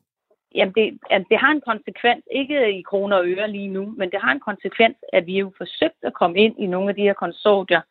Jamen, 0.55 0.73
det, 0.73 0.97
jamen 1.11 1.27
det 1.29 1.37
har 1.39 1.51
en 1.51 1.61
konsekvens, 1.61 2.23
ikke 2.31 2.79
i 2.79 2.81
kroner 2.81 3.17
og 3.17 3.27
øre 3.27 3.51
lige 3.51 3.67
nu, 3.67 3.93
men 3.97 4.11
det 4.11 4.19
har 4.21 4.31
en 4.31 4.39
konsekvens, 4.39 4.97
at 5.13 5.25
vi 5.25 5.39
jo 5.39 5.51
forsøgt 5.57 6.01
at 6.03 6.13
komme 6.13 6.37
ind 6.39 6.55
i 6.59 6.65
nogle 6.65 6.89
af 6.89 6.95
de 6.95 7.01
her 7.01 7.13
konsortier. 7.13 7.81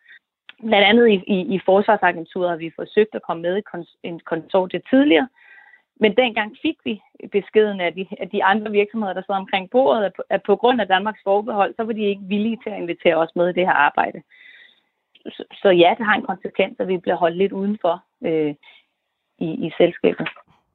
Blandt 0.66 0.87
andet 0.90 1.09
i, 1.09 1.14
i, 1.35 1.55
i 1.55 1.61
Forsvarsagenturet 1.64 2.51
har 2.51 2.57
vi 2.57 2.70
forsøgt 2.77 3.14
at 3.14 3.22
komme 3.27 3.42
med 3.42 3.57
i 3.57 3.61
kons, 3.61 3.96
en 4.03 4.20
konsortie 4.20 4.81
tidligere, 4.90 5.29
men 6.01 6.17
dengang 6.17 6.57
fik 6.63 6.77
vi 6.85 7.01
beskeden 7.33 7.81
af 7.81 7.95
de, 7.95 8.07
af 8.21 8.29
de 8.31 8.45
andre 8.45 8.71
virksomheder, 8.71 9.13
der 9.13 9.23
sidder 9.23 9.41
omkring 9.41 9.71
bordet, 9.71 10.05
at 10.05 10.13
på, 10.17 10.23
at 10.31 10.43
på 10.43 10.57
grund 10.57 10.81
af 10.81 10.87
Danmarks 10.89 11.21
forbehold, 11.25 11.75
så 11.77 11.83
var 11.83 11.93
de 11.93 12.05
ikke 12.05 12.23
villige 12.23 12.59
til 12.63 12.71
at 12.71 12.79
invitere 12.79 13.17
os 13.17 13.37
med 13.37 13.49
i 13.49 13.53
det 13.53 13.67
her 13.67 13.73
arbejde. 13.73 14.23
Så, 15.27 15.45
så 15.63 15.69
ja, 15.69 15.95
det 15.99 16.07
har 16.07 16.15
en 16.15 16.27
konsekvens, 16.27 16.77
at 16.81 16.89
vi 16.89 16.99
bliver 16.99 17.17
holdt 17.17 17.37
lidt 17.37 17.53
udenfor 17.53 18.05
øh, 18.25 18.55
i, 19.39 19.67
i 19.67 19.71
selskabet. 19.79 20.29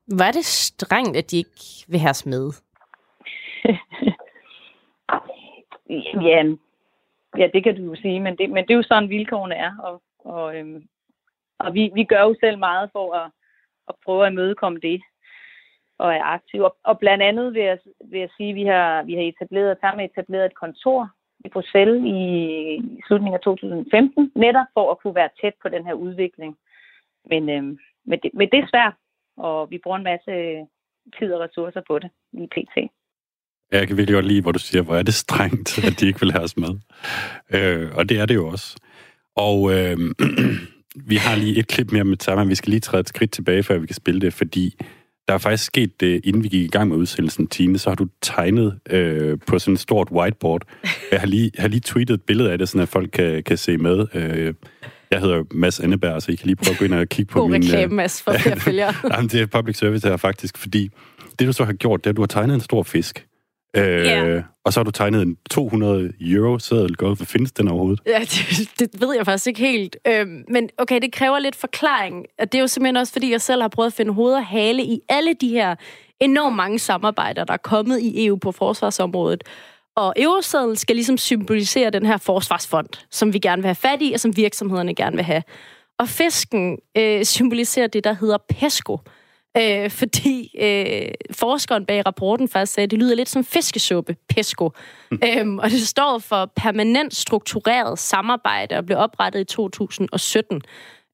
Var 0.07 0.31
det 0.31 0.45
strengt, 0.45 1.17
at 1.17 1.31
de 1.31 1.37
ikke 1.37 1.85
vil 1.87 1.99
have 1.99 2.09
os 2.09 2.25
med? 2.25 2.51
ja, 6.29 6.43
ja, 7.37 7.47
det 7.53 7.63
kan 7.63 7.75
du 7.75 7.83
jo 7.83 7.95
sige, 7.95 8.19
men 8.19 8.37
det, 8.37 8.49
men 8.49 8.63
det 8.63 8.73
er 8.73 8.77
jo 8.77 8.83
sådan, 8.83 9.09
vilkårene 9.09 9.55
er. 9.55 9.71
Og, 9.79 10.01
og, 10.19 10.57
øhm, 10.57 10.87
og 11.59 11.73
vi, 11.73 11.91
vi 11.93 12.03
gør 12.03 12.21
jo 12.21 12.35
selv 12.39 12.57
meget 12.57 12.89
for 12.91 13.13
at, 13.15 13.31
at 13.87 13.95
prøve 14.05 14.25
at 14.25 14.31
imødekomme 14.31 14.79
det 14.79 15.01
og 15.99 16.13
er 16.13 16.23
aktive. 16.23 16.65
Og, 16.65 16.75
og 16.83 16.99
blandt 16.99 17.23
andet 17.23 17.53
vil 17.53 17.61
jeg, 17.61 17.77
vil 18.11 18.19
jeg 18.19 18.29
sige, 18.37 18.49
at 18.49 18.55
vi 18.55 18.63
har, 18.63 19.03
vi 19.03 19.13
har 19.13 19.21
etableret, 19.21 19.77
sammen 19.81 20.05
etableret 20.05 20.45
et 20.45 20.55
kontor 20.55 21.09
i 21.45 21.49
Bruxelles 21.49 22.03
i, 22.05 22.19
i 22.97 23.01
slutningen 23.07 23.37
af 23.37 23.43
2015, 23.43 24.31
netop 24.35 24.65
for 24.73 24.91
at 24.91 24.99
kunne 24.99 25.15
være 25.15 25.29
tæt 25.41 25.53
på 25.61 25.69
den 25.69 25.85
her 25.85 25.93
udvikling. 25.93 26.57
Men, 27.29 27.49
øh, 27.49 27.63
men, 28.05 28.19
det, 28.23 28.29
men 28.33 28.49
det 28.51 28.59
er 28.59 28.67
svært, 28.73 28.93
og 29.37 29.71
vi 29.71 29.77
bruger 29.83 29.97
en 29.97 30.09
masse 30.11 30.31
øh, 30.31 30.61
tid 31.19 31.33
og 31.33 31.41
ressourcer 31.41 31.81
på 31.87 31.99
det 31.99 32.09
i 32.33 32.47
PT. 32.55 32.75
Jeg 33.71 33.87
kan 33.87 33.97
virkelig 33.97 34.15
godt 34.15 34.25
lide, 34.25 34.41
hvor 34.41 34.51
du 34.51 34.59
siger, 34.59 34.81
hvor 34.83 34.95
er 34.95 35.03
det 35.03 35.13
strengt, 35.13 35.77
at 35.87 35.99
de 35.99 36.07
ikke 36.07 36.19
vil 36.19 36.31
have 36.31 36.43
os 36.43 36.57
med. 36.57 36.73
Øh, 37.55 37.95
og 37.97 38.09
det 38.09 38.19
er 38.19 38.25
det 38.25 38.35
jo 38.35 38.47
også. 38.47 38.77
Og 39.35 39.57
øh, 39.73 39.97
vi 41.11 41.15
har 41.15 41.35
lige 41.35 41.59
et 41.59 41.67
klip 41.67 41.91
mere 41.91 42.03
med 42.03 42.17
Tama. 42.17 42.43
Vi 42.43 42.55
skal 42.55 42.69
lige 42.69 42.79
træde 42.79 43.01
et 43.01 43.09
skridt 43.09 43.31
tilbage, 43.31 43.63
før 43.63 43.77
vi 43.77 43.87
kan 43.87 43.95
spille 43.95 44.21
det, 44.21 44.33
fordi 44.33 44.75
der 45.27 45.33
er 45.33 45.37
faktisk 45.37 45.63
sket 45.63 45.99
det, 45.99 46.21
inden 46.23 46.43
vi 46.43 46.47
gik 46.47 46.63
i 46.63 46.67
gang 46.67 46.89
med 46.89 46.97
udsendelsen, 46.97 47.47
Tine, 47.47 47.77
så 47.77 47.89
har 47.89 47.95
du 47.95 48.07
tegnet 48.21 48.79
øh, 48.89 49.37
på 49.47 49.59
sådan 49.59 49.73
et 49.73 49.79
stort 49.79 50.07
whiteboard. 50.11 50.61
Jeg 51.11 51.19
har 51.19 51.27
lige, 51.27 51.51
har 51.57 51.67
lige 51.67 51.79
tweetet 51.79 52.13
et 52.13 52.21
billede 52.21 52.51
af 52.51 52.57
det, 52.57 52.69
så 52.69 52.81
at 52.81 52.89
folk 52.89 53.09
kan, 53.13 53.43
kan 53.43 53.57
se 53.57 53.77
med. 53.77 54.05
Øh, 54.13 54.53
jeg 55.11 55.21
hedder 55.21 55.43
Mads 55.51 55.79
Anneberg, 55.79 56.21
så 56.21 56.31
I 56.31 56.35
kan 56.35 56.45
lige 56.45 56.55
prøve 56.55 56.71
at 56.71 56.79
gå 56.79 56.85
ind 56.85 56.93
og 56.93 57.07
kigge 57.07 57.31
på 57.31 57.39
God 57.39 57.49
min... 57.49 57.61
God 57.61 57.69
reklame, 57.69 57.95
Mads, 57.95 58.21
for 58.21 58.33
flere 58.33 58.59
følgere. 58.69 58.93
Jamen, 59.13 59.29
det 59.29 59.41
er 59.41 59.45
public 59.45 59.77
service 59.77 60.07
her 60.07 60.17
faktisk, 60.17 60.57
fordi 60.57 60.89
det, 61.39 61.47
du 61.47 61.53
så 61.53 61.65
har 61.65 61.73
gjort, 61.73 62.03
det 62.03 62.05
er, 62.05 62.11
at 62.11 62.15
du 62.15 62.21
har 62.21 62.27
tegnet 62.27 62.53
en 62.53 62.61
stor 62.61 62.83
fisk. 62.83 63.27
Øh, 63.77 64.05
yeah. 64.05 64.43
Og 64.65 64.73
så 64.73 64.79
har 64.79 64.83
du 64.83 64.91
tegnet 64.91 65.21
en 65.21 65.37
200 65.49 66.13
euro 66.21 66.59
seddel. 66.59 66.95
Hvad 66.99 67.25
findes 67.25 67.51
den 67.51 67.67
overhovedet? 67.67 68.01
Ja, 68.05 68.19
det, 68.19 68.69
det 68.79 69.01
ved 69.01 69.15
jeg 69.15 69.25
faktisk 69.25 69.47
ikke 69.47 69.59
helt. 69.59 69.97
Øhm, 70.07 70.43
men 70.49 70.69
okay, 70.77 71.01
det 71.01 71.11
kræver 71.11 71.39
lidt 71.39 71.55
forklaring. 71.55 72.25
Og 72.39 72.51
det 72.51 72.57
er 72.57 72.61
jo 72.61 72.67
simpelthen 72.67 72.97
også, 72.97 73.13
fordi 73.13 73.31
jeg 73.31 73.41
selv 73.41 73.61
har 73.61 73.67
prøvet 73.67 73.87
at 73.87 73.93
finde 73.93 74.13
hoved 74.13 74.33
og 74.33 74.45
hale 74.45 74.83
i 74.83 74.99
alle 75.09 75.33
de 75.33 75.49
her 75.49 75.75
enormt 76.19 76.55
mange 76.55 76.79
samarbejder, 76.79 77.43
der 77.43 77.53
er 77.53 77.57
kommet 77.57 77.99
i 77.99 78.25
EU 78.25 78.35
på 78.35 78.51
forsvarsområdet. 78.51 79.43
Og 79.95 80.13
eurosedlen 80.17 80.75
skal 80.75 80.95
ligesom 80.95 81.17
symbolisere 81.17 81.89
den 81.89 82.05
her 82.05 82.17
forsvarsfond, 82.17 82.87
som 83.11 83.33
vi 83.33 83.39
gerne 83.39 83.61
vil 83.61 83.67
have 83.67 83.75
fat 83.75 84.01
i, 84.01 84.11
og 84.13 84.19
som 84.19 84.37
virksomhederne 84.37 84.95
gerne 84.95 85.15
vil 85.15 85.25
have. 85.25 85.43
Og 85.99 86.09
fisken 86.09 86.77
øh, 86.97 87.25
symboliserer 87.25 87.87
det, 87.87 88.03
der 88.03 88.13
hedder 88.13 88.37
PESCO, 88.49 88.99
øh, 89.57 89.89
fordi 89.89 90.51
øh, 90.61 91.11
forskeren 91.31 91.85
bag 91.85 92.05
rapporten 92.05 92.47
faktisk 92.47 92.73
sagde, 92.73 92.83
at 92.83 92.91
det 92.91 92.99
lyder 92.99 93.15
lidt 93.15 93.29
som 93.29 93.43
fiskesuppe, 93.43 94.15
PESCO. 94.29 94.71
Mm. 95.11 95.19
Øhm, 95.23 95.59
og 95.59 95.69
det 95.69 95.87
står 95.87 96.19
for 96.19 96.51
permanent 96.55 97.15
struktureret 97.15 97.99
samarbejde 97.99 98.77
og 98.77 98.85
blev 98.85 98.97
oprettet 98.97 99.39
i 99.39 99.43
2017. 99.43 100.61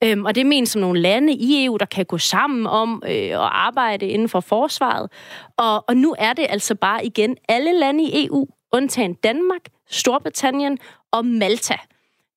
Øhm, 0.03 0.25
og 0.25 0.35
det 0.35 0.41
er 0.41 0.45
ment 0.45 0.69
som 0.69 0.81
nogle 0.81 1.01
lande 1.01 1.33
i 1.33 1.65
EU, 1.65 1.77
der 1.77 1.85
kan 1.85 2.05
gå 2.05 2.17
sammen 2.17 2.67
om 2.67 3.03
øh, 3.05 3.11
at 3.11 3.35
arbejde 3.39 4.07
inden 4.07 4.29
for 4.29 4.39
forsvaret. 4.39 5.11
Og, 5.57 5.83
og 5.87 5.97
nu 5.97 6.15
er 6.17 6.33
det 6.33 6.45
altså 6.49 6.75
bare 6.75 7.05
igen 7.05 7.37
alle 7.47 7.79
lande 7.79 8.03
i 8.03 8.25
EU, 8.25 8.47
undtagen 8.71 9.13
Danmark, 9.13 9.61
Storbritannien 9.89 10.77
og 11.11 11.25
Malta. 11.25 11.75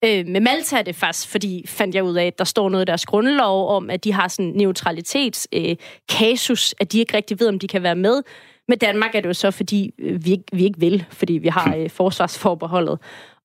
Øh, 0.04 0.26
med 0.26 0.40
Malta 0.40 0.78
er 0.78 0.82
det 0.82 0.96
faktisk, 0.96 1.28
fordi 1.28 1.64
fandt 1.66 1.94
jeg 1.94 2.04
ud 2.04 2.14
af, 2.14 2.26
at 2.26 2.38
der 2.38 2.44
står 2.44 2.68
noget 2.68 2.84
i 2.84 2.90
deres 2.90 3.06
grundlov 3.06 3.68
om, 3.68 3.90
at 3.90 4.04
de 4.04 4.12
har 4.12 4.28
sådan 4.28 4.52
neutralitets 4.54 5.48
øh, 5.52 5.76
kasus, 6.08 6.74
at 6.80 6.92
de 6.92 6.98
ikke 6.98 7.16
rigtig 7.16 7.40
ved, 7.40 7.48
om 7.48 7.58
de 7.58 7.68
kan 7.68 7.82
være 7.82 7.96
med. 7.96 8.22
Med 8.68 8.76
Danmark 8.76 9.14
er 9.14 9.20
det 9.20 9.28
jo 9.28 9.34
så, 9.34 9.50
fordi 9.50 9.90
øh, 9.98 10.24
vi 10.24 10.30
ikke, 10.30 10.44
vi 10.52 10.64
ikke 10.64 10.80
vil, 10.80 11.04
fordi 11.10 11.32
vi 11.32 11.48
har 11.48 11.76
øh, 11.76 11.90
forsvarsforbeholdet. 11.90 12.98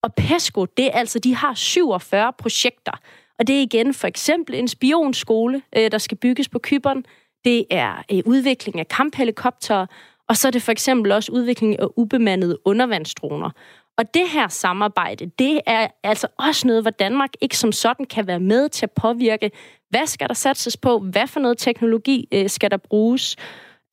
Og 0.03 0.13
PESCO, 0.13 0.65
det 0.65 0.85
er 0.85 0.91
altså, 0.91 1.19
de 1.19 1.35
har 1.35 1.53
47 1.53 2.33
projekter. 2.33 2.91
Og 3.39 3.47
det 3.47 3.57
er 3.57 3.61
igen 3.61 3.93
for 3.93 4.07
eksempel 4.07 4.55
en 4.55 4.67
spionskole, 4.67 5.61
øh, 5.77 5.91
der 5.91 5.97
skal 5.97 6.17
bygges 6.17 6.49
på 6.49 6.59
Kyberen. 6.59 7.05
Det 7.45 7.65
er 7.69 8.03
øh, 8.11 8.21
udvikling 8.25 8.79
af 8.79 8.87
kamphelikoptere, 8.87 9.87
og 10.29 10.37
så 10.37 10.47
er 10.47 10.51
det 10.51 10.61
for 10.61 10.71
eksempel 10.71 11.11
også 11.11 11.31
udvikling 11.31 11.79
af 11.79 11.87
ubemandede 11.95 12.57
undervandsdroner. 12.65 13.49
Og 13.97 14.13
det 14.13 14.29
her 14.33 14.47
samarbejde, 14.47 15.25
det 15.25 15.61
er 15.65 15.87
altså 16.03 16.27
også 16.47 16.67
noget, 16.67 16.83
hvor 16.83 16.91
Danmark 16.91 17.29
ikke 17.41 17.57
som 17.57 17.71
sådan 17.71 18.05
kan 18.05 18.27
være 18.27 18.39
med 18.39 18.69
til 18.69 18.85
at 18.85 18.91
påvirke, 19.01 19.51
hvad 19.89 20.05
skal 20.05 20.27
der 20.27 20.33
satses 20.33 20.77
på, 20.77 20.99
hvad 20.99 21.27
for 21.27 21.39
noget 21.39 21.57
teknologi 21.57 22.27
øh, 22.33 22.49
skal 22.49 22.71
der 22.71 22.77
bruges. 22.77 23.35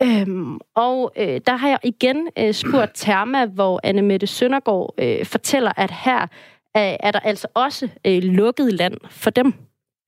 Øhm, 0.02 0.60
og 0.74 1.12
øh, 1.16 1.40
der 1.46 1.56
har 1.56 1.68
jeg 1.68 1.78
igen 1.84 2.28
øh, 2.38 2.52
spurgt 2.52 2.94
Therma, 2.94 3.46
hvor 3.46 3.80
Anne 3.84 4.02
Mette 4.02 4.26
Søndergaard 4.26 4.94
øh, 4.98 5.26
fortæller, 5.26 5.72
at 5.76 5.90
her 5.90 6.22
øh, 6.76 6.96
er 7.06 7.10
der 7.10 7.20
altså 7.20 7.48
også 7.54 7.84
øh, 8.06 8.22
lukket 8.22 8.72
land 8.72 8.96
for 9.10 9.30
dem. 9.30 9.52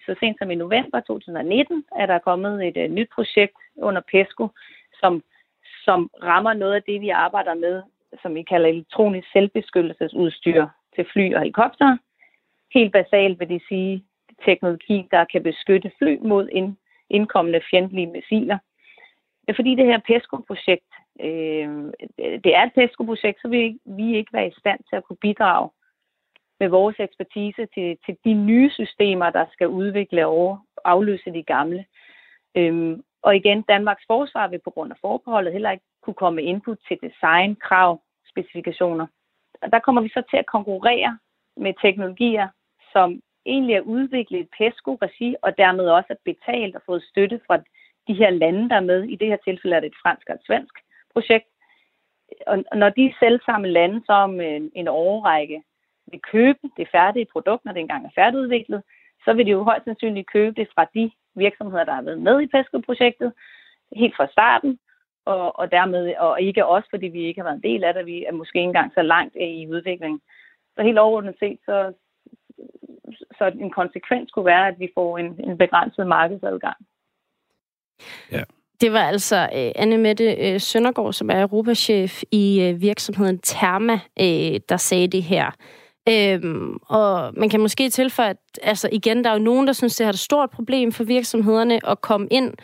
Så 0.06 0.14
sent 0.20 0.38
som 0.38 0.50
i 0.50 0.54
november 0.54 1.00
2019 1.00 1.85
er 1.98 2.06
der 2.06 2.18
kommet 2.18 2.66
et 2.68 2.76
øh, 2.76 2.90
nyt 2.90 3.09
projekt 3.14 3.56
under 3.76 4.00
PESCO, 4.11 4.48
som, 5.00 5.22
som 5.85 6.11
rammer 6.22 6.52
noget 6.54 6.74
af 6.74 6.82
det, 6.82 7.00
vi 7.00 7.09
arbejder 7.09 7.54
med 7.54 7.82
som 8.22 8.35
vi 8.35 8.42
kalder 8.42 8.68
elektronisk 8.68 9.33
selvbeskyttelsesudstyr 9.33 10.66
til 10.94 11.07
fly 11.12 11.35
og 11.35 11.40
helikopter. 11.40 11.96
Helt 12.74 12.92
basalt 12.92 13.40
vil 13.40 13.48
det 13.48 13.62
sige 13.68 14.05
teknologi, 14.44 15.09
der 15.11 15.24
kan 15.24 15.42
beskytte 15.42 15.92
fly 15.98 16.18
mod 16.22 16.48
ind, 16.52 16.76
indkommende 17.11 17.61
fjendtlige 17.70 18.07
missiler. 18.07 18.59
Fordi 19.57 19.74
det 19.74 19.87
her 19.87 19.98
PESCO-projekt, 19.98 20.90
øh, 21.20 21.92
det 22.44 22.57
er 22.57 22.62
et 22.62 22.72
PESCO-projekt, 22.74 23.40
så 23.42 23.48
vil 23.48 23.79
vi 23.85 24.16
ikke 24.16 24.33
være 24.33 24.48
i 24.48 24.59
stand 24.59 24.81
til 24.88 24.96
at 24.96 25.05
kunne 25.05 25.16
bidrage 25.16 25.70
med 26.61 26.68
vores 26.68 26.96
ekspertise 26.98 27.66
til, 27.74 27.98
til 28.07 28.16
de 28.24 28.33
nye 28.33 28.70
systemer, 28.70 29.31
der 29.31 29.44
skal 29.52 29.68
udvikle 29.68 30.26
og 30.26 30.59
afløse 30.85 31.33
de 31.33 31.42
gamle. 31.42 31.85
Øhm, 32.55 33.03
og 33.22 33.36
igen, 33.36 33.62
Danmarks 33.62 34.05
forsvar 34.07 34.49
vil 34.49 34.61
på 34.64 34.70
grund 34.70 34.93
af 34.93 34.99
forbeholdet 35.01 35.53
heller 35.53 35.70
ikke 35.70 35.84
kunne 36.03 36.14
komme 36.14 36.36
med 36.36 36.45
input 36.45 36.78
til 36.88 36.99
design, 37.03 37.57
krav 37.57 38.01
specifikationer. 38.37 39.07
Og 39.62 39.72
der 39.72 39.78
kommer 39.78 40.03
vi 40.03 40.09
så 40.09 40.22
til 40.30 40.37
at 40.37 40.47
konkurrere 40.47 41.18
med 41.57 41.74
teknologier, 41.82 42.49
som 42.93 43.20
egentlig 43.47 43.74
er 43.76 43.80
udviklet 43.80 44.39
i 44.39 44.49
PESCO-regi, 44.59 45.37
og 45.43 45.59
dermed 45.59 45.87
også 45.89 46.07
er 46.11 46.24
betalt 46.24 46.76
og 46.76 46.82
fået 46.87 47.03
støtte 47.03 47.41
fra 47.47 47.57
de 48.09 48.14
her 48.14 48.30
lande, 48.30 48.68
der 48.68 48.76
er 48.76 48.89
med. 48.91 49.03
I 49.03 49.16
det 49.16 49.28
her 49.28 49.37
tilfælde 49.37 49.76
er 49.76 49.80
det 49.80 49.87
et 49.87 50.03
fransk 50.03 50.28
og 50.28 50.34
et 50.34 50.47
svensk 50.47 50.74
projekt. 51.12 51.49
Og 52.47 52.64
når 52.74 52.89
de 52.89 53.14
selv 53.20 53.41
samme 53.47 53.68
lande 53.68 54.03
så 54.07 54.12
om 54.12 54.41
en, 54.41 54.70
en 54.74 54.89
overrække 54.89 55.62
vil 56.07 56.20
købe 56.32 56.59
det 56.76 56.89
færdige 56.93 57.26
produkt, 57.32 57.64
når 57.64 57.72
det 57.72 57.80
engang 57.80 58.07
er 58.07 58.11
færdigudviklet, 58.14 58.82
så 59.24 59.32
vil 59.32 59.47
de 59.47 59.51
jo 59.51 59.62
højst 59.62 59.84
sandsynligt 59.84 60.32
købe 60.32 60.55
det 60.61 60.68
fra 60.74 60.84
de 60.95 61.11
virksomheder, 61.34 61.84
der 61.84 61.93
har 61.93 62.03
været 62.03 62.22
med 62.22 62.41
i 62.41 62.47
PESCO-projektet 62.47 63.32
helt 63.93 64.16
fra 64.16 64.26
starten, 64.26 64.78
og, 65.27 65.59
og 65.59 65.70
dermed 65.70 66.14
og 66.18 66.41
ikke 66.41 66.66
også, 66.66 66.89
fordi 66.91 67.07
vi 67.07 67.27
ikke 67.27 67.41
har 67.41 67.49
været 67.49 67.64
en 67.64 67.70
del 67.70 67.85
af 67.85 67.95
det, 67.95 68.07
vi 68.07 68.24
er 68.24 68.33
måske 68.33 68.59
ikke 68.59 68.66
engang 68.66 68.93
så 68.95 69.03
langt 69.03 69.37
i 69.37 69.68
udviklingen. 69.68 70.20
så 70.77 70.83
helt 70.83 70.99
overordnet 70.99 71.37
set, 71.39 71.59
så, 71.64 71.93
så 73.39 73.53
en 73.61 73.70
konsekvens 73.70 74.31
kunne 74.31 74.45
være, 74.45 74.68
at 74.68 74.79
vi 74.79 74.89
får 74.95 75.18
en, 75.18 75.41
en 75.49 75.59
begrænset 75.59 76.07
markedsadgang. 76.07 76.77
Ja. 78.33 78.43
Det 78.81 78.93
var 78.93 79.01
altså 79.01 79.37
øh, 79.37 79.72
Anne 79.77 79.99
Mette 79.99 80.35
øh, 80.35 80.61
Søndergaard, 80.61 81.12
som 81.12 81.31
er 81.31 81.43
europachef 81.43 82.22
i 82.33 82.62
øh, 82.62 82.81
virksomheden 82.81 83.39
Therma, 83.39 84.01
øh, 84.20 84.61
der 84.68 84.77
sagde 84.77 85.09
det 85.09 85.22
her. 85.22 85.51
Øhm, 86.09 86.77
og 86.89 87.33
man 87.37 87.49
kan 87.49 87.61
måske 87.61 87.91
tilføje, 87.91 88.31
at 88.31 88.37
altså 88.62 88.89
igen, 88.93 89.24
der 89.24 89.31
er 89.31 89.35
jo 89.35 89.43
nogen, 89.43 89.66
der 89.66 89.72
synes, 89.72 89.97
det 89.97 90.05
er 90.05 90.09
et 90.09 90.18
stort 90.18 90.51
problem 90.51 90.93
for 90.93 91.05
virksomhederne 91.05 91.91
at 91.91 92.01
komme 92.01 92.29
ind 92.31 92.55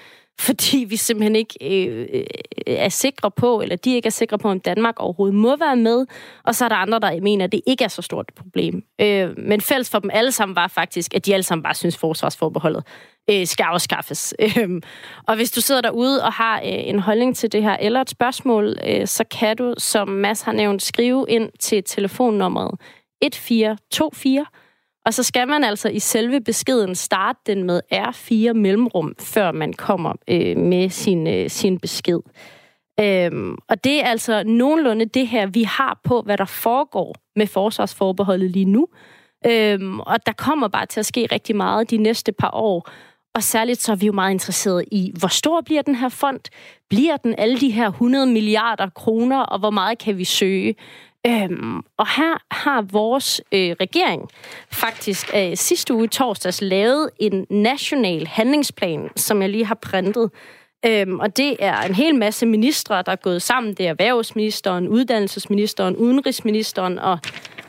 fordi 0.43 0.87
vi 0.89 0.97
simpelthen 0.97 1.37
ikke 1.37 1.87
øh, 1.87 2.09
øh, 2.13 2.25
er 2.67 2.89
sikre 2.89 3.31
på, 3.31 3.61
eller 3.61 3.77
de 3.77 3.95
ikke 3.95 4.07
er 4.07 4.11
sikre 4.11 4.39
på, 4.39 4.49
om 4.49 4.61
Danmark 4.61 4.95
overhovedet 5.01 5.35
må 5.35 5.57
være 5.57 5.77
med, 5.77 6.07
og 6.45 6.55
så 6.55 6.65
er 6.65 6.69
der 6.69 6.77
andre, 6.77 6.99
der 6.99 7.21
mener, 7.21 7.45
at 7.45 7.53
det 7.53 7.61
ikke 7.67 7.85
er 7.85 7.89
så 7.89 8.03
stort 8.03 8.27
et 8.29 8.35
problem. 8.35 8.83
Øh, 9.01 9.39
men 9.39 9.61
fælles 9.61 9.91
for 9.91 9.99
dem 9.99 10.11
alle 10.13 10.33
sammen 10.33 10.57
var 10.57 10.69
faktisk, 10.69 11.15
at 11.15 11.27
de 11.27 11.35
alle 11.35 11.43
sammen 11.43 11.63
bare 11.63 11.75
synes, 11.75 11.97
forsvarsforbeholdet 11.97 12.85
øh, 13.31 13.47
skal 13.47 13.65
afskaffes. 13.65 14.35
Øh, 14.43 14.81
og 15.29 15.37
hvis 15.37 15.51
du 15.51 15.61
sidder 15.61 15.81
derude 15.81 16.25
og 16.25 16.33
har 16.33 16.59
øh, 16.59 16.63
en 16.65 16.99
holdning 16.99 17.37
til 17.37 17.53
det 17.53 17.63
her, 17.63 17.77
eller 17.81 18.01
et 18.01 18.11
spørgsmål, 18.11 18.77
øh, 18.87 19.07
så 19.07 19.25
kan 19.25 19.57
du, 19.57 19.75
som 19.79 20.09
Mads 20.09 20.43
har 20.43 20.53
nævnt, 20.53 20.83
skrive 20.83 21.27
ind 21.29 21.51
til 21.61 21.83
telefonnummeret 21.85 22.81
1424 23.23 24.47
og 25.07 25.15
så 25.15 25.23
skal 25.23 25.49
man 25.49 25.65
altså 25.65 25.89
i 25.89 25.99
selve 25.99 26.41
beskeden 26.41 26.95
starte 26.95 27.39
den 27.47 27.65
med 27.65 27.81
R4 27.93 28.53
mellemrum, 28.53 29.15
før 29.21 29.53
man 29.53 29.73
kommer 29.73 30.13
øh, 30.29 30.57
med 30.57 30.89
sin, 30.89 31.27
øh, 31.27 31.51
sin 31.51 31.79
besked. 31.79 32.21
Øhm, 33.01 33.57
og 33.69 33.85
det 33.85 34.05
er 34.05 34.07
altså 34.07 34.43
nogenlunde 34.43 35.05
det 35.05 35.29
her, 35.29 35.47
vi 35.47 35.63
har 35.63 36.01
på, 36.05 36.23
hvad 36.23 36.39
der 36.39 36.45
foregår 36.45 37.17
med 37.37 37.47
forsvarsforbeholdet 37.47 38.51
lige 38.51 38.65
nu. 38.65 38.87
Øhm, 39.47 40.01
og 40.01 40.27
der 40.27 40.33
kommer 40.33 40.69
bare 40.69 40.87
til 40.87 41.01
at 41.01 41.07
ske 41.07 41.29
rigtig 41.33 41.57
meget 41.57 41.91
de 41.91 41.97
næste 41.97 42.33
par 42.33 42.51
år. 42.53 42.91
Og 43.35 43.43
særligt 43.43 43.83
så 43.83 43.93
er 43.93 43.97
vi 43.97 44.07
jo 44.07 44.13
meget 44.13 44.33
interesserede 44.33 44.85
i, 44.85 45.13
hvor 45.19 45.29
stor 45.29 45.61
bliver 45.61 45.83
den 45.83 45.95
her 45.95 46.09
fond? 46.09 46.41
Bliver 46.91 47.17
den 47.17 47.35
alle 47.39 47.61
de 47.61 47.71
her 47.71 47.89
100 47.89 48.27
milliarder 48.27 48.89
kroner, 48.89 49.41
og 49.41 49.59
hvor 49.59 49.71
meget 49.71 49.99
kan 49.99 50.19
vi 50.19 50.25
søge? 50.25 50.75
Øhm, 51.27 51.77
og 51.77 52.17
her 52.17 52.55
har 52.55 52.83
vores 52.83 53.41
øh, 53.53 53.77
regering 53.81 54.29
faktisk 54.71 55.31
øh, 55.37 55.57
sidste 55.57 55.95
uge 55.95 56.09
torsdags 56.09 56.61
lavet 56.61 57.11
en 57.19 57.47
national 57.51 58.27
handlingsplan, 58.27 59.09
som 59.17 59.43
jeg 59.43 59.51
lige 59.51 59.65
har 59.65 59.75
printet. 59.75 60.31
Øhm, 60.87 61.21
og 61.21 61.37
det 61.37 61.57
er 61.59 61.81
en 61.83 61.95
hel 61.95 62.15
masse 62.15 62.47
ministre, 62.47 63.03
der 63.07 63.13
er 63.13 63.17
gået 63.17 63.43
sammen. 63.43 63.75
Det 63.75 63.87
er 63.87 63.91
erhvervsministeren, 63.91 64.89
uddannelsesministeren, 64.89 65.97
udenrigsministeren 65.97 66.99
og 66.99 67.19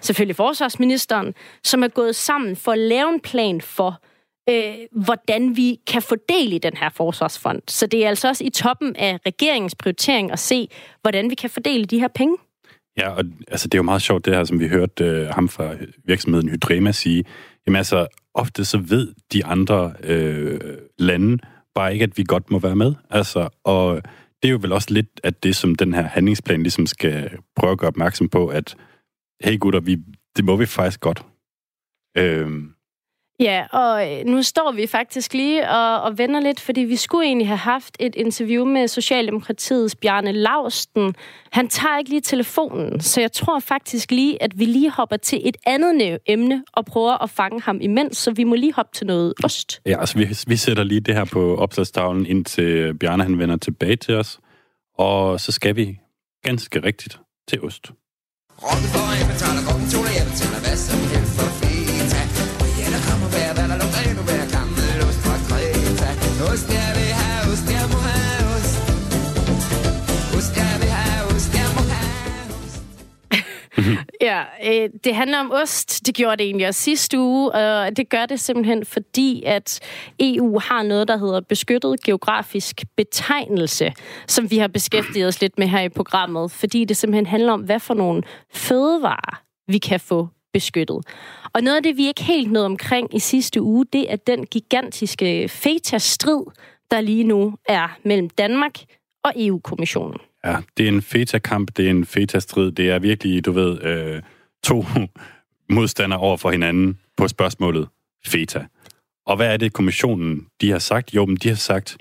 selvfølgelig 0.01 0.35
forsvarsministeren, 0.35 1.33
som 1.63 1.83
er 1.83 1.87
gået 1.87 2.15
sammen 2.15 2.55
for 2.55 2.71
at 2.71 2.79
lave 2.79 3.09
en 3.09 3.19
plan 3.19 3.61
for, 3.61 4.01
øh, 4.49 4.75
hvordan 4.91 5.57
vi 5.57 5.79
kan 5.87 6.01
fordele 6.01 6.59
den 6.59 6.77
her 6.77 6.89
forsvarsfond. 6.89 7.61
Så 7.67 7.87
det 7.87 8.05
er 8.05 8.09
altså 8.09 8.27
også 8.27 8.43
i 8.43 8.49
toppen 8.49 8.95
af 8.95 9.19
regeringens 9.25 9.75
prioritering 9.75 10.31
at 10.31 10.39
se, 10.39 10.69
hvordan 11.01 11.29
vi 11.29 11.35
kan 11.35 11.49
fordele 11.49 11.85
de 11.85 11.99
her 11.99 12.07
penge. 12.07 12.37
Ja, 12.97 13.09
og 13.09 13.23
altså, 13.47 13.67
det 13.67 13.73
er 13.73 13.79
jo 13.79 13.83
meget 13.83 14.01
sjovt, 14.01 14.25
det 14.25 14.35
her, 14.35 14.43
som 14.43 14.59
vi 14.59 14.67
hørte 14.67 15.03
øh, 15.03 15.27
ham 15.27 15.49
fra 15.49 15.75
virksomheden 16.05 16.49
Hydrema 16.49 16.91
sige. 16.91 17.23
Jamen 17.67 17.77
altså, 17.77 18.07
ofte 18.33 18.65
så 18.65 18.77
ved 18.77 19.13
de 19.33 19.45
andre 19.45 19.93
øh, 20.03 20.59
lande 20.99 21.37
bare 21.75 21.93
ikke, 21.93 22.03
at 22.03 22.17
vi 22.17 22.23
godt 22.27 22.51
må 22.51 22.59
være 22.59 22.75
med. 22.75 22.93
Altså, 23.09 23.49
og 23.63 24.01
det 24.41 24.47
er 24.47 24.51
jo 24.51 24.59
vel 24.61 24.71
også 24.71 24.93
lidt 24.93 25.21
at 25.23 25.43
det, 25.43 25.55
som 25.55 25.75
den 25.75 25.93
her 25.93 26.01
handlingsplan 26.01 26.63
ligesom 26.63 26.85
skal 26.85 27.37
prøve 27.55 27.71
at 27.71 27.77
gøre 27.77 27.87
opmærksom 27.87 28.29
på, 28.29 28.47
at 28.47 28.75
hey 29.43 29.59
gutter, 29.59 29.79
vi, 29.79 29.97
det 30.37 30.45
må 30.45 30.55
vi 30.55 30.65
faktisk 30.65 30.99
godt. 30.99 31.25
Øh, 32.17 32.63
Ja, 33.43 33.65
og 33.71 34.11
øh, 34.11 34.25
nu 34.25 34.43
står 34.43 34.71
vi 34.71 34.87
faktisk 34.87 35.33
lige 35.33 35.69
og, 35.69 36.01
og 36.01 36.17
vender 36.17 36.39
lidt, 36.39 36.59
fordi 36.59 36.81
vi 36.81 36.95
skulle 36.95 37.25
egentlig 37.27 37.47
have 37.47 37.57
haft 37.57 37.97
et 37.99 38.15
interview 38.15 38.65
med 38.65 38.87
Socialdemokratiets 38.87 39.95
Bjarne 39.95 40.31
Lausten. 40.31 41.15
Han 41.51 41.67
tager 41.67 41.97
ikke 41.97 42.09
lige 42.09 42.21
telefonen, 42.21 43.01
så 43.01 43.21
jeg 43.21 43.31
tror 43.31 43.59
faktisk 43.59 44.11
lige, 44.11 44.43
at 44.43 44.59
vi 44.59 44.65
lige 44.65 44.91
hopper 44.91 45.17
til 45.17 45.41
et 45.45 45.57
andet 45.65 46.17
emne 46.25 46.63
og 46.73 46.85
prøver 46.85 47.23
at 47.23 47.29
fange 47.29 47.61
ham 47.61 47.77
imens, 47.81 48.17
så 48.17 48.31
vi 48.31 48.43
må 48.43 48.55
lige 48.55 48.73
hoppe 48.73 48.91
til 48.95 49.07
noget 49.07 49.33
ost. 49.43 49.81
Ja, 49.85 49.99
altså 49.99 50.17
vi, 50.17 50.37
vi 50.47 50.55
sætter 50.55 50.83
lige 50.83 50.99
det 50.99 51.15
her 51.15 51.25
på 51.25 51.55
opslagstavlen, 51.55 52.25
indtil 52.25 52.93
Bjarne 52.97 53.23
han 53.23 53.39
vender 53.39 53.57
tilbage 53.57 53.95
til 53.95 54.15
os, 54.15 54.39
og 54.97 55.39
så 55.39 55.51
skal 55.51 55.75
vi 55.75 55.99
ganske 56.43 56.83
rigtigt 56.83 57.19
til 57.47 57.61
ost. 57.61 57.91
Rokke 58.61 58.87
for 58.93 59.03
betaler, 59.31 59.61
jeg 60.19 60.25
betaler 60.31 60.59
hvad 60.59 60.77
som 60.77 60.99
helst 61.13 61.39
for 61.39 61.62
ja, 74.23 74.43
øh, 74.65 74.89
det 75.03 75.15
handler 75.15 75.39
om 75.39 75.51
ost. 75.51 76.05
Det 76.05 76.15
gjorde 76.15 76.37
det 76.37 76.45
egentlig 76.45 76.67
også 76.67 76.81
sidste 76.81 77.19
uge, 77.19 77.51
og 77.51 77.97
det 77.97 78.09
gør 78.09 78.25
det 78.25 78.39
simpelthen 78.39 78.85
fordi, 78.85 79.43
at 79.45 79.79
EU 80.19 80.59
har 80.59 80.83
noget, 80.83 81.07
der 81.07 81.17
hedder 81.17 81.41
beskyttet 81.41 82.03
geografisk 82.03 82.81
betegnelse, 82.97 83.93
som 84.27 84.51
vi 84.51 84.57
har 84.57 84.67
beskæftiget 84.67 85.27
os 85.27 85.41
lidt 85.41 85.59
med 85.59 85.67
her 85.67 85.81
i 85.81 85.89
programmet, 85.89 86.51
fordi 86.51 86.85
det 86.85 86.97
simpelthen 86.97 87.25
handler 87.25 87.53
om, 87.53 87.61
hvad 87.61 87.79
for 87.79 87.93
nogle 87.93 88.23
fødevarer 88.53 89.41
vi 89.67 89.77
kan 89.77 89.99
få 89.99 90.27
beskyttet. 90.53 90.97
Og 91.53 91.61
noget 91.61 91.77
af 91.77 91.83
det, 91.83 91.97
vi 91.97 92.07
ikke 92.07 92.23
helt 92.23 92.51
nåede 92.51 92.65
omkring 92.65 93.15
i 93.15 93.19
sidste 93.19 93.61
uge, 93.61 93.85
det 93.93 94.11
er 94.11 94.15
den 94.15 94.45
gigantiske 94.45 95.49
feta-strid, 95.49 96.43
der 96.91 97.01
lige 97.01 97.23
nu 97.23 97.53
er 97.65 97.97
mellem 98.03 98.29
Danmark 98.29 98.73
og 99.23 99.33
EU-kommissionen. 99.35 100.19
Ja, 100.45 100.57
det 100.77 100.83
er 100.83 100.87
en 100.87 101.01
feta-kamp, 101.01 101.77
det 101.77 101.85
er 101.85 101.89
en 101.89 102.05
feta-strid. 102.05 102.71
Det 102.71 102.89
er 102.89 102.99
virkelig, 102.99 103.45
du 103.45 103.51
ved, 103.51 103.83
øh, 103.83 104.21
to 104.63 104.85
modstandere 105.75 106.19
over 106.19 106.37
for 106.37 106.51
hinanden 106.51 106.99
på 107.17 107.27
spørgsmålet 107.27 107.87
feta. 108.25 108.65
Og 109.25 109.35
hvad 109.35 109.53
er 109.53 109.57
det, 109.57 109.73
kommissionen 109.73 110.47
de 110.61 110.71
har 110.71 110.79
sagt? 110.79 111.13
Jo, 111.15 111.25
men 111.25 111.35
de 111.35 111.47
har 111.47 111.55
sagt, 111.55 111.97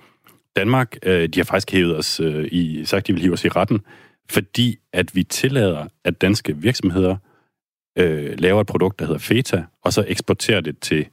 Danmark, 0.56 0.96
øh, 1.02 1.28
de 1.28 1.40
har 1.40 1.44
faktisk 1.44 1.72
hævet 1.72 1.98
os 1.98 2.20
øh, 2.20 2.48
i, 2.52 2.84
sagt, 2.84 3.06
de 3.06 3.12
vil 3.12 3.22
hive 3.22 3.32
os 3.32 3.44
i 3.44 3.48
retten, 3.48 3.80
fordi 4.30 4.78
at 4.92 5.14
vi 5.14 5.24
tillader, 5.24 5.86
at 6.04 6.20
danske 6.20 6.56
virksomheder 6.56 7.16
øh, 7.98 8.38
laver 8.38 8.60
et 8.60 8.66
produkt, 8.66 8.98
der 8.98 9.04
hedder 9.04 9.18
feta, 9.18 9.64
og 9.84 9.92
så 9.92 10.04
eksporterer 10.08 10.60
det 10.60 10.78
til 10.78 11.06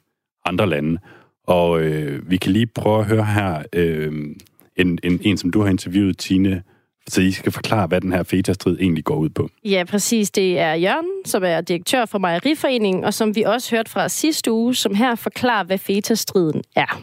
andre 0.46 0.70
lande. 0.70 1.00
Og 1.48 1.82
øh, 1.82 2.30
vi 2.30 2.38
kan 2.38 2.52
lige 2.52 2.68
prøve 2.68 3.00
at 3.00 3.06
høre 3.06 3.26
her 3.26 3.64
øh, 3.74 4.36
en, 4.76 5.00
en, 5.04 5.20
en, 5.22 5.38
som 5.38 5.52
du 5.52 5.62
har 5.62 5.70
interviewet, 5.70 6.18
Tine 6.18 6.64
så 7.10 7.22
I 7.22 7.32
skal 7.32 7.52
forklare, 7.52 7.88
hvad 7.88 8.02
den 8.02 8.14
her 8.14 8.24
feta-strid 8.24 8.78
egentlig 8.80 9.06
går 9.06 9.16
ud 9.16 9.30
på. 9.30 9.48
Ja, 9.66 9.84
præcis. 9.92 10.32
Det 10.32 10.60
er 10.60 10.74
Jørgen, 10.74 11.26
som 11.26 11.44
er 11.44 11.62
direktør 11.62 12.06
for 12.06 12.18
Mejeriforeningen, 12.18 13.04
og 13.04 13.14
som 13.14 13.36
vi 13.36 13.44
også 13.44 13.76
hørte 13.76 13.92
fra 13.92 14.08
sidste 14.10 14.52
uge, 14.52 14.74
som 14.74 14.96
her 14.96 15.16
forklarer, 15.16 15.64
hvad 15.64 15.78
feta-striden 15.78 16.64
er. 16.76 17.02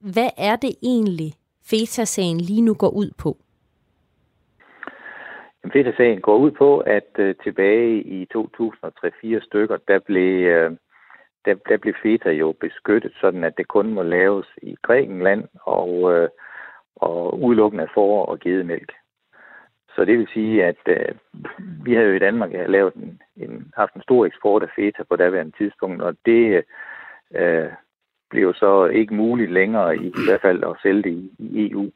Hvad 0.00 0.30
er 0.38 0.56
det 0.56 0.74
egentlig, 0.82 1.32
feta-sagen 1.70 2.40
lige 2.40 2.62
nu 2.62 2.74
går 2.74 2.90
ud 2.90 3.10
på? 3.18 3.36
Feta-sagen 5.72 6.20
går 6.20 6.36
ud 6.36 6.50
på, 6.50 6.78
at 6.78 7.10
uh, 7.18 7.30
tilbage 7.44 8.02
i 8.02 8.26
2003-4 8.36 9.46
stykker, 9.46 9.76
der 9.88 9.98
blev, 9.98 10.34
uh, 10.38 10.76
der, 11.44 11.54
der 11.68 11.76
blev 11.76 11.94
feta 12.02 12.30
jo 12.30 12.54
beskyttet, 12.60 13.12
sådan 13.20 13.44
at 13.44 13.56
det 13.56 13.68
kun 13.68 13.94
må 13.94 14.02
laves 14.02 14.46
i 14.62 14.76
Grækenland 14.82 15.44
og, 15.62 16.02
uh, 16.02 16.28
og 16.96 17.42
udelukkende 17.42 17.84
af 17.84 17.88
for- 17.94 18.26
og 18.26 18.40
gedemælk. 18.40 18.92
Så 19.94 20.04
det 20.04 20.18
vil 20.18 20.28
sige, 20.32 20.64
at 20.64 20.76
øh, 20.86 21.14
vi 21.84 21.94
har 21.94 22.02
jo 22.02 22.12
i 22.12 22.18
Danmark 22.18 22.50
lavet 22.52 22.94
en, 22.94 23.20
en, 23.36 23.72
haft 23.76 23.94
en 23.94 24.02
stor 24.02 24.26
eksport 24.26 24.62
af 24.62 24.68
feta 24.76 25.02
på 25.02 25.16
daværende 25.16 25.56
tidspunkt, 25.58 26.02
og 26.02 26.16
det 26.26 26.64
øh, 27.34 27.68
blev 28.30 28.54
så 28.54 28.86
ikke 28.86 29.14
muligt 29.14 29.52
længere 29.52 29.96
i, 29.96 30.06
i 30.06 30.24
hvert 30.28 30.40
fald 30.40 30.64
at 30.64 30.76
sælge 30.82 31.02
det 31.02 31.10
i, 31.10 31.30
i 31.38 31.70
EU. 31.70 31.90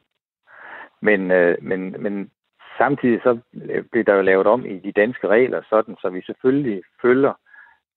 Men, 1.01 1.31
øh, 1.31 1.57
men, 1.61 1.95
men 1.99 2.31
samtidig 2.77 3.19
så 3.23 3.37
øh, 3.69 3.83
blev 3.91 4.03
der 4.03 4.15
jo 4.15 4.21
lavet 4.21 4.47
om 4.47 4.65
i 4.65 4.79
de 4.79 4.91
danske 4.91 5.27
regler, 5.27 5.61
sådan 5.69 5.95
så 6.01 6.09
vi 6.09 6.21
selvfølgelig 6.21 6.81
følger 7.01 7.33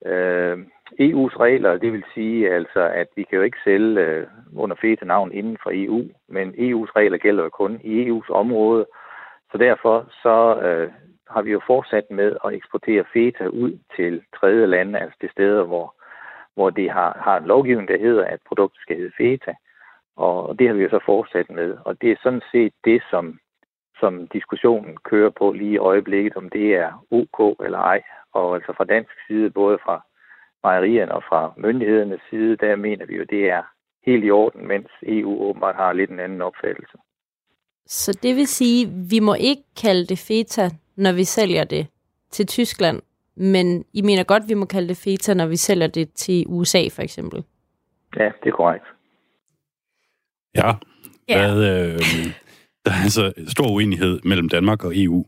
øh, 0.07 0.59
EU's 1.01 1.37
regler. 1.41 1.79
Det 1.79 1.93
vil 1.93 2.05
sige 2.15 2.51
altså, 2.51 2.81
at 2.81 3.09
vi 3.17 3.23
kan 3.23 3.37
jo 3.37 3.43
ikke 3.43 3.59
sælge 3.65 4.01
øh, 4.01 4.27
under 4.57 4.77
feta-navn 4.81 5.33
inden 5.33 5.57
for 5.63 5.71
EU, 5.75 6.09
men 6.29 6.49
EU's 6.49 6.93
regler 6.97 7.19
gælder 7.19 7.43
jo 7.43 7.51
kun 7.51 7.81
i 7.85 8.09
EU's 8.09 8.31
område, 8.31 8.87
så 9.53 9.59
derfor 9.59 10.07
så 10.23 10.61
øh, 10.67 10.93
har 11.31 11.43
vi 11.43 11.51
jo 11.51 11.61
fortsat 11.67 12.11
med 12.11 12.37
at 12.45 12.55
eksportere 12.55 13.05
feta 13.13 13.47
ud 13.47 13.79
til 13.97 14.23
tredje 14.41 14.67
lande, 14.67 14.99
altså 14.99 15.19
de 15.23 15.31
steder, 15.33 15.63
hvor, 15.65 15.95
hvor 16.55 16.71
det 16.71 16.91
har, 16.91 17.19
har 17.25 17.37
en 17.37 17.47
lovgivning, 17.47 17.89
der 17.89 17.99
hedder, 17.99 18.25
at 18.25 18.41
produktet 18.49 18.81
skal 18.81 18.97
hedde 18.97 19.13
feta. 19.19 19.55
Og 20.17 20.59
det 20.59 20.67
har 20.67 20.75
vi 20.75 20.83
jo 20.83 20.91
så 20.91 21.01
fortsat 21.05 21.51
med. 21.51 21.77
Og 21.85 22.01
det 22.01 22.11
er 22.13 22.17
sådan 22.23 22.43
set 22.53 22.73
det, 22.85 23.03
som 23.11 23.39
som 24.01 24.29
diskussionen 24.29 24.97
kører 24.97 25.31
på 25.31 25.53
lige 25.53 25.73
i 25.73 25.85
øjeblikket, 25.93 26.37
om 26.37 26.51
det 26.51 26.75
er 26.75 27.07
OK 27.11 27.65
eller 27.65 27.79
ej. 27.79 28.03
Og 28.33 28.55
altså 28.55 28.73
fra 28.77 28.85
dansk 28.85 29.13
side, 29.27 29.51
både 29.51 29.79
fra 29.85 30.05
mejerierne 30.63 31.15
og 31.15 31.23
fra 31.29 31.53
myndighedernes 31.57 32.21
side, 32.31 32.57
der 32.57 32.77
mener 32.77 33.07
vi 33.07 33.17
jo, 33.17 33.25
det 33.31 33.51
er 33.51 33.63
helt 34.07 34.25
i 34.25 34.31
orden, 34.31 34.67
mens 34.69 34.91
EU 35.03 35.43
åbenbart 35.43 35.77
har 35.77 35.93
lidt 35.93 36.11
en 36.11 36.21
anden 36.21 36.43
opfattelse. 36.43 36.99
Så 37.87 38.19
det 38.23 38.37
vil 38.37 38.47
sige, 38.47 38.87
at 38.87 39.11
vi 39.11 39.19
må 39.19 39.35
ikke 39.35 39.63
kalde 39.77 40.07
det 40.07 40.19
feta, 40.19 40.71
når 40.97 41.13
vi 41.13 41.25
sælger 41.25 41.65
det 41.65 41.87
til 42.31 42.47
Tyskland, 42.47 43.03
men 43.37 43.85
I 43.93 44.03
mener 44.03 44.23
godt, 44.23 44.49
vi 44.49 44.55
må 44.55 44.65
kalde 44.65 44.89
det 44.89 44.97
feta, 44.97 45.35
når 45.35 45.47
vi 45.47 45.57
sælger 45.57 45.87
det 45.87 46.13
til 46.13 46.45
USA 46.47 46.89
for 46.93 47.03
eksempel? 47.03 47.45
Ja, 48.17 48.25
det 48.25 48.49
er 48.49 48.57
korrekt. 48.57 48.85
Ja, 50.55 50.73
ja. 51.29 51.53
Hvad, 51.53 51.65
øh, 51.65 51.99
der 52.85 52.91
er 52.91 53.03
altså 53.03 53.33
stor 53.49 53.71
uenighed 53.71 54.21
mellem 54.25 54.49
Danmark 54.49 54.85
og 54.85 54.93
EU 54.97 55.25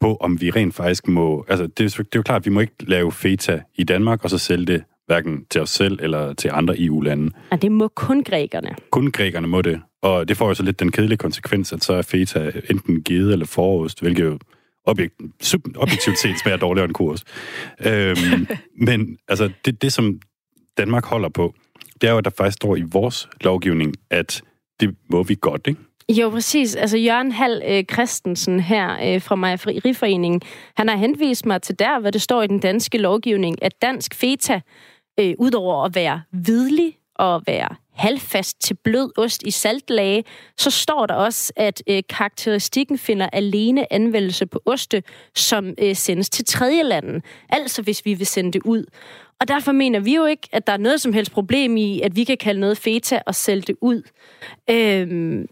på, 0.00 0.16
om 0.20 0.40
vi 0.40 0.50
rent 0.50 0.74
faktisk 0.74 1.08
må... 1.08 1.44
Altså, 1.48 1.66
det, 1.66 1.80
er, 1.80 2.02
det 2.02 2.14
er 2.14 2.18
jo 2.18 2.22
klart, 2.22 2.42
at 2.42 2.46
vi 2.46 2.50
må 2.50 2.60
ikke 2.60 2.74
lave 2.80 3.12
feta 3.12 3.62
i 3.74 3.84
Danmark, 3.84 4.24
og 4.24 4.30
så 4.30 4.38
sælge 4.38 4.66
det 4.66 4.84
hverken 5.06 5.44
til 5.50 5.60
os 5.60 5.70
selv 5.70 5.98
eller 6.02 6.32
til 6.32 6.50
andre 6.54 6.74
EU-lande. 6.78 7.30
Og 7.50 7.62
det 7.62 7.72
må 7.72 7.88
kun 7.88 8.24
grækerne. 8.24 8.76
Kun 8.90 9.12
grækerne 9.12 9.46
må 9.46 9.62
det. 9.62 9.82
Og 10.02 10.28
det 10.28 10.36
får 10.36 10.48
jo 10.48 10.54
så 10.54 10.62
lidt 10.62 10.80
den 10.80 10.92
kedelige 10.92 11.18
konsekvens, 11.18 11.72
at 11.72 11.84
så 11.84 11.92
er 11.92 12.02
feta 12.02 12.52
enten 12.70 13.02
givet 13.02 13.32
eller 13.32 13.46
forost, 13.46 14.00
hvilket 14.00 14.24
jo 14.24 14.38
objekt, 14.84 15.14
objektivt 15.76 16.18
set 16.18 16.38
smager 16.38 16.56
dårligere 16.56 16.84
end 16.84 16.94
kurs. 16.94 17.24
Øhm, 17.80 18.46
men 18.88 19.18
altså, 19.28 19.50
det, 19.64 19.82
det, 19.82 19.92
som 19.92 20.20
Danmark 20.78 21.04
holder 21.04 21.28
på, 21.28 21.54
det 22.00 22.06
er 22.06 22.12
jo, 22.12 22.18
at 22.18 22.24
der 22.24 22.30
faktisk 22.30 22.56
står 22.56 22.76
i 22.76 22.82
vores 22.92 23.28
lovgivning, 23.40 23.94
at 24.10 24.42
det 24.80 24.96
må 25.10 25.22
vi 25.22 25.36
godt, 25.40 25.66
ikke? 25.66 25.80
Jo, 26.08 26.30
præcis. 26.30 26.74
Altså 26.74 26.98
Jørgen 26.98 27.32
Hall 27.32 27.62
øh, 27.68 27.84
Christensen 27.92 28.60
her 28.60 29.14
øh, 29.14 29.22
fra 29.22 29.36
Mejeriforeningen, 29.36 30.40
han 30.76 30.88
har 30.88 30.96
henvist 30.96 31.46
mig 31.46 31.62
til 31.62 31.78
der, 31.78 32.00
hvor 32.00 32.10
det 32.10 32.22
står 32.22 32.42
i 32.42 32.46
den 32.46 32.58
danske 32.58 32.98
lovgivning, 32.98 33.62
at 33.62 33.82
dansk 33.82 34.14
feta, 34.14 34.60
øh, 35.20 35.34
udover 35.38 35.84
at 35.84 35.94
være 35.94 36.22
hvidlig 36.30 36.96
og 37.14 37.42
være 37.46 37.68
halvfast 37.96 38.60
til 38.60 38.74
blød 38.74 39.18
ost 39.18 39.42
i 39.42 39.50
saltlage, 39.50 40.24
så 40.58 40.70
står 40.70 41.06
der 41.06 41.14
også, 41.14 41.52
at 41.56 41.82
øh, 41.86 42.02
karakteristikken 42.08 42.98
finder 42.98 43.28
alene 43.32 43.92
anvendelse 43.92 44.46
på 44.46 44.62
oste, 44.66 45.02
som 45.34 45.74
øh, 45.78 45.96
sendes 45.96 46.30
til 46.30 46.44
tredjelanden. 46.44 47.22
Altså 47.48 47.82
hvis 47.82 48.04
vi 48.04 48.14
vil 48.14 48.26
sende 48.26 48.52
det 48.52 48.62
ud. 48.64 48.84
Og 49.40 49.48
derfor 49.48 49.72
mener 49.72 50.00
vi 50.00 50.14
jo 50.14 50.24
ikke, 50.24 50.48
at 50.52 50.66
der 50.66 50.72
er 50.72 50.76
noget 50.76 51.00
som 51.00 51.12
helst 51.12 51.32
problem 51.32 51.76
i, 51.76 52.00
at 52.00 52.16
vi 52.16 52.24
kan 52.24 52.36
kalde 52.36 52.60
noget 52.60 52.78
feta 52.78 53.20
og 53.26 53.34
sælge 53.34 53.62
det 53.62 53.76
ud. 53.80 54.02
Øhm, 54.70 55.46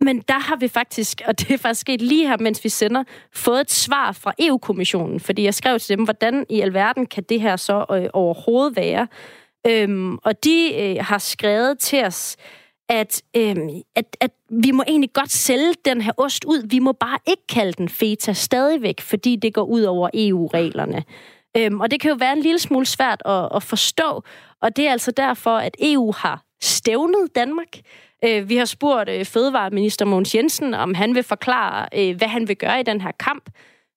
men 0.00 0.20
der 0.28 0.38
har 0.38 0.56
vi 0.56 0.68
faktisk, 0.68 1.22
og 1.26 1.38
det 1.38 1.50
er 1.50 1.58
faktisk 1.58 1.80
sket 1.80 2.02
lige 2.02 2.28
her, 2.28 2.36
mens 2.40 2.64
vi 2.64 2.68
sender, 2.68 3.04
fået 3.32 3.60
et 3.60 3.70
svar 3.70 4.12
fra 4.12 4.32
EU-kommissionen, 4.38 5.20
fordi 5.20 5.44
jeg 5.44 5.54
skrev 5.54 5.78
til 5.78 5.96
dem, 5.96 6.04
hvordan 6.04 6.46
i 6.48 6.60
alverden 6.60 7.06
kan 7.06 7.22
det 7.22 7.40
her 7.40 7.56
så 7.56 7.84
øh, 7.90 8.08
overhovedet 8.12 8.76
være? 8.76 9.08
Øhm, 9.66 10.18
og 10.24 10.44
de 10.44 10.74
øh, 10.74 11.04
har 11.04 11.18
skrevet 11.18 11.78
til 11.78 12.04
os, 12.04 12.36
at, 12.88 13.22
øhm, 13.36 13.68
at, 13.96 14.16
at 14.20 14.30
vi 14.50 14.70
må 14.70 14.82
egentlig 14.88 15.12
godt 15.12 15.30
sælge 15.30 15.74
den 15.84 16.00
her 16.00 16.12
ost 16.16 16.44
ud. 16.44 16.68
Vi 16.68 16.78
må 16.78 16.92
bare 16.92 17.18
ikke 17.26 17.46
kalde 17.48 17.72
den 17.72 17.88
feta 17.88 18.32
stadigvæk, 18.32 19.00
fordi 19.00 19.36
det 19.36 19.54
går 19.54 19.64
ud 19.64 19.82
over 19.82 20.08
EU-reglerne. 20.14 21.04
Øhm, 21.56 21.80
og 21.80 21.90
det 21.90 22.00
kan 22.00 22.10
jo 22.10 22.16
være 22.20 22.32
en 22.32 22.42
lille 22.42 22.58
smule 22.58 22.86
svært 22.86 23.22
at, 23.24 23.48
at 23.54 23.62
forstå, 23.62 24.22
og 24.60 24.76
det 24.76 24.86
er 24.86 24.92
altså 24.92 25.10
derfor, 25.10 25.56
at 25.56 25.76
EU 25.80 26.12
har 26.12 26.44
stævnet 26.62 27.34
Danmark. 27.34 27.78
Øh, 28.24 28.48
vi 28.48 28.56
har 28.56 28.64
spurgt 28.64 29.08
øh, 29.08 29.24
Fødevareminister 29.24 30.04
Mogens 30.04 30.34
Jensen, 30.34 30.74
om 30.74 30.94
han 30.94 31.14
vil 31.14 31.22
forklare, 31.22 31.88
øh, 31.94 32.16
hvad 32.16 32.28
han 32.28 32.48
vil 32.48 32.56
gøre 32.56 32.80
i 32.80 32.82
den 32.82 33.00
her 33.00 33.12
kamp. 33.18 33.50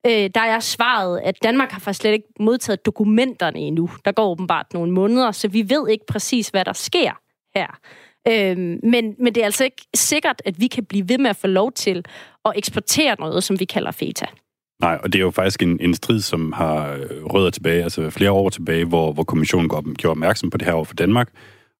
Øh, 0.05 0.29
der 0.35 0.41
er 0.41 0.59
svaret, 0.59 1.21
at 1.23 1.43
Danmark 1.43 1.71
har 1.71 1.79
faktisk 1.79 2.01
slet 2.01 2.13
ikke 2.13 2.27
modtaget 2.39 2.85
dokumenterne 2.85 3.59
endnu. 3.59 3.89
Der 4.05 4.11
går 4.11 4.31
åbenbart 4.31 4.73
nogle 4.73 4.91
måneder, 4.91 5.31
så 5.31 5.47
vi 5.47 5.69
ved 5.69 5.89
ikke 5.89 6.05
præcis, 6.05 6.49
hvad 6.49 6.65
der 6.65 6.73
sker 6.73 7.11
her. 7.55 7.79
Øh, 8.27 8.57
men, 8.83 9.15
men 9.19 9.35
det 9.35 9.37
er 9.37 9.45
altså 9.45 9.63
ikke 9.63 9.87
sikkert, 9.95 10.41
at 10.45 10.59
vi 10.59 10.67
kan 10.67 10.85
blive 10.85 11.09
ved 11.09 11.17
med 11.17 11.29
at 11.29 11.35
få 11.35 11.47
lov 11.47 11.71
til 11.71 12.05
at 12.45 12.53
eksportere 12.55 13.15
noget, 13.19 13.43
som 13.43 13.59
vi 13.59 13.65
kalder 13.65 13.91
feta. 13.91 14.25
Nej, 14.81 14.99
og 15.03 15.13
det 15.13 15.19
er 15.19 15.23
jo 15.23 15.31
faktisk 15.31 15.63
en, 15.63 15.79
en 15.81 15.93
strid, 15.93 16.21
som 16.21 16.51
har 16.51 16.93
øh, 16.93 17.25
rødder 17.25 17.49
tilbage, 17.49 17.83
altså 17.83 18.09
flere 18.09 18.31
år 18.31 18.49
tilbage, 18.49 18.85
hvor, 18.85 19.13
hvor 19.13 19.23
kommissionen 19.23 19.69
gjorde 19.69 20.11
opmærksom 20.11 20.49
på 20.49 20.57
det 20.57 20.67
her 20.67 20.73
over 20.73 20.85
for 20.85 20.95
Danmark, 20.95 21.29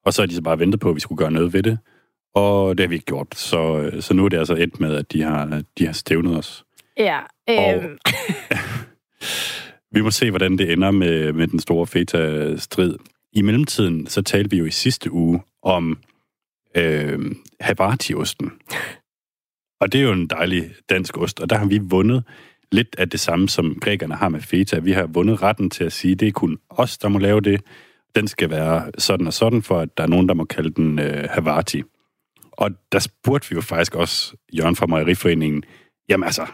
og 0.05 0.13
så 0.13 0.21
har 0.21 0.27
de 0.27 0.35
så 0.35 0.41
bare 0.41 0.59
ventet 0.59 0.79
på, 0.79 0.89
at 0.89 0.95
vi 0.95 0.99
skulle 0.99 1.17
gøre 1.17 1.31
noget 1.31 1.53
ved 1.53 1.63
det. 1.63 1.77
Og 2.35 2.77
det 2.77 2.83
har 2.83 2.87
vi 2.87 2.95
ikke 2.95 3.05
gjort. 3.05 3.27
Så, 3.35 3.79
øh, 3.79 4.01
så 4.01 4.13
nu 4.13 4.25
er 4.25 4.29
det 4.29 4.37
altså 4.37 4.53
endt 4.53 4.79
med, 4.79 4.95
at 4.95 5.11
de 5.11 5.21
har, 5.21 5.61
de 5.77 5.85
har 5.85 5.93
stævnet 5.93 6.37
os. 6.37 6.63
Ja. 6.97 7.19
Øh... 7.49 7.55
Og, 7.57 7.83
vi 9.95 10.01
må 10.01 10.11
se, 10.11 10.29
hvordan 10.29 10.57
det 10.57 10.71
ender 10.71 10.91
med, 10.91 11.33
med 11.33 11.47
den 11.47 11.59
store 11.59 11.87
feta-strid. 11.87 12.95
I 13.33 13.41
mellemtiden, 13.41 14.07
så 14.07 14.21
talte 14.21 14.49
vi 14.49 14.57
jo 14.57 14.65
i 14.65 14.71
sidste 14.71 15.11
uge 15.11 15.41
om 15.61 15.97
øh, 16.75 17.19
Havarti-osten. 17.59 18.51
Og 19.79 19.91
det 19.91 19.99
er 19.99 20.03
jo 20.03 20.11
en 20.11 20.27
dejlig 20.27 20.71
dansk 20.89 21.17
ost, 21.17 21.39
og 21.39 21.49
der 21.49 21.57
har 21.57 21.65
vi 21.65 21.77
vundet 21.77 22.23
lidt 22.71 22.95
af 22.97 23.09
det 23.09 23.19
samme, 23.19 23.49
som 23.49 23.79
grækerne 23.81 24.15
har 24.15 24.29
med 24.29 24.41
feta. 24.41 24.79
Vi 24.79 24.91
har 24.91 25.05
vundet 25.05 25.41
retten 25.41 25.69
til 25.69 25.83
at 25.83 25.93
sige, 25.93 26.11
at 26.11 26.19
det 26.19 26.27
er 26.27 26.31
kun 26.31 26.57
os, 26.69 26.97
der 26.97 27.07
må 27.07 27.19
lave 27.19 27.41
det. 27.41 27.61
Den 28.15 28.27
skal 28.27 28.49
være 28.49 28.91
sådan 28.97 29.27
og 29.27 29.33
sådan, 29.33 29.61
for 29.61 29.79
at 29.79 29.97
der 29.97 30.03
er 30.03 30.07
nogen, 30.07 30.27
der 30.27 30.33
må 30.33 30.45
kalde 30.45 30.69
den 30.69 30.99
øh, 30.99 31.27
Havarti. 31.29 31.83
Og 32.51 32.71
der 32.91 32.99
spurgte 32.99 33.49
vi 33.49 33.55
jo 33.55 33.61
faktisk 33.61 33.95
også 33.95 34.35
Jørgen 34.53 34.75
fra 34.75 34.85
Mejeriforeningen, 34.85 35.63
jamen 36.09 36.23
altså, 36.23 36.45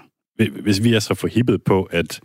hvis 0.49 0.83
vi 0.83 0.93
er 0.93 0.99
så 0.99 1.15
forhippet 1.15 1.63
på, 1.63 1.83
at 1.91 2.21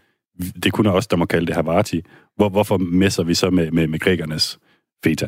det 0.65 0.73
kun 0.73 0.87
er 0.87 0.93
os, 0.93 1.07
der 1.07 1.17
må 1.17 1.25
kalde 1.25 1.47
det 1.47 1.55
Havarti, 1.55 2.03
hvor, 2.37 2.49
hvorfor 2.49 2.77
messer 2.77 3.25
vi 3.25 3.35
så 3.35 3.51
med, 3.51 3.71
med, 3.71 3.87
med 3.87 3.99
grækernes 3.99 4.59
feta? 5.05 5.27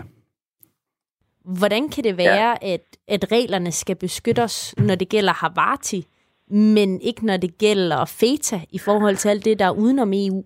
Hvordan 1.58 1.88
kan 1.88 2.04
det 2.04 2.18
være, 2.18 2.48
ja. 2.62 2.74
at, 2.74 2.80
at 3.08 3.32
reglerne 3.32 3.72
skal 3.72 3.96
beskytte 3.96 4.40
os, 4.42 4.74
når 4.78 4.94
det 4.94 5.08
gælder 5.08 5.32
Havarti, 5.32 6.06
men 6.50 7.00
ikke 7.00 7.26
når 7.26 7.36
det 7.36 7.58
gælder 7.58 8.04
feta 8.04 8.60
i 8.70 8.78
forhold 8.78 9.16
til 9.16 9.28
alt 9.28 9.44
det, 9.44 9.58
der 9.58 9.64
er 9.66 9.78
udenom 9.78 10.12
EU? 10.12 10.44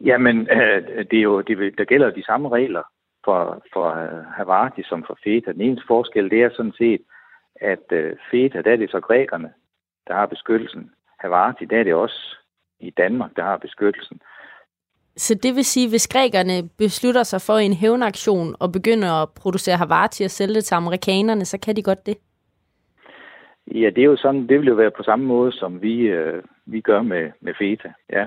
Jamen, 0.00 0.36
øh, 0.50 1.06
det 1.10 1.18
er 1.18 1.22
jo, 1.22 1.40
det, 1.40 1.78
der 1.78 1.84
gælder 1.84 2.10
de 2.10 2.24
samme 2.24 2.48
regler 2.48 2.82
for, 3.24 3.62
for 3.72 3.86
øh, 4.02 4.24
Havarti 4.36 4.82
som 4.82 5.04
for 5.06 5.18
Feta. 5.24 5.52
Den 5.52 5.60
eneste 5.60 5.84
forskel, 5.86 6.30
det 6.30 6.42
er 6.42 6.50
sådan 6.56 6.72
set, 6.78 7.00
at 7.60 7.92
øh, 7.92 8.16
Feta, 8.30 8.62
der 8.62 8.72
er 8.72 8.76
det 8.76 8.90
så 8.90 9.00
grækerne, 9.00 9.52
der 10.10 10.16
har 10.16 10.26
beskyttelsen. 10.26 10.90
Havarti, 11.18 11.64
der 11.64 11.78
er 11.80 11.84
det 11.84 11.94
også 11.94 12.36
i 12.80 12.90
Danmark, 12.90 13.30
der 13.36 13.42
har 13.42 13.56
beskyttelsen. 13.56 14.20
Så 15.16 15.34
det 15.34 15.56
vil 15.56 15.64
sige, 15.64 15.88
hvis 15.88 16.08
grækerne 16.08 16.68
beslutter 16.78 17.22
sig 17.22 17.40
for 17.40 17.56
en 17.58 17.72
hævnaktion 17.72 18.56
og 18.60 18.72
begynder 18.72 19.22
at 19.22 19.28
producere 19.40 19.76
Havarti 19.76 20.22
og 20.24 20.30
sælge 20.30 20.54
det 20.54 20.64
til 20.64 20.74
amerikanerne, 20.74 21.44
så 21.44 21.58
kan 21.60 21.76
de 21.76 21.82
godt 21.82 22.06
det? 22.06 22.16
Ja, 23.74 23.90
det 23.90 23.98
er 23.98 24.04
jo 24.04 24.16
sådan, 24.16 24.48
det 24.48 24.58
vil 24.58 24.68
jo 24.68 24.74
være 24.74 24.90
på 24.90 25.02
samme 25.02 25.24
måde, 25.24 25.52
som 25.52 25.82
vi, 25.82 25.94
øh, 26.00 26.42
vi 26.66 26.80
gør 26.80 27.02
med, 27.02 27.30
med 27.40 27.54
Feta, 27.58 27.92
ja. 28.12 28.26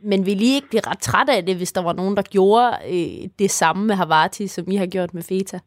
Men 0.00 0.26
vil 0.26 0.42
I 0.42 0.54
ikke 0.54 0.68
blive 0.68 0.86
ret 0.86 0.98
træt 0.98 1.28
af 1.28 1.46
det, 1.46 1.56
hvis 1.56 1.72
der 1.72 1.82
var 1.82 1.92
nogen, 1.92 2.16
der 2.16 2.22
gjorde 2.22 2.70
øh, 2.86 3.28
det 3.38 3.50
samme 3.50 3.86
med 3.86 3.94
Havarti, 3.94 4.46
som 4.46 4.64
I 4.68 4.76
har 4.76 4.86
gjort 4.86 5.14
med 5.14 5.22
Feta? 5.22 5.58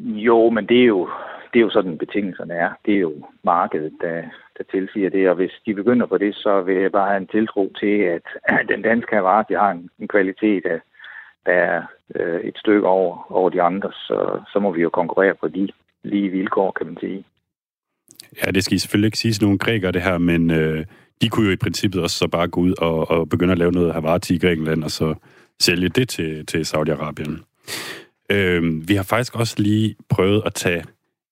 Jo, 0.00 0.50
men 0.50 0.66
det 0.66 0.80
er 0.82 0.86
jo, 0.86 1.08
det 1.52 1.58
er 1.58 1.66
jo 1.66 1.70
sådan, 1.70 1.98
betingelserne 1.98 2.54
er. 2.54 2.70
Det 2.86 2.94
er 2.94 2.98
jo 2.98 3.26
markedet, 3.44 3.92
der, 4.00 4.22
der 4.58 4.64
tilsiger 4.70 5.10
det, 5.10 5.28
og 5.30 5.34
hvis 5.34 5.52
de 5.66 5.74
begynder 5.74 6.06
på 6.06 6.18
det, 6.18 6.34
så 6.34 6.62
vil 6.62 6.76
jeg 6.76 6.92
bare 6.92 7.08
have 7.08 7.20
en 7.20 7.26
tiltro 7.26 7.72
til, 7.80 7.94
at 8.16 8.26
den 8.72 8.82
danske 8.82 9.14
Havarti 9.16 9.54
har 9.54 9.70
en, 9.70 9.90
en 9.98 10.08
kvalitet, 10.08 10.62
der, 10.64 10.78
der 11.46 11.52
er 11.52 11.82
øh, 12.14 12.40
et 12.40 12.58
stykke 12.58 12.86
over, 12.86 13.32
over 13.32 13.50
de 13.50 13.62
andre, 13.62 13.92
så, 13.92 14.40
så 14.52 14.58
må 14.58 14.72
vi 14.72 14.82
jo 14.82 14.90
konkurrere 14.90 15.34
på 15.34 15.48
de 15.48 15.68
lige 16.02 16.28
vilkår, 16.28 16.70
kan 16.70 16.86
man 16.86 16.96
sige. 17.00 17.24
Ja, 18.44 18.50
det 18.50 18.64
skal 18.64 18.74
I 18.74 18.78
selvfølgelig 18.78 19.08
ikke 19.08 19.18
sige 19.18 19.32
til 19.32 19.42
nogen 19.42 19.58
grækere, 19.58 19.92
det 19.92 20.02
her, 20.02 20.18
men 20.18 20.50
øh, 20.50 20.84
de 21.22 21.28
kunne 21.28 21.46
jo 21.46 21.52
i 21.52 21.56
princippet 21.56 22.02
også 22.02 22.18
så 22.18 22.28
bare 22.28 22.48
gå 22.48 22.60
ud 22.60 22.74
og, 22.78 23.10
og 23.10 23.28
begynde 23.28 23.52
at 23.52 23.58
lave 23.58 23.72
noget 23.72 23.92
Havarti 23.92 24.34
i 24.34 24.38
Grækenland, 24.38 24.84
og 24.84 24.90
så 24.90 25.14
sælge 25.60 25.88
det 25.88 26.08
til, 26.08 26.46
til 26.46 26.62
Saudi-Arabien. 26.62 27.32
Øh, 28.30 28.88
vi 28.88 28.94
har 28.94 29.02
faktisk 29.02 29.36
også 29.36 29.54
lige 29.58 29.96
prøvet 30.08 30.42
at 30.46 30.54
tage 30.54 30.84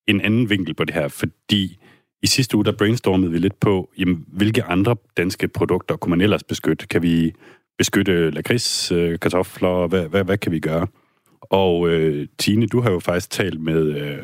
en 0.09 0.21
anden 0.21 0.51
vinkel 0.51 0.75
på 0.75 0.85
det 0.85 0.95
her, 0.95 1.09
fordi 1.09 1.79
i 2.23 2.27
sidste 2.27 2.57
uge, 2.57 2.65
der 2.65 2.73
brainstormede 2.73 3.33
vi 3.33 3.39
lidt 3.39 3.61
på, 3.61 3.91
jamen, 3.99 4.25
hvilke 4.29 4.65
andre 4.65 4.97
danske 5.17 5.49
produkter 5.49 5.97
kunne 5.97 6.11
man 6.11 6.21
ellers 6.21 6.43
beskytte? 6.43 6.87
Kan 6.87 7.03
vi 7.03 7.33
beskytte 7.79 8.31
lakrids, 8.31 8.93
øh, 8.93 9.19
kartofler, 9.19 9.87
hvad, 9.87 10.09
hvad, 10.09 10.25
hvad 10.25 10.39
kan 10.39 10.53
vi 10.53 10.61
gøre? 10.61 10.87
Og 11.41 11.89
øh, 11.89 12.29
Tine, 12.39 12.67
du 12.67 12.81
har 12.81 12.91
jo 12.91 12.99
faktisk 12.99 13.31
talt 13.31 13.61
med, 13.61 13.83
øh, 13.97 14.23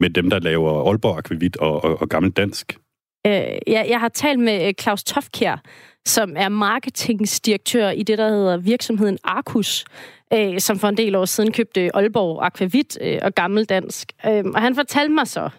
med 0.00 0.10
dem, 0.10 0.30
der 0.30 0.38
laver 0.38 0.88
Aalborg 0.88 1.18
Akvavit 1.18 1.56
og, 1.56 1.84
og, 1.84 2.00
og 2.00 2.08
Gammel 2.08 2.32
Dansk. 2.32 2.78
Øh, 3.26 3.32
jeg, 3.66 3.86
jeg 3.88 4.00
har 4.00 4.08
talt 4.08 4.38
med 4.38 4.68
øh, 4.68 4.74
Claus 4.80 5.04
Tofkjær, 5.04 5.62
som 6.06 6.32
er 6.36 6.48
marketingsdirektør 6.48 7.90
i 7.90 8.02
det, 8.02 8.18
der 8.18 8.28
hedder 8.28 8.56
virksomheden 8.56 9.18
Arcus 9.24 9.84
øh, 10.32 10.60
som 10.60 10.78
for 10.78 10.88
en 10.88 10.96
del 10.96 11.14
år 11.14 11.24
siden 11.24 11.52
købte 11.52 11.96
Aalborg 11.96 12.46
Aquavit 12.46 12.98
øh, 13.00 13.18
og 13.22 13.34
Gammeldansk. 13.34 14.12
Øh, 14.26 14.44
og 14.54 14.60
han 14.60 14.74
fortalte 14.74 15.14
mig 15.14 15.26
så, 15.26 15.50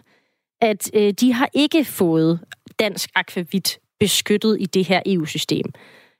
at 0.60 0.90
øh, 0.94 1.12
de 1.12 1.32
har 1.32 1.48
ikke 1.54 1.84
fået 1.84 2.40
dansk 2.78 3.10
akvavit 3.14 3.78
beskyttet 4.00 4.56
i 4.60 4.66
det 4.66 4.84
her 4.84 5.02
EU-system. 5.06 5.72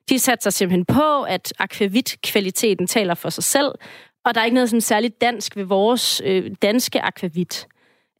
De 0.08 0.18
satte 0.18 0.42
sig 0.42 0.52
simpelthen 0.52 0.84
på, 0.84 1.22
at 1.22 1.52
akvavit-kvaliteten 1.58 2.86
taler 2.86 3.14
for 3.14 3.30
sig 3.30 3.44
selv, 3.44 3.74
og 4.24 4.34
der 4.34 4.40
er 4.40 4.44
ikke 4.44 4.54
noget 4.54 4.70
sådan 4.70 4.80
særligt 4.80 5.20
dansk 5.20 5.56
ved 5.56 5.64
vores 5.64 6.22
øh, 6.24 6.50
danske 6.62 7.00
akvavit. 7.00 7.66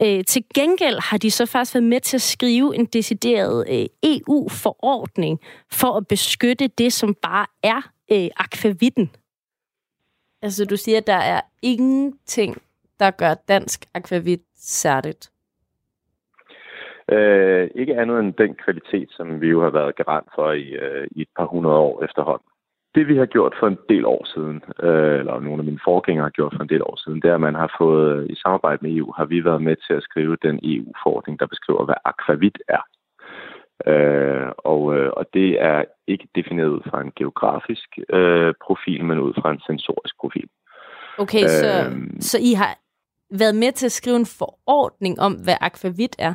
Øh, 0.02 0.24
til 0.24 0.44
gengæld 0.54 1.00
har 1.00 1.18
de 1.18 1.30
så 1.30 1.46
faktisk 1.46 1.74
været 1.74 1.84
med 1.84 2.00
til 2.00 2.16
at 2.16 2.22
skrive 2.22 2.76
en 2.76 2.86
decideret 2.86 3.66
øh, 3.70 3.86
EU-forordning 4.02 5.40
for 5.72 5.96
at 5.96 6.08
beskytte 6.08 6.66
det, 6.66 6.92
som 6.92 7.14
bare 7.22 7.46
er 7.62 7.90
øh, 8.12 8.28
akvavitten. 8.36 9.10
Altså, 10.42 10.64
du 10.64 10.76
siger, 10.76 10.98
at 10.98 11.06
der 11.06 11.22
er 11.34 11.40
ingenting, 11.62 12.62
der 13.00 13.10
gør 13.10 13.34
dansk 13.48 13.84
akvavit 13.94 14.42
særligt. 14.56 15.30
Øh, 17.12 17.70
ikke 17.74 17.96
andet 18.00 18.20
end 18.20 18.34
den 18.34 18.54
kvalitet, 18.64 19.08
som 19.10 19.40
vi 19.40 19.48
jo 19.48 19.62
har 19.62 19.70
været 19.70 19.96
garant 19.96 20.28
for 20.34 20.52
i, 20.52 20.68
øh, 20.68 21.06
i 21.10 21.20
et 21.22 21.28
par 21.36 21.46
hundrede 21.46 21.76
år 21.76 22.04
efterhånden. 22.04 22.46
Det 22.94 23.08
vi 23.08 23.16
har 23.16 23.26
gjort 23.26 23.54
for 23.60 23.66
en 23.66 23.78
del 23.88 24.04
år 24.06 24.24
siden, 24.34 24.62
øh, 24.82 25.18
eller 25.18 25.40
nogle 25.40 25.58
af 25.58 25.64
mine 25.64 25.80
forgængere 25.84 26.24
har 26.24 26.30
gjort 26.30 26.54
for 26.56 26.62
en 26.62 26.68
del 26.68 26.82
år 26.82 26.96
siden, 27.04 27.22
det 27.22 27.30
er, 27.30 27.34
at 27.34 27.40
man 27.40 27.54
har 27.54 27.74
fået, 27.78 28.30
i 28.30 28.34
samarbejde 28.34 28.78
med 28.82 28.96
EU, 28.96 29.12
har 29.16 29.24
vi 29.24 29.44
været 29.44 29.62
med 29.62 29.76
til 29.86 29.94
at 29.94 30.02
skrive 30.02 30.36
den 30.42 30.60
EU-forordning, 30.62 31.40
der 31.40 31.46
beskriver, 31.46 31.84
hvad 31.84 31.94
akvavit 32.04 32.58
er. 32.68 32.82
Øh, 33.86 34.48
og, 34.58 34.96
øh, 34.96 35.10
og 35.16 35.26
det 35.34 35.62
er 35.62 35.84
ikke 36.06 36.28
defineret 36.34 36.68
ud 36.68 36.80
fra 36.90 37.00
en 37.00 37.12
geografisk 37.16 37.98
øh, 38.08 38.54
profil, 38.64 39.04
men 39.04 39.18
ud 39.18 39.34
fra 39.34 39.50
en 39.50 39.60
sensorisk 39.66 40.14
profil. 40.20 40.48
Okay, 41.18 41.42
øh, 41.42 41.48
så, 41.48 41.92
så 42.20 42.38
I 42.40 42.52
har 42.52 42.78
været 43.30 43.54
med 43.54 43.72
til 43.72 43.86
at 43.86 43.92
skrive 43.92 44.16
en 44.16 44.26
forordning 44.26 45.20
om, 45.20 45.32
hvad 45.32 45.56
akvavit 45.60 46.16
er? 46.18 46.34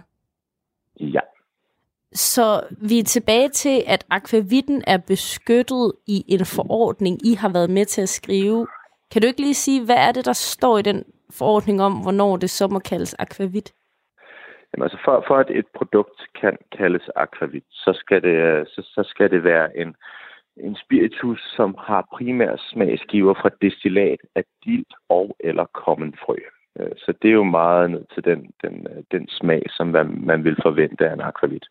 Ja. 0.99 1.19
Så 2.13 2.61
vi 2.71 2.99
er 2.99 3.03
tilbage 3.03 3.49
til, 3.49 3.83
at 3.87 4.05
akvavitten 4.09 4.83
er 4.87 4.97
beskyttet 4.97 5.93
i 6.07 6.25
en 6.27 6.45
forordning, 6.45 7.25
I 7.25 7.33
har 7.33 7.49
været 7.49 7.69
med 7.69 7.85
til 7.85 8.01
at 8.01 8.09
skrive. 8.09 8.67
Kan 9.11 9.21
du 9.21 9.27
ikke 9.27 9.41
lige 9.41 9.53
sige, 9.53 9.85
hvad 9.85 9.95
er 9.95 10.11
det, 10.11 10.25
der 10.25 10.33
står 10.33 10.77
i 10.77 10.81
den 10.81 11.03
forordning 11.29 11.81
om, 11.81 11.93
hvornår 11.93 12.37
det 12.37 12.49
så 12.49 12.67
må 12.67 12.79
kaldes 12.79 13.15
akvavit? 13.19 13.73
Jamen, 14.73 14.83
altså 14.83 14.97
for, 15.05 15.23
for 15.27 15.37
at 15.37 15.49
et 15.49 15.67
produkt 15.75 16.19
kan 16.41 16.57
kaldes 16.77 17.09
akvavit, 17.15 17.63
så 17.71 17.93
skal 17.93 18.21
det, 18.21 18.67
så, 18.67 18.81
så 18.81 19.03
skal 19.07 19.31
det 19.31 19.43
være 19.43 19.77
en, 19.77 19.95
en 20.57 20.75
spiritus, 20.75 21.41
som 21.55 21.75
har 21.79 22.07
primær 22.13 22.55
smagsgiver 22.71 23.33
fra 23.33 23.49
destillat 23.61 24.19
af 24.35 24.43
dild 24.65 24.85
og 25.09 25.35
eller 25.39 25.65
kommen 25.65 26.15
frø. 26.25 26.35
Øh, 26.79 26.91
så 26.97 27.13
det 27.21 27.29
er 27.29 27.33
jo 27.33 27.43
meget 27.43 27.91
ned 27.91 28.05
til 28.13 28.23
den, 28.25 28.51
den, 28.63 28.87
den 29.11 29.27
smag, 29.29 29.63
som 29.69 29.87
man, 29.87 30.25
man 30.25 30.43
vil 30.43 30.57
forvente 30.61 31.09
af 31.09 31.13
en 31.13 31.21
akvavit. 31.21 31.65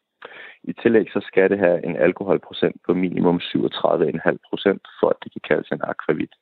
I 0.64 0.72
tillæg 0.72 1.06
så 1.12 1.20
skal 1.26 1.50
det 1.50 1.58
have 1.58 1.84
en 1.86 1.96
alkoholprocent 1.96 2.76
på 2.86 2.94
minimum 2.94 3.36
37,5 3.36 4.36
procent, 4.48 4.82
for 5.00 5.08
at 5.08 5.16
det 5.24 5.32
kan 5.32 5.40
kaldes 5.48 5.68
en 5.68 5.80
akvavit. 5.82 6.34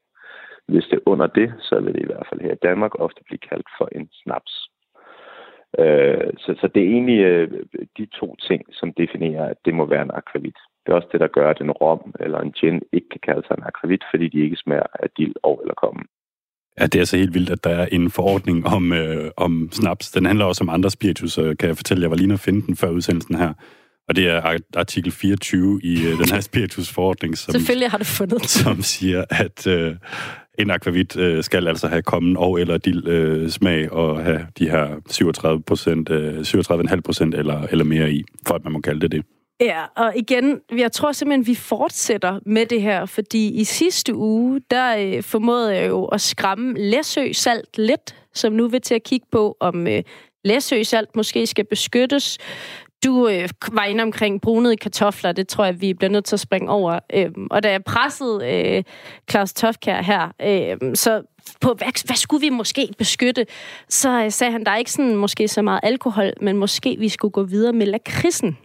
Hvis 0.68 0.84
det 0.84 0.96
er 0.96 1.08
under 1.08 1.26
det, 1.26 1.54
så 1.61 1.80
vil 1.80 1.94
det 1.94 2.02
i 2.02 2.06
hvert 2.06 2.26
fald 2.28 2.40
her 2.40 2.52
i 2.52 2.62
Danmark 2.62 2.94
ofte 2.94 3.20
blive 3.24 3.38
kaldt 3.38 3.66
for 3.78 3.88
en 3.92 4.08
snaps. 4.12 4.69
Øh, 5.83 6.31
så, 6.39 6.51
så 6.61 6.66
det 6.74 6.83
er 6.83 6.91
egentlig 6.97 7.20
øh, 7.20 7.49
de 7.99 8.07
to 8.20 8.37
ting, 8.49 8.62
som 8.72 8.93
definerer, 8.93 9.45
at 9.53 9.57
det 9.64 9.74
må 9.74 9.85
være 9.87 10.03
en 10.03 10.16
akvavit. 10.20 10.59
Det 10.83 10.93
er 10.93 10.97
også 10.97 11.09
det, 11.12 11.20
der 11.20 11.26
gør, 11.26 11.51
at 11.51 11.61
en 11.61 11.70
rom 11.70 12.14
eller 12.20 12.39
en 12.41 12.53
gin 12.53 12.83
ikke 12.93 13.09
kan 13.09 13.20
kalde 13.22 13.43
sig 13.47 13.55
en 13.59 13.68
akvavit, 13.70 14.05
fordi 14.11 14.28
de 14.28 14.41
ikke 14.41 14.57
smager 14.57 14.87
af 15.03 15.09
dild 15.16 15.35
og 15.43 15.61
eller 15.62 15.74
kommen. 15.74 16.05
Ja, 16.81 16.87
det 16.87 17.01
er 17.01 17.05
så 17.05 17.16
helt 17.16 17.35
vildt, 17.35 17.51
at 17.51 17.64
der 17.64 17.70
er 17.70 17.87
en 17.87 18.11
forordning 18.11 18.66
om, 18.66 18.93
øh, 18.93 19.31
om 19.37 19.68
snaps. 19.72 20.11
Den 20.11 20.26
handler 20.26 20.45
også 20.45 20.64
om 20.64 20.68
andre 20.68 20.91
spiritus, 20.91 21.33
så 21.33 21.55
kan 21.59 21.68
jeg 21.68 21.76
fortælle, 21.76 22.03
jeg 22.03 22.11
var 22.11 22.16
lige 22.16 22.28
nødt 22.28 22.41
finde 22.41 22.66
den 22.66 22.76
før 22.76 22.91
udsendelsen 22.91 23.35
her. 23.35 23.53
Og 24.09 24.16
det 24.16 24.28
er 24.28 24.59
artikel 24.76 25.12
24 25.12 25.81
i 25.83 25.95
øh, 26.07 26.18
den 26.18 26.28
her 26.33 26.41
spiritusforordning, 26.51 27.39
som, 27.39 27.53
Selvfølgelig 27.53 27.91
har 27.91 27.99
du 27.99 28.05
fundet 28.05 28.43
som 28.61 28.83
siger, 28.83 29.24
at 29.31 29.66
øh, 29.66 29.97
en 30.61 30.70
akvavit 30.70 31.16
øh, 31.16 31.44
skal 31.44 31.68
altså 31.68 31.88
have 31.88 32.02
kommen 32.02 32.36
og 32.36 32.61
eller 32.61 32.78
dild 32.78 33.08
øh, 33.08 33.50
smag 33.50 33.92
og 33.92 34.24
have 34.24 34.46
de 34.58 34.70
her 34.70 34.88
37 35.11 35.62
procent, 35.62 36.11
øh, 36.11 36.40
37,5 36.40 37.00
procent 37.00 37.34
eller, 37.34 37.66
eller 37.70 37.84
mere 37.84 38.12
i, 38.12 38.24
for 38.46 38.54
at 38.54 38.64
man 38.64 38.72
må 38.72 38.80
kalde 38.80 39.00
det 39.00 39.12
det. 39.12 39.24
Ja, 39.61 39.84
og 39.96 40.12
igen, 40.16 40.61
jeg 40.78 40.92
tror 40.92 41.12
simpelthen, 41.12 41.46
vi 41.46 41.54
fortsætter 41.54 42.40
med 42.46 42.66
det 42.66 42.82
her, 42.82 43.06
fordi 43.06 43.48
i 43.48 43.64
sidste 43.64 44.14
uge, 44.14 44.61
der 44.70 44.96
øh, 44.96 45.22
formåede 45.22 45.74
jeg 45.74 45.88
jo 45.88 46.04
at 46.04 46.20
skræmme 46.20 46.74
Læsø 46.78 47.32
Salt 47.32 47.78
lidt, 47.78 48.16
som 48.34 48.52
nu 48.52 48.68
vil 48.68 48.80
til 48.80 48.94
at 48.94 49.02
kigge 49.02 49.26
på, 49.32 49.56
om 49.61 49.86
øh, 49.86 50.02
Læsø 50.44 50.82
Salt 50.82 51.16
måske 51.16 51.46
skal 51.46 51.64
beskyttes. 51.64 52.38
Du 53.05 53.28
øh, 53.28 53.48
var 53.72 53.84
inde 53.84 54.03
omkring 54.03 54.40
brunede 54.40 54.76
kartofler, 54.76 55.32
det 55.32 55.48
tror 55.48 55.64
jeg, 55.64 55.80
vi 55.80 55.94
bliver 55.94 56.11
nødt 56.11 56.24
til 56.24 56.36
at 56.36 56.40
springe 56.40 56.70
over. 56.70 56.98
Øhm, 57.14 57.46
og 57.51 57.62
da 57.62 57.70
jeg 57.70 57.84
pressede 57.84 58.48
øh, 58.51 58.82
Claus 59.30 59.53
Tofkær 59.53 60.03
her, 60.03 60.32
øh, 60.42 60.96
så 60.96 61.22
på, 61.61 61.74
hvad, 61.74 62.07
hvad 62.07 62.16
skulle 62.16 62.40
vi 62.40 62.48
måske 62.48 62.88
beskytte, 62.98 63.46
så 63.88 64.24
øh, 64.24 64.32
sagde 64.32 64.53
han, 64.53 64.64
der 64.64 64.70
er 64.70 64.76
ikke 64.76 64.92
sådan 64.92 65.16
måske 65.16 65.48
så 65.48 65.62
meget 65.62 65.80
alkohol, 65.82 66.32
men 66.40 66.57
måske 66.57 66.96
vi 66.98 67.09
skulle 67.09 67.32
gå 67.32 67.42
videre 67.42 67.72
med 67.72 67.86
lakridsen. 67.86 68.59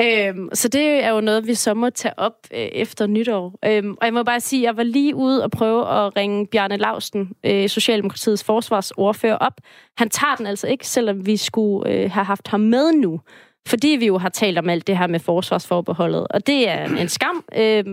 Øhm, 0.00 0.48
så 0.54 0.68
det 0.68 0.82
er 0.82 1.10
jo 1.10 1.20
noget, 1.20 1.46
vi 1.46 1.54
så 1.54 1.74
må 1.74 1.90
tage 1.90 2.18
op 2.18 2.32
øh, 2.52 2.58
efter 2.58 3.06
nytår. 3.06 3.58
Øhm, 3.64 3.90
og 4.00 4.06
jeg 4.06 4.14
må 4.14 4.22
bare 4.22 4.40
sige, 4.40 4.62
at 4.62 4.64
jeg 4.64 4.76
var 4.76 4.82
lige 4.82 5.14
ude 5.14 5.44
og 5.44 5.50
prøve 5.50 5.88
at 5.88 6.16
ringe 6.16 6.46
Bjarne 6.46 6.76
Lausten, 6.76 7.32
øh, 7.44 7.68
Socialdemokratiets 7.68 8.44
forsvarsordfører, 8.44 9.36
op. 9.36 9.60
Han 9.98 10.10
tager 10.10 10.34
den 10.36 10.46
altså 10.46 10.66
ikke, 10.66 10.86
selvom 10.86 11.26
vi 11.26 11.36
skulle 11.36 11.92
øh, 11.92 12.10
have 12.10 12.24
haft 12.24 12.48
ham 12.48 12.60
med 12.60 12.92
nu. 12.92 13.20
Fordi 13.66 13.88
vi 13.88 14.06
jo 14.06 14.18
har 14.18 14.28
talt 14.28 14.58
om 14.58 14.68
alt 14.68 14.86
det 14.86 14.98
her 14.98 15.06
med 15.06 15.20
forsvarsforbeholdet. 15.20 16.26
Og 16.30 16.46
det 16.46 16.68
er 16.68 16.84
en 16.84 17.08
skam, 17.08 17.44
øh, 17.56 17.84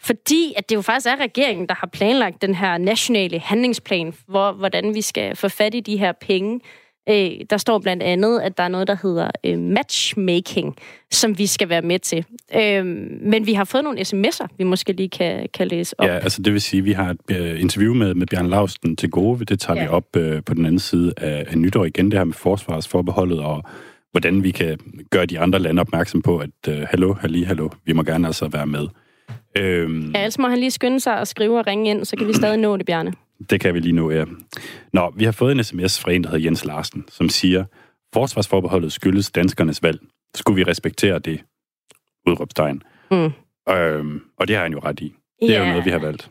fordi 0.00 0.54
at 0.56 0.68
det 0.68 0.74
jo 0.74 0.82
faktisk 0.82 1.06
er 1.06 1.16
regeringen, 1.16 1.68
der 1.68 1.74
har 1.74 1.86
planlagt 1.86 2.42
den 2.42 2.54
her 2.54 2.78
nationale 2.78 3.38
handlingsplan, 3.38 4.14
hvor, 4.26 4.52
hvordan 4.52 4.94
vi 4.94 5.02
skal 5.02 5.36
få 5.36 5.48
fat 5.48 5.74
i 5.74 5.80
de 5.80 5.96
her 5.96 6.12
penge. 6.12 6.60
Øh, 7.08 7.30
der 7.50 7.56
står 7.56 7.78
blandt 7.78 8.02
andet, 8.02 8.40
at 8.40 8.58
der 8.58 8.62
er 8.62 8.68
noget, 8.68 8.88
der 8.88 8.96
hedder 9.02 9.30
øh, 9.44 9.58
matchmaking, 9.58 10.76
som 11.10 11.38
vi 11.38 11.46
skal 11.46 11.68
være 11.68 11.82
med 11.82 11.98
til. 11.98 12.24
Øh, 12.56 12.86
men 13.22 13.46
vi 13.46 13.52
har 13.52 13.64
fået 13.64 13.84
nogle 13.84 14.00
sms'er, 14.00 14.46
vi 14.58 14.64
måske 14.64 14.92
lige 14.92 15.08
kan, 15.08 15.48
kan 15.54 15.68
læse 15.68 16.00
op. 16.00 16.06
Ja, 16.06 16.18
altså 16.18 16.42
det 16.42 16.52
vil 16.52 16.60
sige, 16.60 16.78
at 16.78 16.84
vi 16.84 16.92
har 16.92 17.10
et 17.10 17.20
uh, 17.30 17.60
interview 17.60 17.94
med, 17.94 18.14
med 18.14 18.26
Bjørn 18.26 18.50
Lausten 18.50 18.96
til 18.96 19.10
gode. 19.10 19.44
Det 19.44 19.60
tager 19.60 19.76
ja. 19.76 19.82
vi 19.82 19.88
op 19.88 20.16
uh, 20.16 20.22
på 20.46 20.54
den 20.54 20.66
anden 20.66 20.78
side 20.78 21.12
af, 21.16 21.44
af 21.48 21.58
nytår 21.58 21.84
igen, 21.84 22.10
det 22.10 22.18
her 22.18 22.24
med 22.24 22.34
forsvarsforbeholdet 22.34 23.40
og 23.40 23.62
hvordan 24.10 24.42
vi 24.42 24.50
kan 24.50 24.78
gøre 25.10 25.26
de 25.26 25.40
andre 25.40 25.58
lande 25.58 25.80
opmærksom 25.80 26.22
på, 26.22 26.38
at 26.38 26.50
uh, 26.68 26.74
hallo, 26.74 27.14
halli, 27.14 27.42
hallo, 27.42 27.68
vi 27.84 27.92
må 27.92 28.02
gerne 28.02 28.26
altså 28.26 28.48
være 28.48 28.66
med. 28.66 28.86
Øhm, 29.58 30.10
ja, 30.14 30.18
ellers 30.18 30.38
må 30.38 30.48
han 30.48 30.58
lige 30.58 30.70
skynde 30.70 31.00
sig 31.00 31.20
og 31.20 31.26
skrive 31.26 31.58
og 31.58 31.66
ringe 31.66 31.90
ind, 31.90 32.04
så 32.04 32.16
kan 32.16 32.28
vi 32.28 32.32
stadig 32.32 32.58
nå 32.58 32.76
det, 32.76 32.86
Bjarne. 32.86 33.12
Det 33.50 33.60
kan 33.60 33.74
vi 33.74 33.80
lige 33.80 33.92
nu, 33.92 34.10
ja. 34.10 34.24
Nå, 34.92 35.12
vi 35.16 35.24
har 35.24 35.32
fået 35.32 35.52
en 35.52 35.64
sms 35.64 36.00
fra 36.00 36.12
en, 36.12 36.24
der 36.24 36.30
hedder 36.30 36.44
Jens 36.44 36.64
Larsen, 36.64 37.04
som 37.08 37.28
siger, 37.28 37.64
forsvarsforbeholdet 38.14 38.92
skyldes 38.92 39.30
danskernes 39.30 39.82
valg. 39.82 40.00
Skulle 40.34 40.56
vi 40.56 40.70
respektere 40.70 41.18
det? 41.18 41.40
Udråbstegn. 42.26 42.82
Mm. 43.10 43.32
Øhm, 43.68 44.20
og 44.38 44.48
det 44.48 44.56
har 44.56 44.62
han 44.62 44.72
jo 44.72 44.78
ret 44.78 45.00
i. 45.00 45.14
Det 45.40 45.56
er 45.56 45.60
jo 45.60 45.68
noget, 45.68 45.84
vi 45.84 45.90
har 45.90 45.98
valgt. 45.98 46.30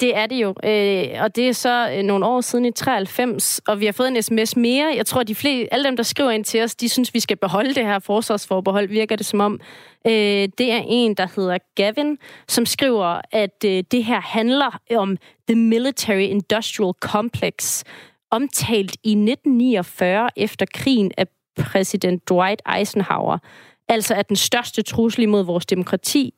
Det 0.00 0.16
er 0.16 0.26
det 0.26 0.36
jo, 0.36 0.48
øh, 0.64 1.22
og 1.22 1.36
det 1.36 1.48
er 1.48 1.52
så 1.52 1.90
øh, 1.92 2.02
nogle 2.02 2.26
år 2.26 2.40
siden 2.40 2.64
i 2.64 2.70
93, 2.70 3.60
og 3.68 3.80
vi 3.80 3.84
har 3.84 3.92
fået 3.92 4.08
en 4.08 4.22
sms 4.22 4.56
mere. 4.56 4.94
Jeg 4.96 5.06
tror, 5.06 5.20
at 5.20 5.28
de 5.28 5.34
flere, 5.34 5.68
alle 5.72 5.84
dem, 5.84 5.96
der 5.96 6.02
skriver 6.02 6.30
ind 6.30 6.44
til 6.44 6.62
os, 6.62 6.74
de 6.74 6.88
synes, 6.88 7.14
vi 7.14 7.20
skal 7.20 7.36
beholde 7.36 7.74
det 7.74 7.84
her 7.84 7.98
forsvarsforbehold, 7.98 8.88
virker 8.88 9.16
det 9.16 9.26
som 9.26 9.40
om. 9.40 9.60
Øh, 10.06 10.48
det 10.58 10.72
er 10.72 10.82
en, 10.86 11.14
der 11.14 11.26
hedder 11.36 11.58
Gavin, 11.74 12.18
som 12.48 12.66
skriver, 12.66 13.20
at 13.32 13.64
øh, 13.64 13.84
det 13.90 14.04
her 14.04 14.20
handler 14.20 14.80
om 14.96 15.16
The 15.48 15.56
Military 15.56 16.20
Industrial 16.20 16.92
Complex, 17.00 17.82
omtalt 18.30 18.96
i 19.04 19.10
1949 19.10 20.30
efter 20.36 20.66
krigen 20.74 21.12
af 21.16 21.26
præsident 21.56 22.28
Dwight 22.28 22.62
Eisenhower. 22.78 23.38
Altså 23.88 24.14
at 24.14 24.28
den 24.28 24.36
største 24.36 24.82
trussel 24.82 25.22
imod 25.22 25.44
vores 25.44 25.66
demokrati, 25.66 26.34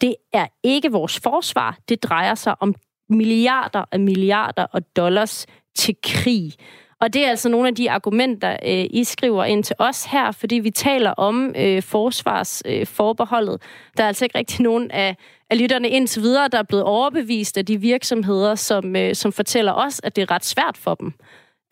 det 0.00 0.14
er 0.32 0.46
ikke 0.62 0.92
vores 0.92 1.20
forsvar. 1.20 1.78
Det 1.88 2.02
drejer 2.02 2.34
sig 2.34 2.54
om 2.62 2.74
milliarder 3.08 3.84
og 3.92 4.00
milliarder 4.00 4.66
af 4.74 4.82
dollars 4.96 5.46
til 5.76 5.96
krig. 6.04 6.52
Og 7.00 7.12
det 7.12 7.24
er 7.24 7.30
altså 7.30 7.48
nogle 7.48 7.68
af 7.68 7.74
de 7.74 7.90
argumenter, 7.90 8.56
øh, 8.66 8.86
I 8.90 9.04
skriver 9.04 9.44
ind 9.44 9.64
til 9.64 9.76
os 9.78 10.04
her, 10.04 10.32
fordi 10.32 10.54
vi 10.54 10.70
taler 10.70 11.10
om 11.10 11.54
øh, 11.56 11.82
forsvarsforbeholdet. 11.82 13.54
Øh, 13.54 13.58
der 13.96 14.02
er 14.02 14.08
altså 14.08 14.24
ikke 14.24 14.38
rigtig 14.38 14.62
nogen 14.62 14.90
af, 14.90 15.16
af 15.50 15.60
lytterne 15.60 15.88
indtil 15.88 16.22
videre, 16.22 16.48
der 16.48 16.58
er 16.58 16.62
blevet 16.62 16.84
overbevist 16.84 17.58
af 17.58 17.66
de 17.66 17.80
virksomheder, 17.80 18.54
som, 18.54 18.96
øh, 18.96 19.14
som 19.14 19.32
fortæller 19.32 19.72
os, 19.72 20.00
at 20.04 20.16
det 20.16 20.22
er 20.22 20.30
ret 20.30 20.44
svært 20.44 20.76
for 20.76 20.94
dem 20.94 21.12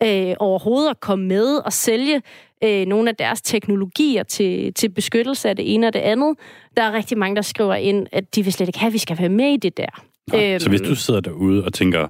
øh, 0.03 0.35
overhovedet 0.39 0.89
at 0.89 0.99
komme 0.99 1.25
med 1.25 1.57
og 1.57 1.73
sælge 1.73 2.21
øh, 2.63 2.85
nogle 2.85 3.09
af 3.09 3.15
deres 3.15 3.41
teknologier 3.41 4.23
til, 4.23 4.73
til 4.73 4.89
beskyttelse 4.89 5.49
af 5.49 5.55
det 5.55 5.73
ene 5.73 5.87
og 5.87 5.93
det 5.93 5.99
andet. 5.99 6.37
Der 6.77 6.83
er 6.83 6.91
rigtig 6.91 7.17
mange, 7.17 7.35
der 7.35 7.41
skriver 7.41 7.75
ind, 7.75 8.07
at 8.11 8.35
de 8.35 8.43
vil 8.43 8.53
slet 8.53 8.67
ikke 8.67 8.79
have, 8.79 8.87
at 8.87 8.93
vi 8.93 8.97
skal 8.97 9.19
være 9.19 9.29
med 9.29 9.53
i 9.53 9.57
det 9.57 9.77
der. 9.77 10.03
Nej, 10.31 10.53
øhm, 10.53 10.59
så 10.59 10.69
hvis 10.69 10.81
du 10.81 10.95
sidder 10.95 11.19
derude 11.19 11.65
og 11.65 11.73
tænker, 11.73 12.07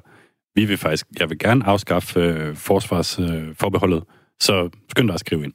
Vi 0.55 0.66
vil 0.66 0.78
faktisk, 0.78 1.05
jeg 1.20 1.30
vil 1.30 1.39
gerne 1.39 1.66
afskaffe 1.66 2.20
øh, 2.20 2.55
forsvarsforbeholdet, 2.55 3.97
øh, 3.97 4.03
så 4.41 4.70
skynd 4.89 5.07
dig 5.07 5.13
at 5.13 5.20
skrive 5.20 5.43
ind. 5.43 5.53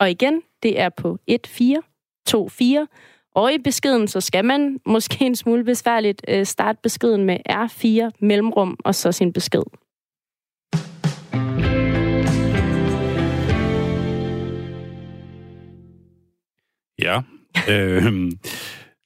Og 0.00 0.10
igen, 0.10 0.42
det 0.62 0.80
er 0.80 0.88
på 0.88 1.18
1424. 1.26 2.88
Og 3.34 3.52
i 3.52 3.58
beskeden, 3.58 4.08
så 4.08 4.20
skal 4.20 4.44
man 4.44 4.78
måske 4.86 5.24
en 5.24 5.36
smule 5.36 5.64
besværligt 5.64 6.24
øh, 6.28 6.46
starte 6.46 6.78
beskeden 6.82 7.24
med 7.24 7.36
R4 7.50 8.10
mellemrum 8.20 8.76
og 8.84 8.94
så 8.94 9.12
sin 9.12 9.32
besked. 9.32 9.62
Ja. 16.98 17.20
øh, 17.72 18.32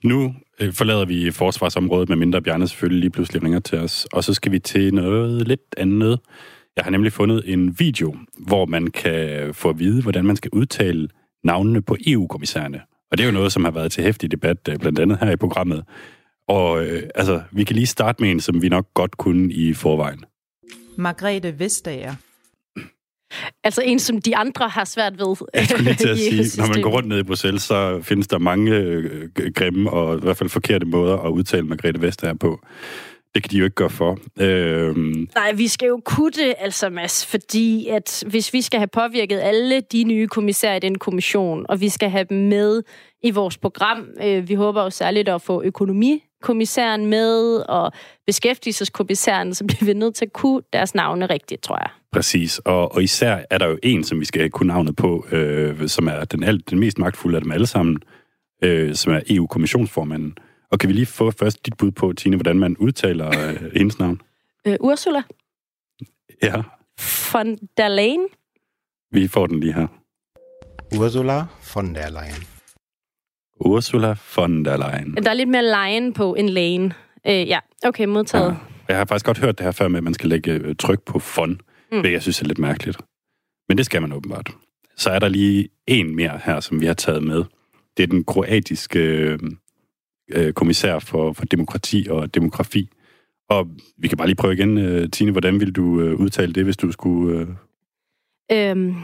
nu 0.05 0.34
øh, 0.61 0.72
forlader 0.72 1.05
vi 1.05 1.30
forsvarsområdet, 1.30 2.09
med 2.09 2.16
mindre 2.16 2.42
Bjarne 2.42 2.68
selvfølgelig 2.68 3.01
lige 3.01 3.11
pludselig 3.11 3.42
ringer 3.42 3.61
til 3.61 3.78
os. 3.78 4.07
Og 4.12 4.24
så 4.24 4.34
skal 4.34 4.53
vi 4.53 4.59
til 4.59 4.94
noget 4.94 5.49
lidt 5.49 5.74
andet. 5.76 6.20
Jeg 6.76 6.84
har 6.84 6.90
nemlig 6.90 7.12
fundet 7.12 7.42
en 7.53 7.78
video, 7.78 8.16
hvor 8.38 8.66
man 8.66 8.86
kan 8.86 9.55
få 9.55 9.68
at 9.68 9.78
vide, 9.78 10.03
hvordan 10.03 10.24
man 10.24 10.36
skal 10.36 10.51
udtale 10.53 11.09
navnene 11.44 11.82
på 11.82 11.96
EU-kommissærerne. 12.07 12.80
Og 13.11 13.18
det 13.18 13.24
er 13.24 13.28
jo 13.28 13.32
noget, 13.32 13.53
som 13.53 13.64
har 13.64 13.70
været 13.70 13.92
til 13.92 14.05
hæftig 14.05 14.30
debat, 14.30 14.68
øh, 14.68 14.76
blandt 14.76 14.99
andet 14.99 15.18
her 15.18 15.30
i 15.30 15.36
programmet. 15.36 15.84
Og 16.49 16.86
øh, 16.86 17.03
altså, 17.14 17.42
vi 17.53 17.64
kan 17.64 17.76
lige 17.76 17.86
starte 17.86 18.22
med 18.22 18.30
en, 18.30 18.40
som 18.40 18.62
vi 18.62 18.68
nok 18.68 18.94
godt 18.94 19.16
kunne 19.16 19.53
i 19.53 19.74
forvejen. 19.74 20.24
Margrethe 20.96 21.59
Vestager. 21.59 22.14
Altså 23.64 23.83
en, 23.83 23.99
som 23.99 24.20
de 24.20 24.37
andre 24.37 24.68
har 24.68 24.85
svært 24.85 25.18
ved. 25.18 25.37
Jeg 25.55 25.66
skulle 25.66 25.85
lige 25.85 25.95
til 25.95 26.09
at 26.09 26.18
sige, 26.49 26.61
når 26.61 26.68
man 26.68 26.83
går 26.83 26.91
rundt 26.91 27.09
ned 27.09 27.18
i 27.18 27.22
Bruxelles, 27.22 27.62
så 27.62 28.01
findes 28.03 28.29
der 28.29 28.39
mange 28.39 28.74
øh, 28.76 29.29
grimme 29.55 29.91
og 29.91 30.16
i 30.16 30.20
hvert 30.20 30.37
fald 30.37 30.49
forkerte 30.49 30.87
måder 30.87 31.16
at 31.16 31.31
udtale 31.31 31.66
Margrethe 31.66 32.03
Vestager 32.03 32.35
på. 32.35 32.61
Det 33.35 33.43
kan 33.43 33.51
de 33.51 33.59
jo 33.59 33.64
ikke 33.64 33.74
gøre 33.74 33.91
for. 33.91 34.18
Øhm... 34.41 35.29
Nej, 35.35 35.53
vi 35.53 35.68
skal 35.68 35.87
jo 35.87 36.01
kunne 36.05 36.31
det, 36.31 36.55
altså 36.59 36.91
Mads, 36.91 37.26
fordi 37.26 37.89
at 37.89 38.24
hvis 38.26 38.53
vi 38.53 38.62
skal 38.62 38.81
have 38.81 38.89
påvirket 38.89 39.41
alle 39.41 39.81
de 39.81 40.05
nye 40.05 40.29
kommissærer 40.29 40.76
i 40.76 40.79
den 40.79 40.99
kommission, 40.99 41.66
og 41.68 41.81
vi 41.81 41.89
skal 41.89 42.11
have 42.11 42.24
dem 42.24 42.39
med 42.39 42.83
i 43.22 43.31
vores 43.31 43.59
program, 43.59 44.07
øh, 44.22 44.49
vi 44.49 44.55
håber 44.55 44.83
jo 44.83 44.91
særligt 44.91 45.29
at 45.29 45.43
få 45.43 45.62
økonomikommissæren 45.62 47.07
med, 47.07 47.57
og 47.68 47.93
beskæftigelseskommissæren, 48.26 49.55
så 49.55 49.64
bliver 49.64 49.85
vi 49.85 49.93
nødt 49.93 50.14
til 50.14 50.24
at 50.24 50.33
kunne 50.33 50.62
deres 50.72 50.95
navne 50.95 51.26
rigtigt, 51.26 51.62
tror 51.62 51.76
jeg. 51.76 51.91
Præcis, 52.13 52.59
og, 52.59 52.93
og 52.95 53.03
især 53.03 53.45
er 53.51 53.59
der 53.59 53.67
jo 53.67 53.79
en, 53.83 54.05
som 54.05 54.21
vi 54.21 54.25
skal 54.25 54.51
kunne 54.51 54.67
navnet 54.67 54.97
på, 54.97 55.27
øh, 55.33 55.89
som 55.89 56.07
er 56.07 56.25
den, 56.25 56.43
alt, 56.43 56.71
den 56.71 56.79
mest 56.79 56.99
magtfulde 56.99 57.37
af 57.37 57.43
dem 57.43 57.53
alle 57.53 57.67
sammen, 57.67 57.99
øh, 58.65 58.95
som 58.95 59.13
er 59.13 59.21
EU-kommissionsformanden. 59.31 60.39
Og 60.71 60.79
kan 60.79 60.89
vi 60.89 60.95
lige 60.95 61.07
få 61.07 61.31
først 61.31 61.67
dit 61.67 61.77
bud 61.77 61.91
på, 61.91 62.13
Tine, 62.13 62.37
hvordan 62.37 62.59
man 62.59 62.77
udtaler 62.77 63.29
øh, 63.29 63.73
hendes 63.77 63.99
navn? 63.99 64.21
Øh, 64.67 64.77
Ursula 64.81 65.23
Ja, 66.43 66.63
von 67.33 67.57
der 67.77 67.89
Leyen. 67.89 68.27
vi 69.13 69.29
får 69.29 69.47
den 69.47 69.61
lige 69.61 69.73
her. 69.73 69.87
Ursula 70.99 71.45
von 71.75 71.95
der 71.95 72.11
Leyen. 72.11 72.45
Ursula 73.61 74.15
von 74.37 74.65
der 74.65 74.77
Leyen. 74.77 75.17
Der 75.17 75.31
er 75.31 75.35
lidt 75.35 75.49
mere 75.49 75.63
Leyen 75.65 76.13
på 76.13 76.35
end 76.35 76.49
Lane. 76.51 76.95
Øh, 77.27 77.49
ja, 77.49 77.59
okay, 77.85 78.05
modtaget. 78.05 78.49
Ja. 78.51 78.55
Jeg 78.89 78.97
har 78.97 79.05
faktisk 79.05 79.27
godt 79.27 79.39
hørt 79.39 79.59
det 79.59 79.65
her 79.65 79.73
før 79.73 79.89
med, 79.89 79.99
at 79.99 80.05
man 80.05 80.15
skal 80.15 80.29
lægge 80.29 80.53
øh, 80.53 80.77
tryk 80.77 81.03
på 81.03 81.19
fond, 81.19 81.57
Mm. 81.93 82.01
hvilket 82.01 82.12
jeg 82.12 82.22
synes 82.22 82.41
er 82.43 82.47
lidt 82.47 82.59
mærkeligt. 82.59 82.99
Men 83.68 83.78
det 83.78 83.86
skal 83.86 84.03
man 84.03 84.12
åbenbart. 84.12 84.51
Så 84.97 85.11
er 85.11 85.18
der 85.18 85.28
lige 85.28 85.68
en 85.86 86.16
mere 86.16 86.41
her, 86.45 86.61
som 86.61 86.80
vi 86.80 86.86
har 86.86 86.95
taget 86.95 87.22
med. 87.22 87.45
Det 87.97 88.03
er 88.03 88.07
den 88.07 88.24
kroatiske 88.24 88.99
øh, 88.99 89.39
øh, 90.30 90.53
kommissær 90.53 90.99
for, 90.99 91.32
for 91.32 91.45
demokrati 91.45 92.07
og 92.11 92.34
demografi. 92.34 92.89
Og 93.49 93.68
vi 93.99 94.09
kan 94.09 94.18
bare 94.18 94.26
lige 94.28 94.36
prøve 94.36 94.53
igen, 94.53 94.78
øh, 94.78 95.11
Tine, 95.11 95.32
hvordan 95.32 95.61
vil 95.61 95.72
du 95.72 96.01
øh, 96.01 96.14
udtale 96.14 96.53
det, 96.53 96.64
hvis 96.64 96.76
du 96.76 96.93
skulle... 96.93 97.41
Øh... 98.51 98.70
Øhm, 98.70 98.95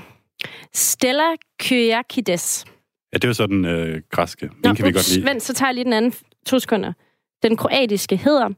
Stella 0.73 1.35
Kyriakides. 1.61 2.65
Ja, 3.13 3.19
det 3.19 3.29
jo 3.29 3.35
sådan 3.35 3.65
øh, 3.65 4.03
græske. 4.11 4.47
Den 4.47 4.57
Nå, 4.65 4.75
kan 4.75 4.85
vi 4.85 4.91
ups, 4.91 4.95
godt 4.95 5.15
lide. 5.15 5.27
Vent, 5.27 5.43
så 5.43 5.55
tager 5.55 5.69
jeg 5.69 5.75
lige 5.75 5.85
den 5.85 5.93
anden. 5.93 6.15
To 6.47 6.59
sekunder. 6.59 6.93
Den 7.43 7.57
kroatiske 7.57 8.17
hedder 8.17 8.49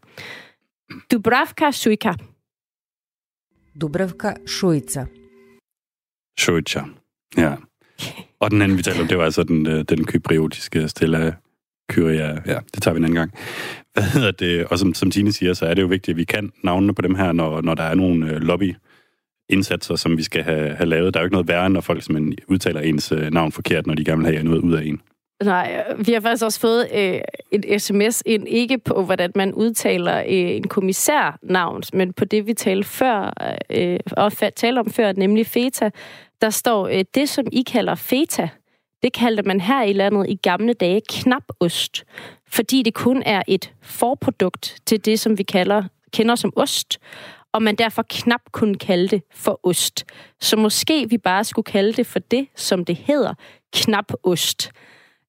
Dubravka 1.12 1.70
Suika. 1.70 2.12
Dubravka 3.80 4.34
Šuica. 4.46 5.06
Šuica. 6.38 6.84
Ja. 7.36 7.54
Og 8.40 8.50
den 8.50 8.62
anden, 8.62 8.78
vi 8.78 8.82
talte 8.82 9.00
om, 9.00 9.08
det 9.08 9.18
var 9.18 9.24
altså 9.24 9.42
den, 9.42 9.66
øh, 9.66 9.84
den 9.88 10.04
kypriotiske 10.04 10.88
Stella 10.88 11.32
Kyria. 11.88 12.42
Ja, 12.46 12.58
det 12.74 12.82
tager 12.82 12.94
vi 12.94 12.98
en 12.98 13.04
anden 13.04 13.14
gang. 13.14 13.32
Hvad 13.92 14.02
hedder 14.02 14.30
det? 14.30 14.66
Og 14.66 14.78
som, 14.78 14.94
som 14.94 15.10
Tine 15.10 15.32
siger, 15.32 15.54
så 15.54 15.66
er 15.66 15.74
det 15.74 15.82
jo 15.82 15.86
vigtigt, 15.86 16.14
at 16.14 16.16
vi 16.16 16.24
kan 16.24 16.52
navnene 16.64 16.94
på 16.94 17.02
dem 17.02 17.14
her, 17.14 17.32
når, 17.32 17.60
når 17.60 17.74
der 17.74 17.82
er 17.82 17.94
nogle 17.94 18.30
øh, 18.30 18.40
lobby 18.40 18.74
indsatser, 19.48 19.96
som 19.96 20.16
vi 20.16 20.22
skal 20.22 20.42
have, 20.42 20.74
have 20.74 20.88
lavet. 20.88 21.14
Der 21.14 21.20
er 21.20 21.22
jo 21.22 21.26
ikke 21.26 21.34
noget 21.34 21.48
værre, 21.48 21.70
når 21.70 21.80
folk 21.80 22.02
simpelthen 22.02 22.36
udtaler 22.48 22.80
ens 22.80 23.12
øh, 23.12 23.30
navn 23.30 23.52
forkert, 23.52 23.86
når 23.86 23.94
de 23.94 24.04
gerne 24.04 24.22
vil 24.24 24.32
have 24.32 24.44
noget 24.44 24.60
ud 24.60 24.74
af 24.74 24.84
en. 24.84 25.00
Nej, 25.42 25.84
vi 26.06 26.12
har 26.12 26.20
faktisk 26.20 26.44
også 26.44 26.60
fået 26.60 26.88
øh, 26.94 27.20
et 27.52 27.82
sms 27.82 28.22
ind, 28.26 28.48
ikke 28.48 28.78
på, 28.78 29.02
hvordan 29.02 29.32
man 29.34 29.54
udtaler 29.54 30.18
øh, 30.18 30.26
en 30.28 30.68
kommissærnavn, 30.68 31.82
men 31.92 32.12
på 32.12 32.24
det, 32.24 32.46
vi 32.46 32.54
talte 32.54 32.88
før, 32.88 33.32
øh, 33.70 34.00
og 34.16 34.32
talte 34.56 34.78
om 34.78 34.90
før, 34.90 35.12
nemlig 35.12 35.46
feta. 35.46 35.90
Der 36.40 36.50
står, 36.50 36.88
øh, 36.88 37.04
det 37.14 37.28
som 37.28 37.46
I 37.52 37.62
kalder 37.62 37.94
feta, 37.94 38.48
det 39.02 39.12
kaldte 39.12 39.42
man 39.42 39.60
her 39.60 39.82
i 39.82 39.92
landet 39.92 40.26
i 40.28 40.34
gamle 40.34 40.72
dage 40.72 41.02
knapost, 41.08 42.04
fordi 42.48 42.82
det 42.82 42.94
kun 42.94 43.22
er 43.26 43.42
et 43.48 43.72
forprodukt 43.82 44.76
til 44.86 45.04
det, 45.04 45.20
som 45.20 45.38
vi 45.38 45.42
kalder, 45.42 45.82
kender 46.12 46.34
som 46.34 46.52
ost, 46.56 46.98
og 47.52 47.62
man 47.62 47.76
derfor 47.76 48.04
knap 48.10 48.40
kunne 48.52 48.74
kalde 48.74 49.08
det 49.08 49.22
for 49.34 49.60
ost. 49.62 50.04
Så 50.40 50.56
måske 50.56 51.10
vi 51.10 51.18
bare 51.18 51.44
skulle 51.44 51.64
kalde 51.64 51.92
det 51.92 52.06
for 52.06 52.18
det, 52.18 52.46
som 52.54 52.84
det 52.84 52.96
hedder, 52.96 53.34
knapost. 53.72 54.72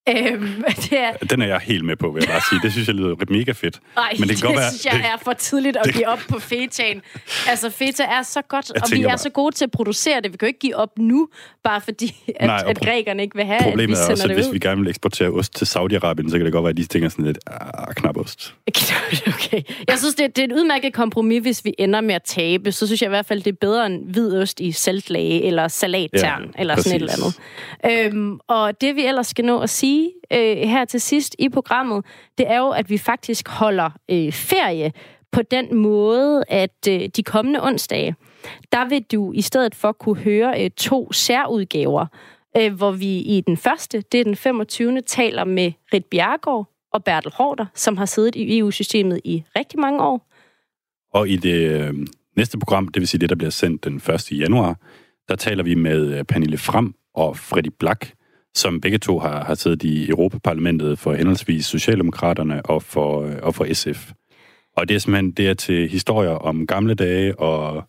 Øhm, 0.09 0.63
det 0.83 0.99
er, 0.99 1.11
Den 1.13 1.41
er 1.41 1.47
jeg 1.47 1.59
helt 1.59 1.85
med 1.85 1.95
på, 1.95 2.11
vil 2.11 2.21
jeg 2.23 2.29
bare 2.31 2.41
sige. 2.49 2.59
Det 2.63 2.71
synes 2.71 2.87
jeg 2.87 2.95
lyder 2.95 3.15
mega 3.29 3.51
fedt. 3.51 3.79
Ej, 3.97 4.15
Men 4.19 4.29
det 4.29 4.37
kan 4.37 4.45
godt 4.47 4.57
være... 4.59 4.69
synes 4.71 4.85
jeg 4.85 5.11
er 5.13 5.17
for 5.23 5.33
tidligt 5.33 5.77
at 5.77 5.85
det- 5.85 5.93
give 5.95 6.07
op 6.07 6.19
på 6.29 6.39
fetaen. 6.39 7.01
Altså, 7.47 7.69
feta 7.69 8.03
er 8.03 8.23
så 8.23 8.41
godt, 8.41 8.71
Jeg 8.75 8.83
og 8.83 8.89
vi 8.91 9.01
er 9.03 9.07
bare- 9.07 9.17
så 9.17 9.29
gode 9.29 9.55
til 9.55 9.65
at 9.65 9.71
producere 9.71 10.21
det. 10.21 10.31
Vi 10.31 10.37
kan 10.37 10.45
jo 10.45 10.47
ikke 10.47 10.59
give 10.59 10.75
op 10.75 10.89
nu, 10.99 11.29
bare 11.63 11.81
fordi, 11.81 12.15
at, 12.39 12.45
Nej, 12.47 12.63
at 12.67 12.79
grækerne 12.79 13.23
ikke 13.23 13.35
vil 13.35 13.45
have, 13.45 13.59
at 13.59 13.65
vi 13.65 13.69
Problemet 13.69 13.93
er 13.93 14.01
sender 14.01 14.11
også, 14.11 14.23
at 14.23 14.29
det 14.29 14.37
hvis 14.37 14.53
vi 14.53 14.59
gerne 14.59 14.81
vil 14.81 14.89
eksportere 14.89 15.29
ost 15.29 15.55
til 15.55 15.65
Saudi-Arabien, 15.65 16.29
så 16.29 16.37
kan 16.37 16.45
det 16.45 16.51
godt 16.53 16.63
være, 16.63 16.69
at 16.69 16.77
de 16.77 16.85
tænker 16.85 17.09
sådan 17.09 17.25
lidt, 17.25 17.37
ah, 17.47 17.93
knap 17.95 18.17
ost. 18.17 18.53
Okay. 19.27 19.61
Jeg 19.87 19.97
synes, 19.99 20.15
det, 20.15 20.35
det 20.35 20.41
er 20.41 20.45
et 20.47 20.51
udmærket 20.51 20.93
kompromis, 20.93 21.41
hvis 21.41 21.65
vi 21.65 21.73
ender 21.77 22.01
med 22.01 22.15
at 22.15 22.23
tabe. 22.23 22.71
Så 22.71 22.85
synes 22.87 23.01
jeg 23.01 23.07
i 23.07 23.09
hvert 23.09 23.25
fald, 23.25 23.41
det 23.43 23.51
er 23.51 23.57
bedre 23.61 23.85
end 23.85 24.11
hvid 24.11 24.37
ost 24.41 24.59
i 24.59 24.71
saltlage 24.71 25.43
eller 25.43 25.67
salattern, 25.67 26.43
Ja, 26.55 26.61
eller 26.61 26.75
sådan 26.75 27.01
et 27.01 27.07
præcis. 27.09 27.17
eller 27.83 27.93
andet. 27.95 28.13
Øhm, 28.13 28.39
og 28.47 28.81
det 28.81 28.95
vi 28.95 29.05
ellers 29.05 29.27
skal 29.27 29.45
nå 29.45 29.59
at 29.59 29.69
sige 29.69 29.96
øh, 30.31 30.57
her 30.57 30.85
til 30.85 31.01
sidst 31.01 31.35
i 31.39 31.49
programmet, 31.49 32.05
det 32.37 32.51
er 32.51 32.57
jo, 32.57 32.69
at 32.69 32.89
vi 32.89 32.97
faktisk 32.97 33.47
holder 33.47 33.89
øh, 34.11 34.31
ferie 34.33 34.91
på 35.31 35.41
den 35.41 35.75
måde, 35.75 36.43
at 36.47 36.87
øh, 36.89 37.09
de 37.15 37.23
kommende 37.23 37.63
onsdage, 37.63 38.15
der 38.71 38.89
vil 38.89 39.03
du 39.11 39.31
i 39.33 39.41
stedet 39.41 39.75
for 39.75 39.91
kunne 39.91 40.17
høre 40.17 40.63
øh, 40.63 40.69
to 40.69 41.11
særudgaver, 41.11 42.05
øh, 42.57 42.73
hvor 42.73 42.91
vi 42.91 43.17
i 43.17 43.41
den 43.47 43.57
første, 43.57 44.03
det 44.11 44.19
er 44.19 44.23
den 44.23 44.35
25. 44.35 45.01
taler 45.01 45.43
med 45.43 45.71
Rit 45.93 46.05
Bjergård 46.05 46.67
og 46.93 47.03
Bertel 47.03 47.31
Hårder, 47.35 47.65
som 47.75 47.97
har 47.97 48.05
siddet 48.05 48.35
i 48.35 48.59
EU-systemet 48.59 49.21
i 49.23 49.43
rigtig 49.57 49.79
mange 49.79 50.03
år. 50.03 50.27
Og 51.13 51.29
i 51.29 51.35
det 51.35 51.71
øh, 51.71 51.93
næste 52.35 52.59
program, 52.59 52.87
det 52.87 52.99
vil 52.99 53.07
sige 53.07 53.21
det, 53.21 53.29
der 53.29 53.35
bliver 53.35 53.51
sendt 53.51 53.83
den 53.83 53.95
1. 53.95 54.31
januar, 54.31 54.79
der 55.29 55.35
taler 55.35 55.63
vi 55.63 55.75
med 55.75 56.17
øh, 56.17 56.23
Pernille 56.23 56.57
Frem 56.57 56.93
og 57.13 57.37
Freddy 57.37 57.71
Black, 57.79 58.13
som 58.55 58.81
begge 58.81 58.97
to 58.97 59.19
har, 59.19 59.43
har 59.43 59.55
siddet 59.55 59.83
i 59.83 60.09
Europaparlamentet 60.09 60.99
for 60.99 61.13
henholdsvis 61.13 61.65
Socialdemokraterne 61.65 62.65
og 62.65 62.83
for, 62.83 63.21
øh, 63.21 63.35
og 63.41 63.55
for 63.55 63.73
SF. 63.73 64.11
Og 64.77 64.89
det 64.89 64.95
er 64.95 64.99
simpelthen 64.99 65.31
det 65.31 65.47
er 65.47 65.53
til 65.53 65.89
historier 65.89 66.29
om 66.29 66.67
gamle 66.67 66.93
dage, 66.93 67.39
og 67.39 67.83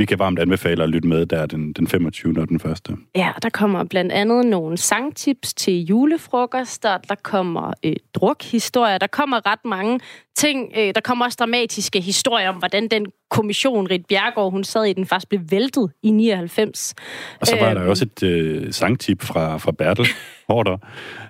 vi 0.00 0.04
kan 0.04 0.18
varmt 0.18 0.38
anbefale 0.38 0.82
at 0.82 0.88
lytte 0.88 1.08
med 1.08 1.26
der 1.26 1.46
den, 1.46 1.72
den 1.72 1.86
25. 1.86 2.40
og 2.40 2.48
den 2.48 2.56
1. 2.56 2.96
Ja, 3.16 3.32
der 3.42 3.48
kommer 3.48 3.84
blandt 3.84 4.12
andet 4.12 4.46
nogle 4.46 4.76
sangtips 4.76 5.54
til 5.54 5.86
julefrokoster, 5.86 6.98
der 6.98 7.14
kommer 7.22 7.72
øh, 7.84 7.96
drukhistorier, 8.14 8.98
der 8.98 9.06
kommer 9.06 9.46
ret 9.46 9.64
mange 9.64 10.00
ting. 10.36 10.72
Øh, 10.78 10.92
der 10.94 11.00
kommer 11.00 11.24
også 11.24 11.36
dramatiske 11.40 12.00
historier 12.00 12.48
om, 12.48 12.54
hvordan 12.54 12.88
den 12.88 13.06
kommission, 13.30 13.90
Rit 13.90 14.06
Bjergård, 14.06 14.52
hun 14.52 14.64
sad 14.64 14.84
i, 14.84 14.92
den 14.92 15.06
faktisk 15.06 15.28
blev 15.28 15.40
væltet 15.50 15.90
i 16.02 16.10
99. 16.10 16.94
Og 17.40 17.46
så 17.46 17.56
var 17.60 17.74
der 17.74 17.80
Øhm, 17.82 17.90
også 17.90 18.04
et 18.04 18.22
øh, 18.22 18.72
sangtip 18.72 19.22
fra, 19.22 19.58
fra 19.58 19.72
Bertel 19.72 20.06
Hårder, 20.50 20.76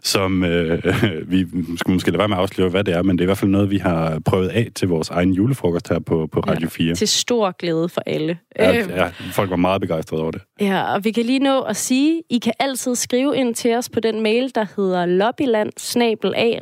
som 0.02 0.44
øh, 0.44 0.82
vi 1.32 1.46
skulle 1.76 1.94
måske 1.94 2.10
lade 2.10 2.18
være 2.18 2.28
med 2.28 2.36
at 2.36 2.40
afsløre, 2.42 2.68
hvad 2.68 2.84
det 2.84 2.94
er, 2.94 3.02
men 3.02 3.18
det 3.18 3.22
er 3.22 3.24
i 3.24 3.26
hvert 3.26 3.38
fald 3.38 3.50
noget, 3.50 3.70
vi 3.70 3.78
har 3.78 4.18
prøvet 4.24 4.48
af 4.48 4.68
til 4.74 4.88
vores 4.88 5.10
egen 5.10 5.32
julefrokost 5.32 5.88
her 5.88 5.98
på, 5.98 6.28
på 6.32 6.40
Radio 6.40 6.68
4. 6.68 6.94
Til 6.94 7.08
stor 7.08 7.56
glæde 7.58 7.88
for 7.88 8.02
alle. 8.06 8.38
Ja, 8.58 8.78
Øhm, 8.78 8.90
ja, 8.90 9.08
folk 9.32 9.50
var 9.50 9.56
meget 9.56 9.80
begejstrede 9.80 10.22
over 10.22 10.30
det. 10.30 10.42
Ja, 10.60 10.94
og 10.94 11.04
vi 11.04 11.10
kan 11.10 11.24
lige 11.24 11.38
nå 11.38 11.60
at 11.60 11.76
sige, 11.76 12.22
I 12.30 12.38
kan 12.38 12.52
altid 12.58 12.94
skrive 12.94 13.36
ind 13.36 13.54
til 13.54 13.74
os 13.76 13.88
på 13.88 14.00
den 14.00 14.20
mail, 14.22 14.54
der 14.54 14.66
hedder 14.76 15.06
lobbyland 15.06 15.70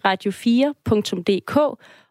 radio4.dk, 0.07 1.57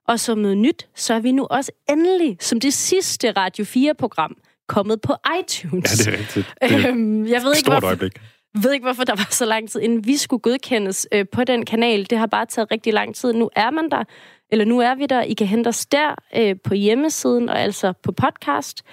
Og 0.07 0.19
som 0.19 0.37
noget 0.37 0.57
nyt, 0.57 0.87
så 0.95 1.13
er 1.13 1.19
vi 1.19 1.31
nu 1.31 1.45
også 1.49 1.71
endelig, 1.89 2.37
som 2.39 2.59
det 2.59 2.73
sidste 2.73 3.31
Radio 3.31 3.65
4-program, 3.65 4.35
kommet 4.67 5.01
på 5.01 5.13
iTunes. 5.39 6.07
Ja, 6.07 6.11
det 6.11 6.19
er 6.19 6.19
rigtigt. 6.19 6.53
Det 6.61 6.85
er 6.85 6.89
Øhm, 6.91 7.25
jeg 7.25 7.41
ved 7.43 7.51
ikke, 7.51 7.59
stort 7.59 7.73
hvorfor, 7.73 7.87
øjeblik 7.87 8.21
ved 8.53 8.73
ikke, 8.73 8.83
hvorfor 8.83 9.03
der 9.03 9.15
var 9.15 9.27
så 9.29 9.45
lang 9.45 9.69
tid, 9.69 9.81
inden 9.81 10.05
vi 10.05 10.17
skulle 10.17 10.41
godkendes 10.41 11.07
øh, 11.11 11.25
på 11.31 11.43
den 11.43 11.65
kanal. 11.65 12.09
Det 12.09 12.17
har 12.17 12.25
bare 12.25 12.45
taget 12.45 12.71
rigtig 12.71 12.93
lang 12.93 13.15
tid. 13.15 13.33
Nu 13.33 13.49
er 13.55 13.69
man 13.69 13.89
der, 13.89 14.03
eller 14.49 14.65
nu 14.65 14.79
er 14.79 14.95
vi 14.95 15.05
der. 15.05 15.21
I 15.21 15.33
kan 15.33 15.47
hente 15.47 15.67
os 15.67 15.85
der 15.85 16.15
øh, 16.35 16.55
på 16.63 16.73
hjemmesiden, 16.73 17.49
og 17.49 17.59
altså 17.59 17.93
på 18.03 18.11
podcast. 18.11 18.83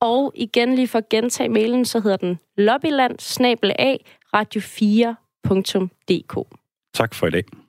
Og 0.00 0.32
igen 0.34 0.74
lige 0.74 0.88
for 0.88 0.98
at 0.98 1.08
gentage 1.08 1.48
mailen, 1.48 1.84
så 1.84 2.00
hedder 2.00 2.16
den 2.16 2.38
lobbyland 2.56 3.18
radio4.dk. 4.36 6.56
Tak 6.94 7.14
for 7.14 7.26
i 7.26 7.30
dag. 7.30 7.67